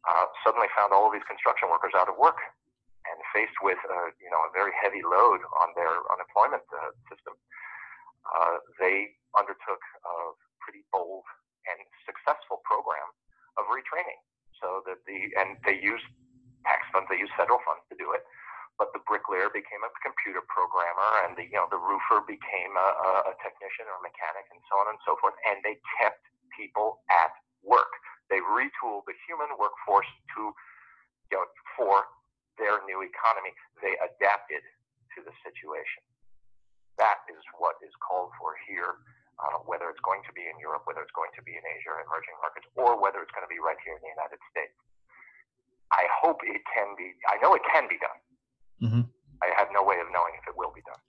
uh, 0.06 0.26
suddenly 0.42 0.68
found 0.74 0.90
all 0.92 1.08
of 1.08 1.12
these 1.14 1.26
construction 1.26 1.70
workers 1.70 1.94
out 1.94 2.08
of 2.10 2.16
work 2.18 2.38
and 3.06 3.18
faced 3.34 3.56
with 3.62 3.78
uh, 3.86 4.08
you 4.22 4.30
know 4.30 4.40
a 4.46 4.50
very 4.54 4.74
heavy 4.78 5.02
load 5.02 5.42
on 5.62 5.74
their 5.74 6.02
unemployment 6.10 6.64
uh, 6.70 6.90
system. 7.10 7.34
Uh, 8.22 8.62
they 8.78 9.14
undertook 9.34 9.82
a 9.82 10.14
pretty 10.62 10.86
bold 10.94 11.26
and 11.66 11.78
successful 12.06 12.62
program 12.62 13.08
of 13.58 13.66
retraining, 13.70 14.20
so 14.58 14.82
that 14.86 15.02
the 15.06 15.30
and 15.38 15.58
they 15.66 15.78
used 15.78 16.06
tax 16.62 16.86
funds, 16.94 17.10
they 17.10 17.18
used 17.18 17.34
federal 17.34 17.58
funds 17.66 17.82
to 17.90 17.98
do 17.98 18.14
it 18.14 18.22
but 18.82 18.90
the 18.96 19.02
bricklayer 19.04 19.52
became 19.52 19.84
a 19.84 19.92
computer 20.00 20.42
programmer, 20.48 21.10
and 21.22 21.36
the 21.36 21.44
you 21.46 21.54
know 21.54 21.68
the 21.68 21.78
roofer 21.78 22.24
became 22.24 22.72
a, 22.74 22.88
a 23.30 23.34
technician 23.44 23.86
or 23.86 24.00
a 24.00 24.04
mechanic, 24.04 24.48
and 24.50 24.60
so 24.66 24.74
on 24.80 24.90
and 24.90 24.98
so 25.04 25.14
forth. 25.20 25.36
And 25.46 25.60
they 25.62 25.76
kept 26.00 26.24
people 26.50 27.04
at 27.12 27.30
work. 27.62 27.92
They 28.32 28.40
retooled 28.40 29.04
the 29.04 29.12
human 29.28 29.52
workforce 29.60 30.08
to 30.08 30.56
you 31.28 31.36
know 31.36 31.44
for 31.76 32.08
their 32.56 32.80
new 32.88 33.04
economy. 33.04 33.52
They 33.84 33.92
adapted 34.00 34.64
to 35.12 35.18
the 35.20 35.34
situation. 35.44 36.00
That 36.96 37.20
is 37.28 37.44
what 37.60 37.76
is 37.84 37.92
called 38.00 38.32
for 38.40 38.56
here. 38.64 38.96
Uh, 39.42 39.58
whether 39.68 39.90
it's 39.90 40.00
going 40.06 40.22
to 40.22 40.32
be 40.36 40.44
in 40.44 40.54
Europe, 40.60 40.86
whether 40.86 41.02
it's 41.02 41.16
going 41.18 41.32
to 41.34 41.42
be 41.42 41.50
in 41.50 41.64
Asia, 41.64 41.92
emerging 42.04 42.36
markets, 42.44 42.68
or 42.78 43.00
whether 43.00 43.18
it's 43.24 43.32
going 43.34 43.42
to 43.42 43.50
be 43.50 43.58
right 43.58 43.80
here 43.82 43.96
in 43.96 44.02
the 44.04 44.12
United 44.12 44.38
States. 44.52 44.76
I 45.90 46.04
hope 46.22 46.40
it 46.46 46.62
can 46.72 46.94
be. 46.96 47.12
I 47.26 47.40
know 47.42 47.52
it 47.56 47.64
can 47.66 47.88
be 47.88 47.98
done. 47.98 48.18
Mm-hmm. 48.86 49.04
I 49.42 49.48
have 49.58 49.68
no 49.72 49.82
way 49.82 49.98
of 49.98 50.08
knowing 50.14 50.36
if 50.40 50.46
it 50.46 50.54
will 50.54 50.70
be 50.70 50.84
done. 50.86 51.02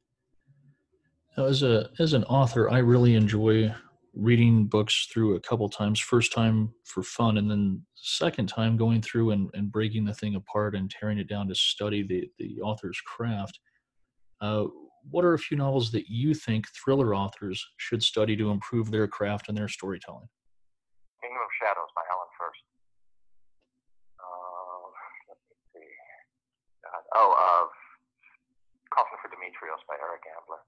Now, 1.38 1.46
as 1.46 1.64
a 1.64 1.92
as 2.00 2.14
an 2.14 2.24
author, 2.26 2.72
I 2.72 2.80
really 2.80 3.14
enjoy 3.16 3.72
reading 4.14 4.66
books 4.66 5.08
through 5.12 5.36
a 5.36 5.40
couple 5.40 5.68
times. 5.70 6.00
First 6.00 6.32
time 6.32 6.74
for 6.86 7.04
fun, 7.04 7.38
and 7.38 7.50
then 7.50 7.82
second 7.96 8.48
time 8.48 8.78
going 8.78 9.02
through 9.02 9.32
and, 9.32 9.50
and 9.54 9.72
breaking 9.72 10.06
the 10.06 10.14
thing 10.14 10.36
apart 10.36 10.76
and 10.76 10.90
tearing 10.90 11.18
it 11.18 11.28
down 11.28 11.48
to 11.48 11.56
study 11.56 12.04
the 12.04 12.30
the 12.38 12.62
author's 12.62 13.00
craft. 13.02 13.60
Uh, 14.42 14.66
what 15.10 15.26
are 15.26 15.34
a 15.34 15.40
few 15.40 15.58
novels 15.58 15.92
that 15.92 16.08
you 16.08 16.34
think 16.34 16.66
thriller 16.70 17.14
authors 17.16 17.66
should 17.78 18.02
study 18.04 18.36
to 18.38 18.52
improve 18.52 18.92
their 18.92 19.08
craft 19.08 19.50
and 19.50 19.58
their 19.58 19.68
storytelling? 19.68 20.28
Kingdom 21.22 21.42
of 21.44 21.52
Shadows 21.60 21.92
by 21.96 22.04
Alan 22.08 22.32
Furst. 22.40 22.64
Uh, 24.20 24.88
let 25.28 25.38
me 25.44 25.56
see. 25.76 25.90
Oh, 27.16 27.32
uh, 27.36 27.68
Coffin 28.96 29.18
for 29.20 29.28
Dimitrios 29.28 29.84
by 29.90 29.96
Eric 30.00 30.24
Ambler. 30.40 30.62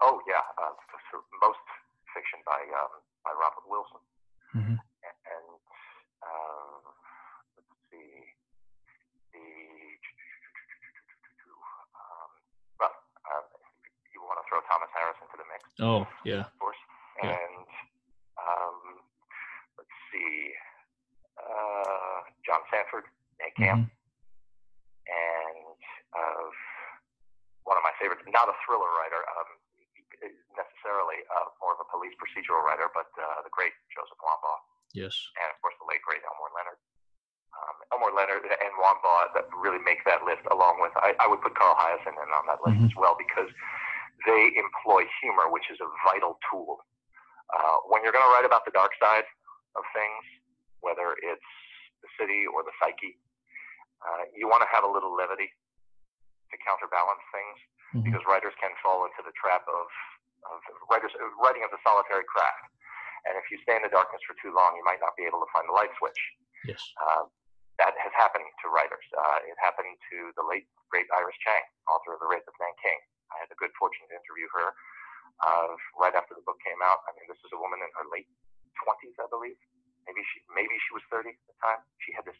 Oh 0.00 0.20
yeah, 0.24 0.40
uh, 0.56 0.72
most 1.44 1.60
fiction 2.16 2.40
by 2.48 2.60
um, 2.72 3.04
by 3.24 3.32
Robert 3.36 3.68
Wilson. 3.68 4.00
Mm-hmm. 4.56 4.76
And 4.80 5.60
uh, 6.24 6.80
let's 7.56 7.74
see, 7.92 8.32
the 9.36 9.44
um, 11.92 12.30
well, 12.80 12.94
uh, 13.28 13.44
you 14.12 14.24
want 14.24 14.40
to 14.40 14.44
throw 14.48 14.64
Thomas 14.66 14.88
Harris 14.96 15.20
into 15.20 15.36
the 15.36 15.46
mix? 15.52 15.62
Oh 15.84 16.08
yeah, 16.24 16.48
of 16.48 16.56
course. 16.58 16.80
Yeah. 17.20 17.36
And 17.36 17.68
um, 18.40 19.04
let's 19.76 19.96
see, 20.08 20.56
uh, 21.36 22.24
John 22.48 22.64
Sandford, 22.72 23.04
Nate 23.36 23.56
Camp. 23.60 23.84
Mm-hmm. 23.84 23.98
And 25.10 25.80
uh, 26.16 26.46
one 27.66 27.76
of 27.76 27.84
my 27.84 27.92
favorites, 28.00 28.22
not 28.30 28.48
a 28.48 28.56
thriller 28.64 28.88
writer, 28.88 29.19
um, 29.19 29.19
more 32.00 32.08
of 32.08 32.16
a 32.16 32.16
police 32.16 32.16
procedural 32.16 32.64
writer, 32.64 32.88
but 32.96 33.12
uh, 33.20 33.44
the 33.44 33.52
great 33.52 33.76
Joseph 33.92 34.16
Wambaugh. 34.24 34.60
Yes. 34.96 35.12
And 35.36 35.52
of 35.52 35.60
course, 35.60 35.76
the 35.76 35.86
late 35.86 36.00
great 36.00 36.24
Elmore 36.24 36.52
Leonard. 36.56 36.80
Um, 37.50 37.76
Elmore 37.92 38.14
Leonard 38.16 38.46
and 38.48 38.72
Wambaugh 38.80 39.36
that 39.36 39.50
really 39.52 39.82
make 39.82 40.06
that 40.08 40.24
list, 40.24 40.46
along 40.48 40.80
with 40.80 40.96
I, 40.96 41.12
I 41.20 41.28
would 41.28 41.44
put 41.44 41.52
Carl 41.58 41.76
Hiaasen 41.76 42.16
in 42.16 42.30
on 42.32 42.44
that 42.48 42.62
list 42.64 42.80
mm-hmm. 42.80 42.88
as 42.88 42.96
well 42.96 43.18
because 43.18 43.50
they 44.24 44.54
employ 44.56 45.04
humor, 45.20 45.50
which 45.52 45.68
is 45.68 45.76
a 45.82 45.88
vital 46.06 46.40
tool. 46.48 46.80
Uh, 47.50 47.82
when 47.90 48.06
you're 48.06 48.14
going 48.14 48.24
to 48.24 48.32
write 48.32 48.46
about 48.46 48.62
the 48.62 48.70
dark 48.70 48.94
side 49.02 49.26
of 49.74 49.82
things, 49.90 50.22
whether 50.80 51.18
it's 51.20 51.50
the 52.00 52.10
city 52.16 52.46
or 52.46 52.62
the 52.62 52.72
psyche, 52.78 53.18
uh, 54.06 54.30
you 54.32 54.46
want 54.46 54.62
to 54.62 54.70
have 54.70 54.86
a 54.86 54.90
little 54.90 55.12
levity 55.12 55.50
to 55.50 56.56
counterbalance 56.62 57.22
things 57.34 57.58
mm-hmm. 57.90 58.06
because 58.06 58.22
writers 58.30 58.54
can 58.62 58.70
fall 58.78 59.04
into 59.04 59.20
the 59.26 59.34
trap 59.34 59.66
of 59.66 59.90
writers, 60.90 61.14
writing 61.38 61.62
of 61.62 61.70
the 61.70 61.80
solitary 61.86 62.26
craft. 62.26 62.66
And 63.28 63.36
if 63.38 63.46
you 63.52 63.60
stay 63.62 63.76
in 63.76 63.84
the 63.84 63.92
darkness 63.92 64.20
for 64.26 64.34
too 64.40 64.50
long, 64.50 64.74
you 64.74 64.84
might 64.84 65.00
not 65.00 65.14
be 65.14 65.24
able 65.28 65.40
to 65.44 65.50
find 65.54 65.68
the 65.68 65.76
light 65.76 65.92
switch. 66.00 66.20
Yes. 66.66 66.80
Uh, 66.98 67.30
that 67.80 67.96
has 67.96 68.12
happened 68.12 68.44
to 68.44 68.66
writers. 68.68 69.06
Uh, 69.16 69.40
it 69.48 69.56
happened 69.56 69.96
to 70.12 70.18
the 70.36 70.44
late, 70.44 70.68
great 70.92 71.08
Iris 71.16 71.36
Chang, 71.40 71.64
author 71.88 72.12
of 72.12 72.20
The 72.20 72.28
Rape 72.28 72.44
of 72.44 72.56
Nanking. 72.60 73.00
I 73.32 73.40
had 73.40 73.48
the 73.48 73.56
good 73.56 73.72
fortune 73.80 74.04
to 74.10 74.14
interview 74.16 74.48
her 74.52 74.68
uh, 75.40 75.72
right 75.96 76.12
after 76.12 76.36
the 76.36 76.44
book 76.44 76.60
came 76.60 76.80
out. 76.84 77.00
I 77.08 77.16
mean, 77.16 77.24
this 77.24 77.40
is 77.40 77.52
a 77.56 77.60
woman 77.60 77.80
in 77.80 77.88
her 77.96 78.04
late 78.12 78.28
20s, 78.84 79.16
I 79.16 79.28
believe. 79.32 79.56
Maybe 80.04 80.20
she, 80.28 80.44
maybe 80.52 80.76
she 80.76 80.92
was 80.92 81.04
30 81.08 81.32
at 81.32 81.46
the 81.48 81.56
time. 81.60 81.80
She 82.04 82.12
had 82.12 82.28
this 82.28 82.36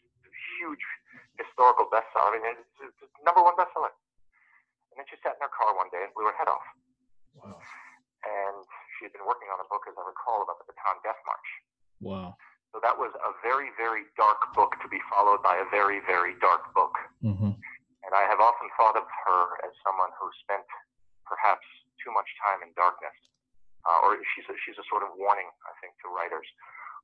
huge 0.61 0.85
historical 1.41 1.89
bestseller. 1.89 2.37
I 2.37 2.37
mean, 2.37 2.45
it's, 2.61 3.01
it's 3.01 3.17
number 3.25 3.41
one 3.41 3.57
bestseller. 3.57 3.93
And 4.93 5.01
then 5.01 5.07
she 5.09 5.17
sat 5.25 5.37
in 5.37 5.41
her 5.41 5.53
car 5.53 5.73
one 5.73 5.89
day 5.89 6.05
and 6.05 6.13
blew 6.13 6.29
her 6.29 6.37
head 6.37 6.49
off. 6.51 6.67
Wow 7.33 7.57
and 7.57 7.90
she 9.01 9.09
had 9.09 9.17
been 9.17 9.25
working 9.25 9.49
on 9.49 9.57
a 9.57 9.65
book, 9.65 9.89
as 9.89 9.97
I 9.97 10.05
recall, 10.05 10.45
about 10.45 10.61
the 10.61 10.69
Bataan 10.69 11.01
Death 11.01 11.17
March. 11.25 11.49
Wow. 12.05 12.37
So 12.69 12.77
that 12.85 12.93
was 12.93 13.09
a 13.17 13.33
very, 13.41 13.73
very 13.73 14.05
dark 14.13 14.53
book 14.53 14.77
to 14.77 14.87
be 14.87 15.01
followed 15.09 15.41
by 15.41 15.57
a 15.57 15.65
very, 15.73 16.05
very 16.05 16.37
dark 16.37 16.69
book. 16.77 16.93
Mm-hmm. 17.25 17.57
And 17.57 18.11
I 18.13 18.29
have 18.29 18.37
often 18.37 18.69
thought 18.77 18.93
of 18.93 19.09
her 19.09 19.41
as 19.65 19.73
someone 19.81 20.13
who 20.21 20.29
spent 20.45 20.69
perhaps 21.25 21.65
too 21.97 22.13
much 22.13 22.29
time 22.45 22.61
in 22.61 22.69
darkness. 22.77 23.17
Uh, 23.81 24.05
or 24.05 24.21
she's 24.37 24.45
a, 24.45 24.55
she's 24.61 24.77
a 24.77 24.85
sort 24.85 25.01
of 25.01 25.17
warning, 25.17 25.49
I 25.65 25.73
think, 25.81 25.97
to 26.05 26.13
writers 26.13 26.45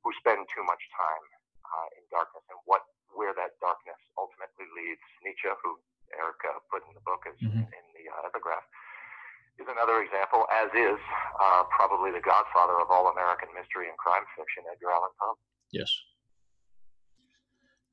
who 0.06 0.14
spend 0.22 0.46
too 0.54 0.62
much 0.62 0.80
time 0.94 1.24
uh, 1.66 1.98
in 1.98 2.06
darkness 2.14 2.46
and 2.54 2.62
what 2.70 2.86
where 3.10 3.34
that 3.34 3.58
darkness 3.58 3.98
ultimately 4.14 4.68
leads. 4.78 5.02
Nietzsche, 5.26 5.50
who 5.64 5.82
Erica 6.14 6.62
put 6.70 6.86
in 6.86 6.94
the 6.94 7.02
book 7.02 7.26
is 7.26 7.34
mm-hmm. 7.42 7.66
in 7.66 7.84
the 7.98 8.04
uh, 8.14 8.30
epigraph, 8.30 8.62
is 9.58 9.66
another 9.68 10.02
example, 10.02 10.46
as 10.54 10.70
is 10.74 10.98
uh, 11.40 11.62
probably 11.74 12.10
the 12.10 12.22
godfather 12.22 12.80
of 12.80 12.90
all 12.90 13.08
American 13.08 13.48
mystery 13.54 13.88
and 13.88 13.98
crime 13.98 14.22
fiction, 14.36 14.62
Edgar 14.70 14.90
Allan 14.90 15.10
Poe. 15.20 15.34
Yes. 15.72 15.90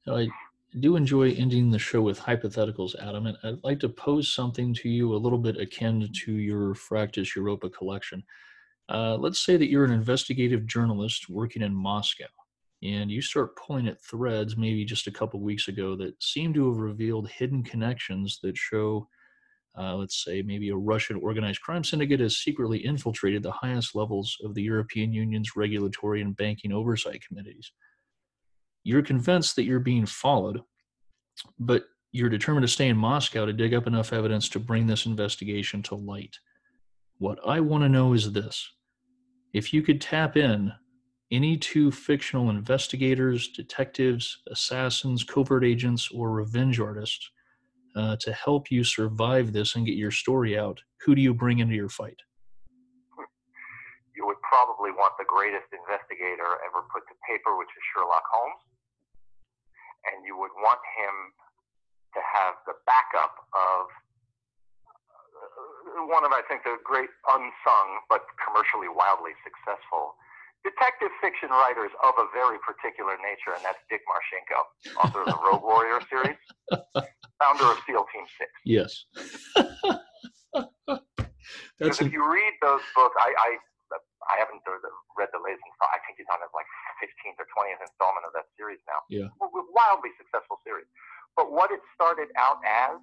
I 0.07 0.29
do 0.79 0.95
enjoy 0.95 1.31
ending 1.31 1.71
the 1.71 1.79
show 1.79 2.01
with 2.01 2.19
hypotheticals, 2.19 2.95
Adam, 3.01 3.25
and 3.27 3.37
I'd 3.43 3.63
like 3.63 3.79
to 3.79 3.89
pose 3.89 4.31
something 4.31 4.73
to 4.75 4.89
you 4.89 5.15
a 5.15 5.17
little 5.17 5.39
bit 5.39 5.57
akin 5.57 6.07
to 6.25 6.33
your 6.33 6.75
Fractus 6.75 7.35
Europa 7.35 7.69
collection. 7.69 8.23
Uh, 8.87 9.15
let's 9.15 9.39
say 9.39 9.57
that 9.57 9.69
you're 9.69 9.85
an 9.85 9.91
investigative 9.91 10.67
journalist 10.67 11.29
working 11.29 11.63
in 11.63 11.73
Moscow, 11.73 12.27
and 12.83 13.09
you 13.09 13.21
start 13.21 13.57
pulling 13.57 13.87
at 13.87 14.03
threads 14.03 14.57
maybe 14.57 14.85
just 14.85 15.07
a 15.07 15.11
couple 15.11 15.39
weeks 15.39 15.67
ago 15.67 15.95
that 15.95 16.21
seem 16.21 16.53
to 16.53 16.67
have 16.69 16.77
revealed 16.77 17.29
hidden 17.29 17.63
connections 17.63 18.39
that 18.43 18.55
show 18.55 19.07
uh, 19.77 19.95
let's 19.95 20.23
say 20.23 20.41
maybe 20.41 20.69
a 20.69 20.75
Russian 20.75 21.17
organized 21.17 21.61
crime 21.61 21.83
syndicate 21.83 22.19
has 22.19 22.37
secretly 22.37 22.85
infiltrated 22.85 23.43
the 23.43 23.51
highest 23.51 23.95
levels 23.95 24.37
of 24.43 24.53
the 24.53 24.63
European 24.63 25.11
Union's 25.11 25.55
regulatory 25.55 26.21
and 26.21 26.35
banking 26.35 26.71
oversight 26.71 27.21
committees. 27.27 27.71
You're 28.83 29.01
convinced 29.01 29.55
that 29.55 29.63
you're 29.63 29.79
being 29.79 30.05
followed, 30.05 30.61
but 31.59 31.85
you're 32.11 32.29
determined 32.29 32.65
to 32.65 32.71
stay 32.71 32.87
in 32.87 32.97
Moscow 32.97 33.45
to 33.45 33.51
dig 33.51 33.73
up 33.73 33.87
enough 33.87 34.13
evidence 34.13 34.47
to 34.49 34.59
bring 34.59 34.87
this 34.87 35.05
investigation 35.05 35.83
to 35.83 35.95
light. 35.95 36.37
What 37.17 37.39
I 37.45 37.59
want 37.59 37.83
to 37.83 37.89
know 37.89 38.13
is 38.13 38.31
this 38.31 38.71
if 39.53 39.73
you 39.73 39.81
could 39.81 39.99
tap 39.99 40.37
in 40.37 40.71
any 41.31 41.57
two 41.57 41.91
fictional 41.91 42.49
investigators, 42.49 43.49
detectives, 43.49 44.41
assassins, 44.49 45.23
covert 45.23 45.65
agents, 45.65 46.09
or 46.13 46.31
revenge 46.31 46.79
artists 46.79 47.29
uh, 47.95 48.15
to 48.19 48.33
help 48.33 48.69
you 48.69 48.83
survive 48.83 49.53
this 49.53 49.75
and 49.75 49.85
get 49.85 49.95
your 49.95 50.11
story 50.11 50.57
out, 50.57 50.81
who 51.01 51.15
do 51.15 51.21
you 51.21 51.33
bring 51.33 51.59
into 51.59 51.75
your 51.75 51.89
fight? 51.89 52.19
You 54.15 54.27
would 54.27 54.39
probably 54.43 54.91
want 54.91 55.13
the 55.19 55.27
greatest 55.27 55.67
investigator 55.71 56.59
ever 56.67 56.83
put 56.91 57.07
to 57.07 57.15
paper, 57.27 57.57
which 57.57 57.71
is 57.71 57.83
Sherlock 57.91 58.23
Holmes. 58.31 58.63
And 60.11 60.23
you 60.27 60.37
would 60.37 60.53
want 60.59 60.79
him 60.99 61.15
to 62.15 62.21
have 62.23 62.55
the 62.67 62.75
backup 62.87 63.35
of 63.51 63.81
uh, 65.35 66.07
one 66.07 66.23
of, 66.23 66.31
I 66.31 66.43
think, 66.47 66.63
the 66.63 66.77
great 66.83 67.09
unsung 67.31 67.87
but 68.07 68.23
commercially 68.39 68.87
wildly 68.87 69.35
successful 69.43 70.15
detective 70.65 71.13
fiction 71.21 71.53
writers 71.53 71.93
of 72.01 72.17
a 72.17 72.25
very 72.33 72.57
particular 72.65 73.15
nature, 73.21 73.53
and 73.53 73.61
that's 73.61 73.77
Dick 73.87 74.01
Marcinko, 74.09 74.65
author 74.97 75.21
of 75.21 75.29
the 75.29 75.37
Rogue 75.37 75.61
Warrior 75.61 76.01
series, 76.09 76.41
founder 77.39 77.69
of 77.69 77.77
SEAL 77.85 78.09
Team 78.09 78.25
Six. 78.35 78.49
Yes. 78.65 78.91
that's 81.77 82.01
a... 82.01 82.09
if 82.09 82.11
you 82.11 82.25
read 82.25 82.53
those 82.65 82.81
books, 82.97 83.15
I, 83.21 83.29
I 83.37 83.49
I 84.25 84.41
haven't 84.41 84.65
read 84.65 85.29
the 85.29 85.41
latest 85.45 85.61
installment. 85.61 85.93
I 85.93 86.01
think 86.09 86.17
he's 86.17 86.29
on 86.33 86.41
his 86.41 86.49
like 86.57 86.65
15th 86.97 87.37
or 87.37 87.45
20th 87.45 87.77
installment 87.85 88.25
of 88.25 88.33
that 88.33 88.49
series 88.57 88.81
now. 88.89 89.05
Yeah. 89.05 89.29
Wildly 89.37 90.17
successful 90.17 90.57
series. 90.65 90.89
But 91.37 91.53
what 91.53 91.69
it 91.69 91.77
started 91.93 92.33
out 92.33 92.57
as 92.65 92.97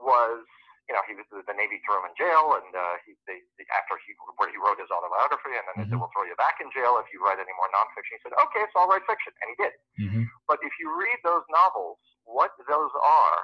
was 0.00 0.46
you 0.88 0.96
know, 0.96 1.04
he 1.04 1.12
was 1.12 1.28
the 1.28 1.52
Navy 1.52 1.84
threw 1.84 2.00
him 2.00 2.08
in 2.08 2.16
jail, 2.16 2.56
and 2.56 2.72
uh, 2.72 2.96
he 3.04 3.12
they, 3.28 3.44
after 3.76 4.00
he 4.00 4.16
where 4.40 4.48
he 4.48 4.56
wrote 4.56 4.80
his 4.80 4.88
autobiography, 4.88 5.52
and 5.52 5.60
then 5.68 5.76
mm-hmm. 5.76 5.84
they 5.84 5.86
said, 5.92 6.00
mm-hmm. 6.00 6.08
"We'll 6.08 6.14
throw 6.16 6.24
you 6.24 6.36
back 6.40 6.64
in 6.64 6.72
jail 6.72 6.96
if 6.96 7.12
you 7.12 7.20
write 7.20 7.36
any 7.36 7.52
more 7.60 7.68
nonfiction." 7.76 8.16
He 8.16 8.22
said, 8.24 8.34
"Okay, 8.48 8.64
so 8.72 8.80
I'll 8.80 8.88
write 8.88 9.04
fiction," 9.04 9.36
and 9.44 9.46
he 9.52 9.56
did. 9.60 9.74
Mm-hmm. 10.00 10.24
But 10.48 10.64
if 10.64 10.72
you 10.80 10.88
read 10.96 11.20
those 11.28 11.44
novels, 11.52 12.00
what 12.24 12.56
those 12.64 12.92
are 12.96 13.40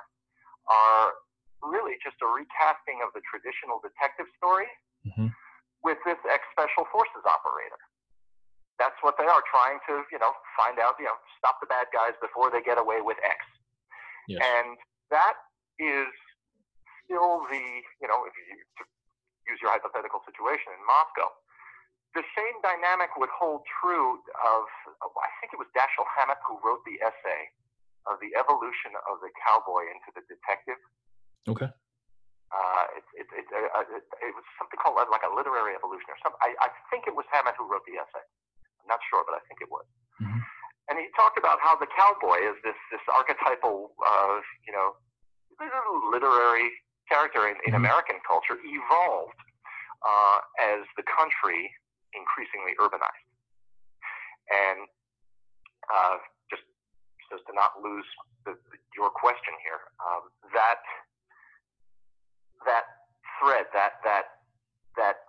are 0.73 1.13
really 1.61 2.01
just 2.01 2.17
a 2.25 2.29
recasting 2.29 3.05
of 3.05 3.13
the 3.13 3.21
traditional 3.29 3.81
detective 3.85 4.29
story 4.41 4.69
mm-hmm. 5.05 5.29
with 5.85 6.01
this 6.09 6.21
ex-special 6.25 6.89
forces 6.89 7.25
operator. 7.29 7.81
That's 8.81 8.97
what 9.05 9.21
they 9.21 9.29
are 9.29 9.45
trying 9.49 9.79
to, 9.87 10.03
you 10.11 10.19
know, 10.19 10.33
find 10.57 10.81
out, 10.81 10.97
you 10.99 11.07
know, 11.07 11.17
stop 11.39 11.61
the 11.61 11.69
bad 11.69 11.93
guys 11.93 12.17
before 12.19 12.51
they 12.51 12.65
get 12.65 12.81
away 12.81 13.05
with 13.05 13.17
X. 13.23 13.39
Yes. 14.27 14.41
And 14.41 14.77
that 15.13 15.37
is 15.79 16.11
still 17.05 17.45
the, 17.49 17.65
you 18.01 18.09
know, 18.09 18.25
if 18.25 18.35
you 18.37 18.59
to 18.81 18.83
use 19.49 19.61
your 19.61 19.73
hypothetical 19.73 20.25
situation 20.25 20.73
in 20.73 20.81
Moscow, 20.89 21.29
the 22.17 22.25
same 22.33 22.57
dynamic 22.63 23.13
would 23.19 23.31
hold 23.33 23.67
true 23.83 24.23
of, 24.23 24.63
I 25.03 25.31
think 25.43 25.53
it 25.53 25.61
was 25.61 25.69
Dashiell 25.75 26.07
Hammett 26.15 26.39
who 26.47 26.57
wrote 26.63 26.81
the 26.87 26.97
essay 27.03 27.43
of 28.07 28.23
the 28.23 28.31
evolution 28.39 28.95
of 29.11 29.19
the 29.19 29.33
cowboy 29.43 29.91
into 29.91 30.15
the 30.15 30.23
detective. 30.31 30.79
Okay. 31.51 31.69
Uh, 32.55 32.85
it, 32.95 33.05
it, 33.19 33.27
it, 33.35 33.47
uh, 33.51 33.83
it, 33.91 34.07
it, 34.07 34.33
was 34.37 34.47
something 34.55 34.79
called 34.79 34.95
like 34.95 35.27
a 35.27 35.33
literary 35.33 35.75
evolution 35.75 36.07
or 36.07 36.19
something. 36.23 36.39
I, 36.39 36.55
I 36.63 36.71
think 36.87 37.11
it 37.11 37.17
was 37.19 37.27
Hammett 37.35 37.59
who 37.59 37.67
wrote 37.67 37.83
the 37.83 37.99
essay. 37.99 38.23
I'm 38.79 38.87
not 38.87 39.03
sure, 39.11 39.27
but 39.27 39.35
I 39.35 39.43
think 39.51 39.59
it 39.59 39.67
was. 39.73 39.83
Mm-hmm. 40.23 40.39
And 40.93 40.95
he 41.03 41.11
talked 41.19 41.35
about 41.35 41.59
how 41.59 41.75
the 41.75 41.91
cowboy 41.91 42.47
is 42.47 42.55
this 42.63 42.79
this 42.93 43.03
archetypal, 43.11 43.97
uh, 43.99 44.39
you 44.63 44.71
know, 44.71 44.95
literary 46.13 46.71
character 47.09 47.49
in, 47.49 47.57
in 47.67 47.73
mm-hmm. 47.73 47.85
American 47.85 48.19
culture 48.25 48.57
evolved 48.61 49.41
uh, 50.05 50.39
as 50.61 50.85
the 50.97 51.05
country 51.05 51.73
increasingly 52.13 52.77
urbanized. 52.79 53.29
And 54.53 54.87
uh, 55.89 56.17
just 56.53 56.65
so 57.29 57.41
to 57.41 57.53
not 57.57 57.81
lose 57.81 58.07
the, 58.45 58.55
your 58.97 59.11
question 59.11 59.57
here, 59.65 59.81
um, 60.05 60.29
that 60.53 60.85
that 62.69 62.85
thread, 63.41 63.69
that 63.73 64.01
that 64.05 64.45
that 64.97 65.25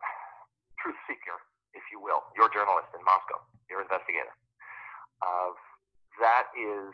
truth 0.80 1.00
seeker, 1.08 1.40
if 1.74 1.84
you 1.92 2.00
will, 2.00 2.24
your 2.36 2.52
journalist 2.52 2.92
in 2.94 3.02
Moscow, 3.04 3.40
your 3.72 3.82
investigator, 3.82 4.32
uh, 5.24 5.52
that 6.20 6.52
is 6.56 6.92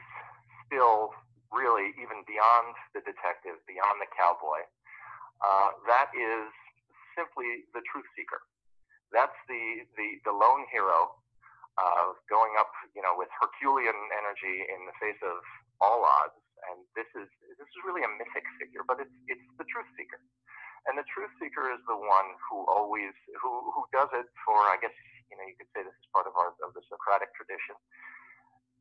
still 0.65 1.13
really 1.51 1.91
even 1.99 2.23
beyond 2.25 2.73
the 2.95 3.03
detective, 3.03 3.59
beyond 3.67 3.99
the 3.99 4.09
cowboy. 4.15 4.63
Uh, 5.43 5.75
that 5.87 6.09
is 6.15 6.49
simply 7.15 7.67
the 7.75 7.83
truth 7.91 8.07
seeker. 8.15 8.41
That's 9.11 9.35
the 9.51 9.85
the, 9.99 10.07
the 10.23 10.33
lone 10.33 10.63
hero 10.71 11.11
uh, 11.79 12.15
going 12.27 12.55
up, 12.59 12.71
you 12.95 13.03
know, 13.03 13.15
with 13.15 13.31
Herculean 13.39 13.95
energy 14.15 14.67
in 14.67 14.87
the 14.87 14.95
face 14.99 15.19
of 15.23 15.39
all 15.79 16.03
odds. 16.03 16.35
And 16.71 16.85
this 16.93 17.09
is 17.17 17.27
this 17.57 17.67
is 17.67 17.79
really 17.83 18.05
a 18.05 18.11
mythic 18.15 18.45
figure, 18.61 18.85
but 18.85 19.01
it's 19.01 19.13
it's 19.27 19.43
the 19.57 19.67
truth 19.67 19.89
seeker. 19.97 20.21
And 20.89 20.97
the 20.97 21.05
truth 21.13 21.29
seeker 21.37 21.69
is 21.69 21.81
the 21.85 21.97
one 21.97 22.27
who 22.49 22.65
always 22.69 23.13
who 23.41 23.51
who 23.73 23.83
does 23.93 24.09
it 24.13 24.29
for 24.45 24.57
I 24.69 24.77
guess 24.81 24.93
you 25.29 25.35
know 25.37 25.45
you 25.45 25.57
could 25.57 25.69
say 25.73 25.81
this 25.81 25.93
is 25.93 26.07
part 26.13 26.29
of 26.29 26.37
our 26.37 26.53
of 26.61 26.77
the 26.77 26.85
Socratic 26.85 27.33
tradition. 27.33 27.75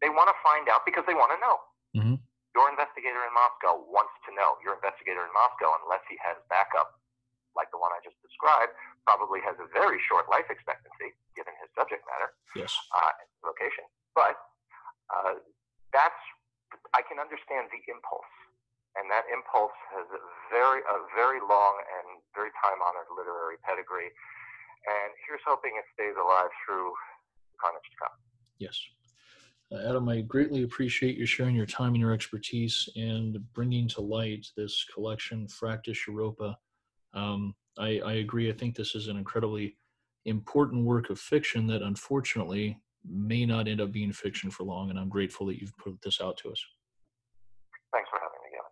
They 0.05 0.13
want 0.13 0.29
to 0.33 0.37
find 0.45 0.69
out 0.69 0.85
because 0.85 1.05
they 1.09 1.17
want 1.17 1.33
to 1.33 1.41
know. 1.41 1.57
Mm-hmm. 1.97 2.17
Your 2.55 2.67
investigator 2.67 3.23
in 3.23 3.33
Moscow 3.33 3.79
wants 3.87 4.15
to 4.27 4.35
know. 4.35 4.59
Your 4.65 4.75
investigator 4.75 5.23
in 5.23 5.33
Moscow, 5.33 5.71
unless 5.87 6.03
he 6.11 6.19
has 6.19 6.35
backup 6.51 6.99
like 7.55 7.71
the 7.75 7.79
one 7.79 7.91
I 7.95 7.99
just 8.03 8.19
described, 8.23 8.75
probably 9.07 9.43
has 9.43 9.59
a 9.59 9.67
very 9.75 9.99
short 10.03 10.31
life 10.31 10.47
expectancy 10.51 11.15
given 11.35 11.55
his 11.59 11.71
subject 11.75 12.03
matter, 12.07 12.31
yes, 12.55 12.75
uh, 12.95 13.15
location. 13.43 13.87
But 14.15 14.39
uh, 15.11 15.43
that's 15.95 16.21
I 16.95 17.03
can 17.03 17.19
understand 17.19 17.71
the 17.71 17.83
impulse, 17.91 18.31
and 18.95 19.11
that 19.11 19.27
impulse 19.31 19.75
has 19.95 20.07
a 20.11 20.21
very 20.51 20.83
a 20.87 20.99
very 21.15 21.43
long 21.43 21.75
and 21.83 22.23
very 22.35 22.55
time 22.63 22.79
honored 22.83 23.11
literary 23.15 23.59
pedigree. 23.63 24.11
And 24.87 25.13
here's 25.29 25.45
hoping 25.45 25.77
it 25.77 25.85
stays 25.93 26.17
alive 26.17 26.51
through 26.65 26.95
the 27.53 27.59
carnage 27.61 27.85
to 27.85 27.99
come. 28.01 28.17
Yes. 28.57 28.81
Uh, 29.73 29.89
Adam, 29.89 30.09
I 30.09 30.23
greatly 30.23 30.65
appreciate 30.65 31.17
you 31.17 31.27
sharing 31.27 31.55
your 31.55 31.67
time 31.67 31.95
and 31.95 32.01
your 32.01 32.13
expertise 32.13 32.89
and 32.97 33.39
bringing 33.53 33.87
to 33.89 34.01
light 34.01 34.47
this 34.57 34.85
collection, 34.93 35.47
Fractus 35.47 36.07
Europa, 36.07 36.57
um, 37.15 37.55
I, 37.79 38.01
I 38.05 38.13
agree. 38.15 38.51
I 38.51 38.53
think 38.53 38.75
this 38.75 38.95
is 38.95 39.09
an 39.09 39.17
incredibly 39.17 39.77
important 40.25 40.85
work 40.85 41.11
of 41.11 41.19
fiction 41.19 41.67
that 41.69 41.83
unfortunately 41.83 42.79
may 43.09 43.47
not 43.47 43.69
end 43.69 43.81
up 43.81 43.93
being 43.93 44.13
fiction 44.13 44.51
for 44.51 44.65
long, 44.65 44.91
and 44.91 44.99
I'm 44.99 45.09
grateful 45.09 45.47
that 45.47 45.61
you've 45.61 45.77
put 45.79 46.01
this 46.03 46.21
out 46.21 46.37
to 46.39 46.51
us. 46.51 46.65
Thanks 47.93 48.11
for 48.11 48.19
having 48.19 48.39
me, 48.45 48.51
Gavin. 48.53 48.71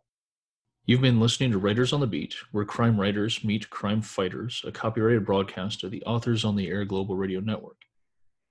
You've 0.84 1.00
been 1.00 1.20
listening 1.20 1.50
to 1.52 1.58
Writers 1.58 1.92
on 1.92 2.00
the 2.00 2.06
Beat, 2.06 2.34
where 2.52 2.64
crime 2.64 3.00
writers 3.00 3.42
meet 3.42 3.70
crime 3.70 4.02
fighters, 4.02 4.62
a 4.66 4.72
copyrighted 4.72 5.24
broadcast 5.24 5.82
of 5.84 5.90
the 5.90 6.02
Authors 6.04 6.44
on 6.44 6.56
the 6.56 6.68
Air 6.68 6.84
Global 6.84 7.16
Radio 7.16 7.40
Network. 7.40 7.78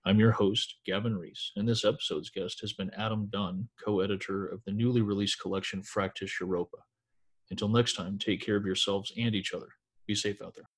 I'm 0.08 0.22
your 0.22 0.32
host, 0.32 0.76
Gavin 0.86 1.18
Reese, 1.18 1.51
and 1.58 1.68
this 1.68 1.84
episode's 1.84 2.30
guest 2.30 2.62
has 2.62 2.72
been 2.72 2.89
Adam 2.97 3.28
Dunn, 3.30 3.68
co 3.84 3.99
editor 3.99 4.47
of 4.47 4.64
the 4.64 4.72
newly 4.72 5.01
released 5.01 5.41
collection 5.41 5.82
Fractus 5.82 6.39
Europa. 6.39 6.78
Until 7.51 7.68
next 7.68 7.97
time, 7.97 8.18
take 8.18 8.39
care 8.39 8.55
of 8.55 8.66
yourselves 8.66 9.12
and 9.18 9.36
each 9.36 9.53
other. 9.53 9.68
Be 10.05 10.16
safe 10.16 10.41
out 10.41 10.55
there. 10.55 10.70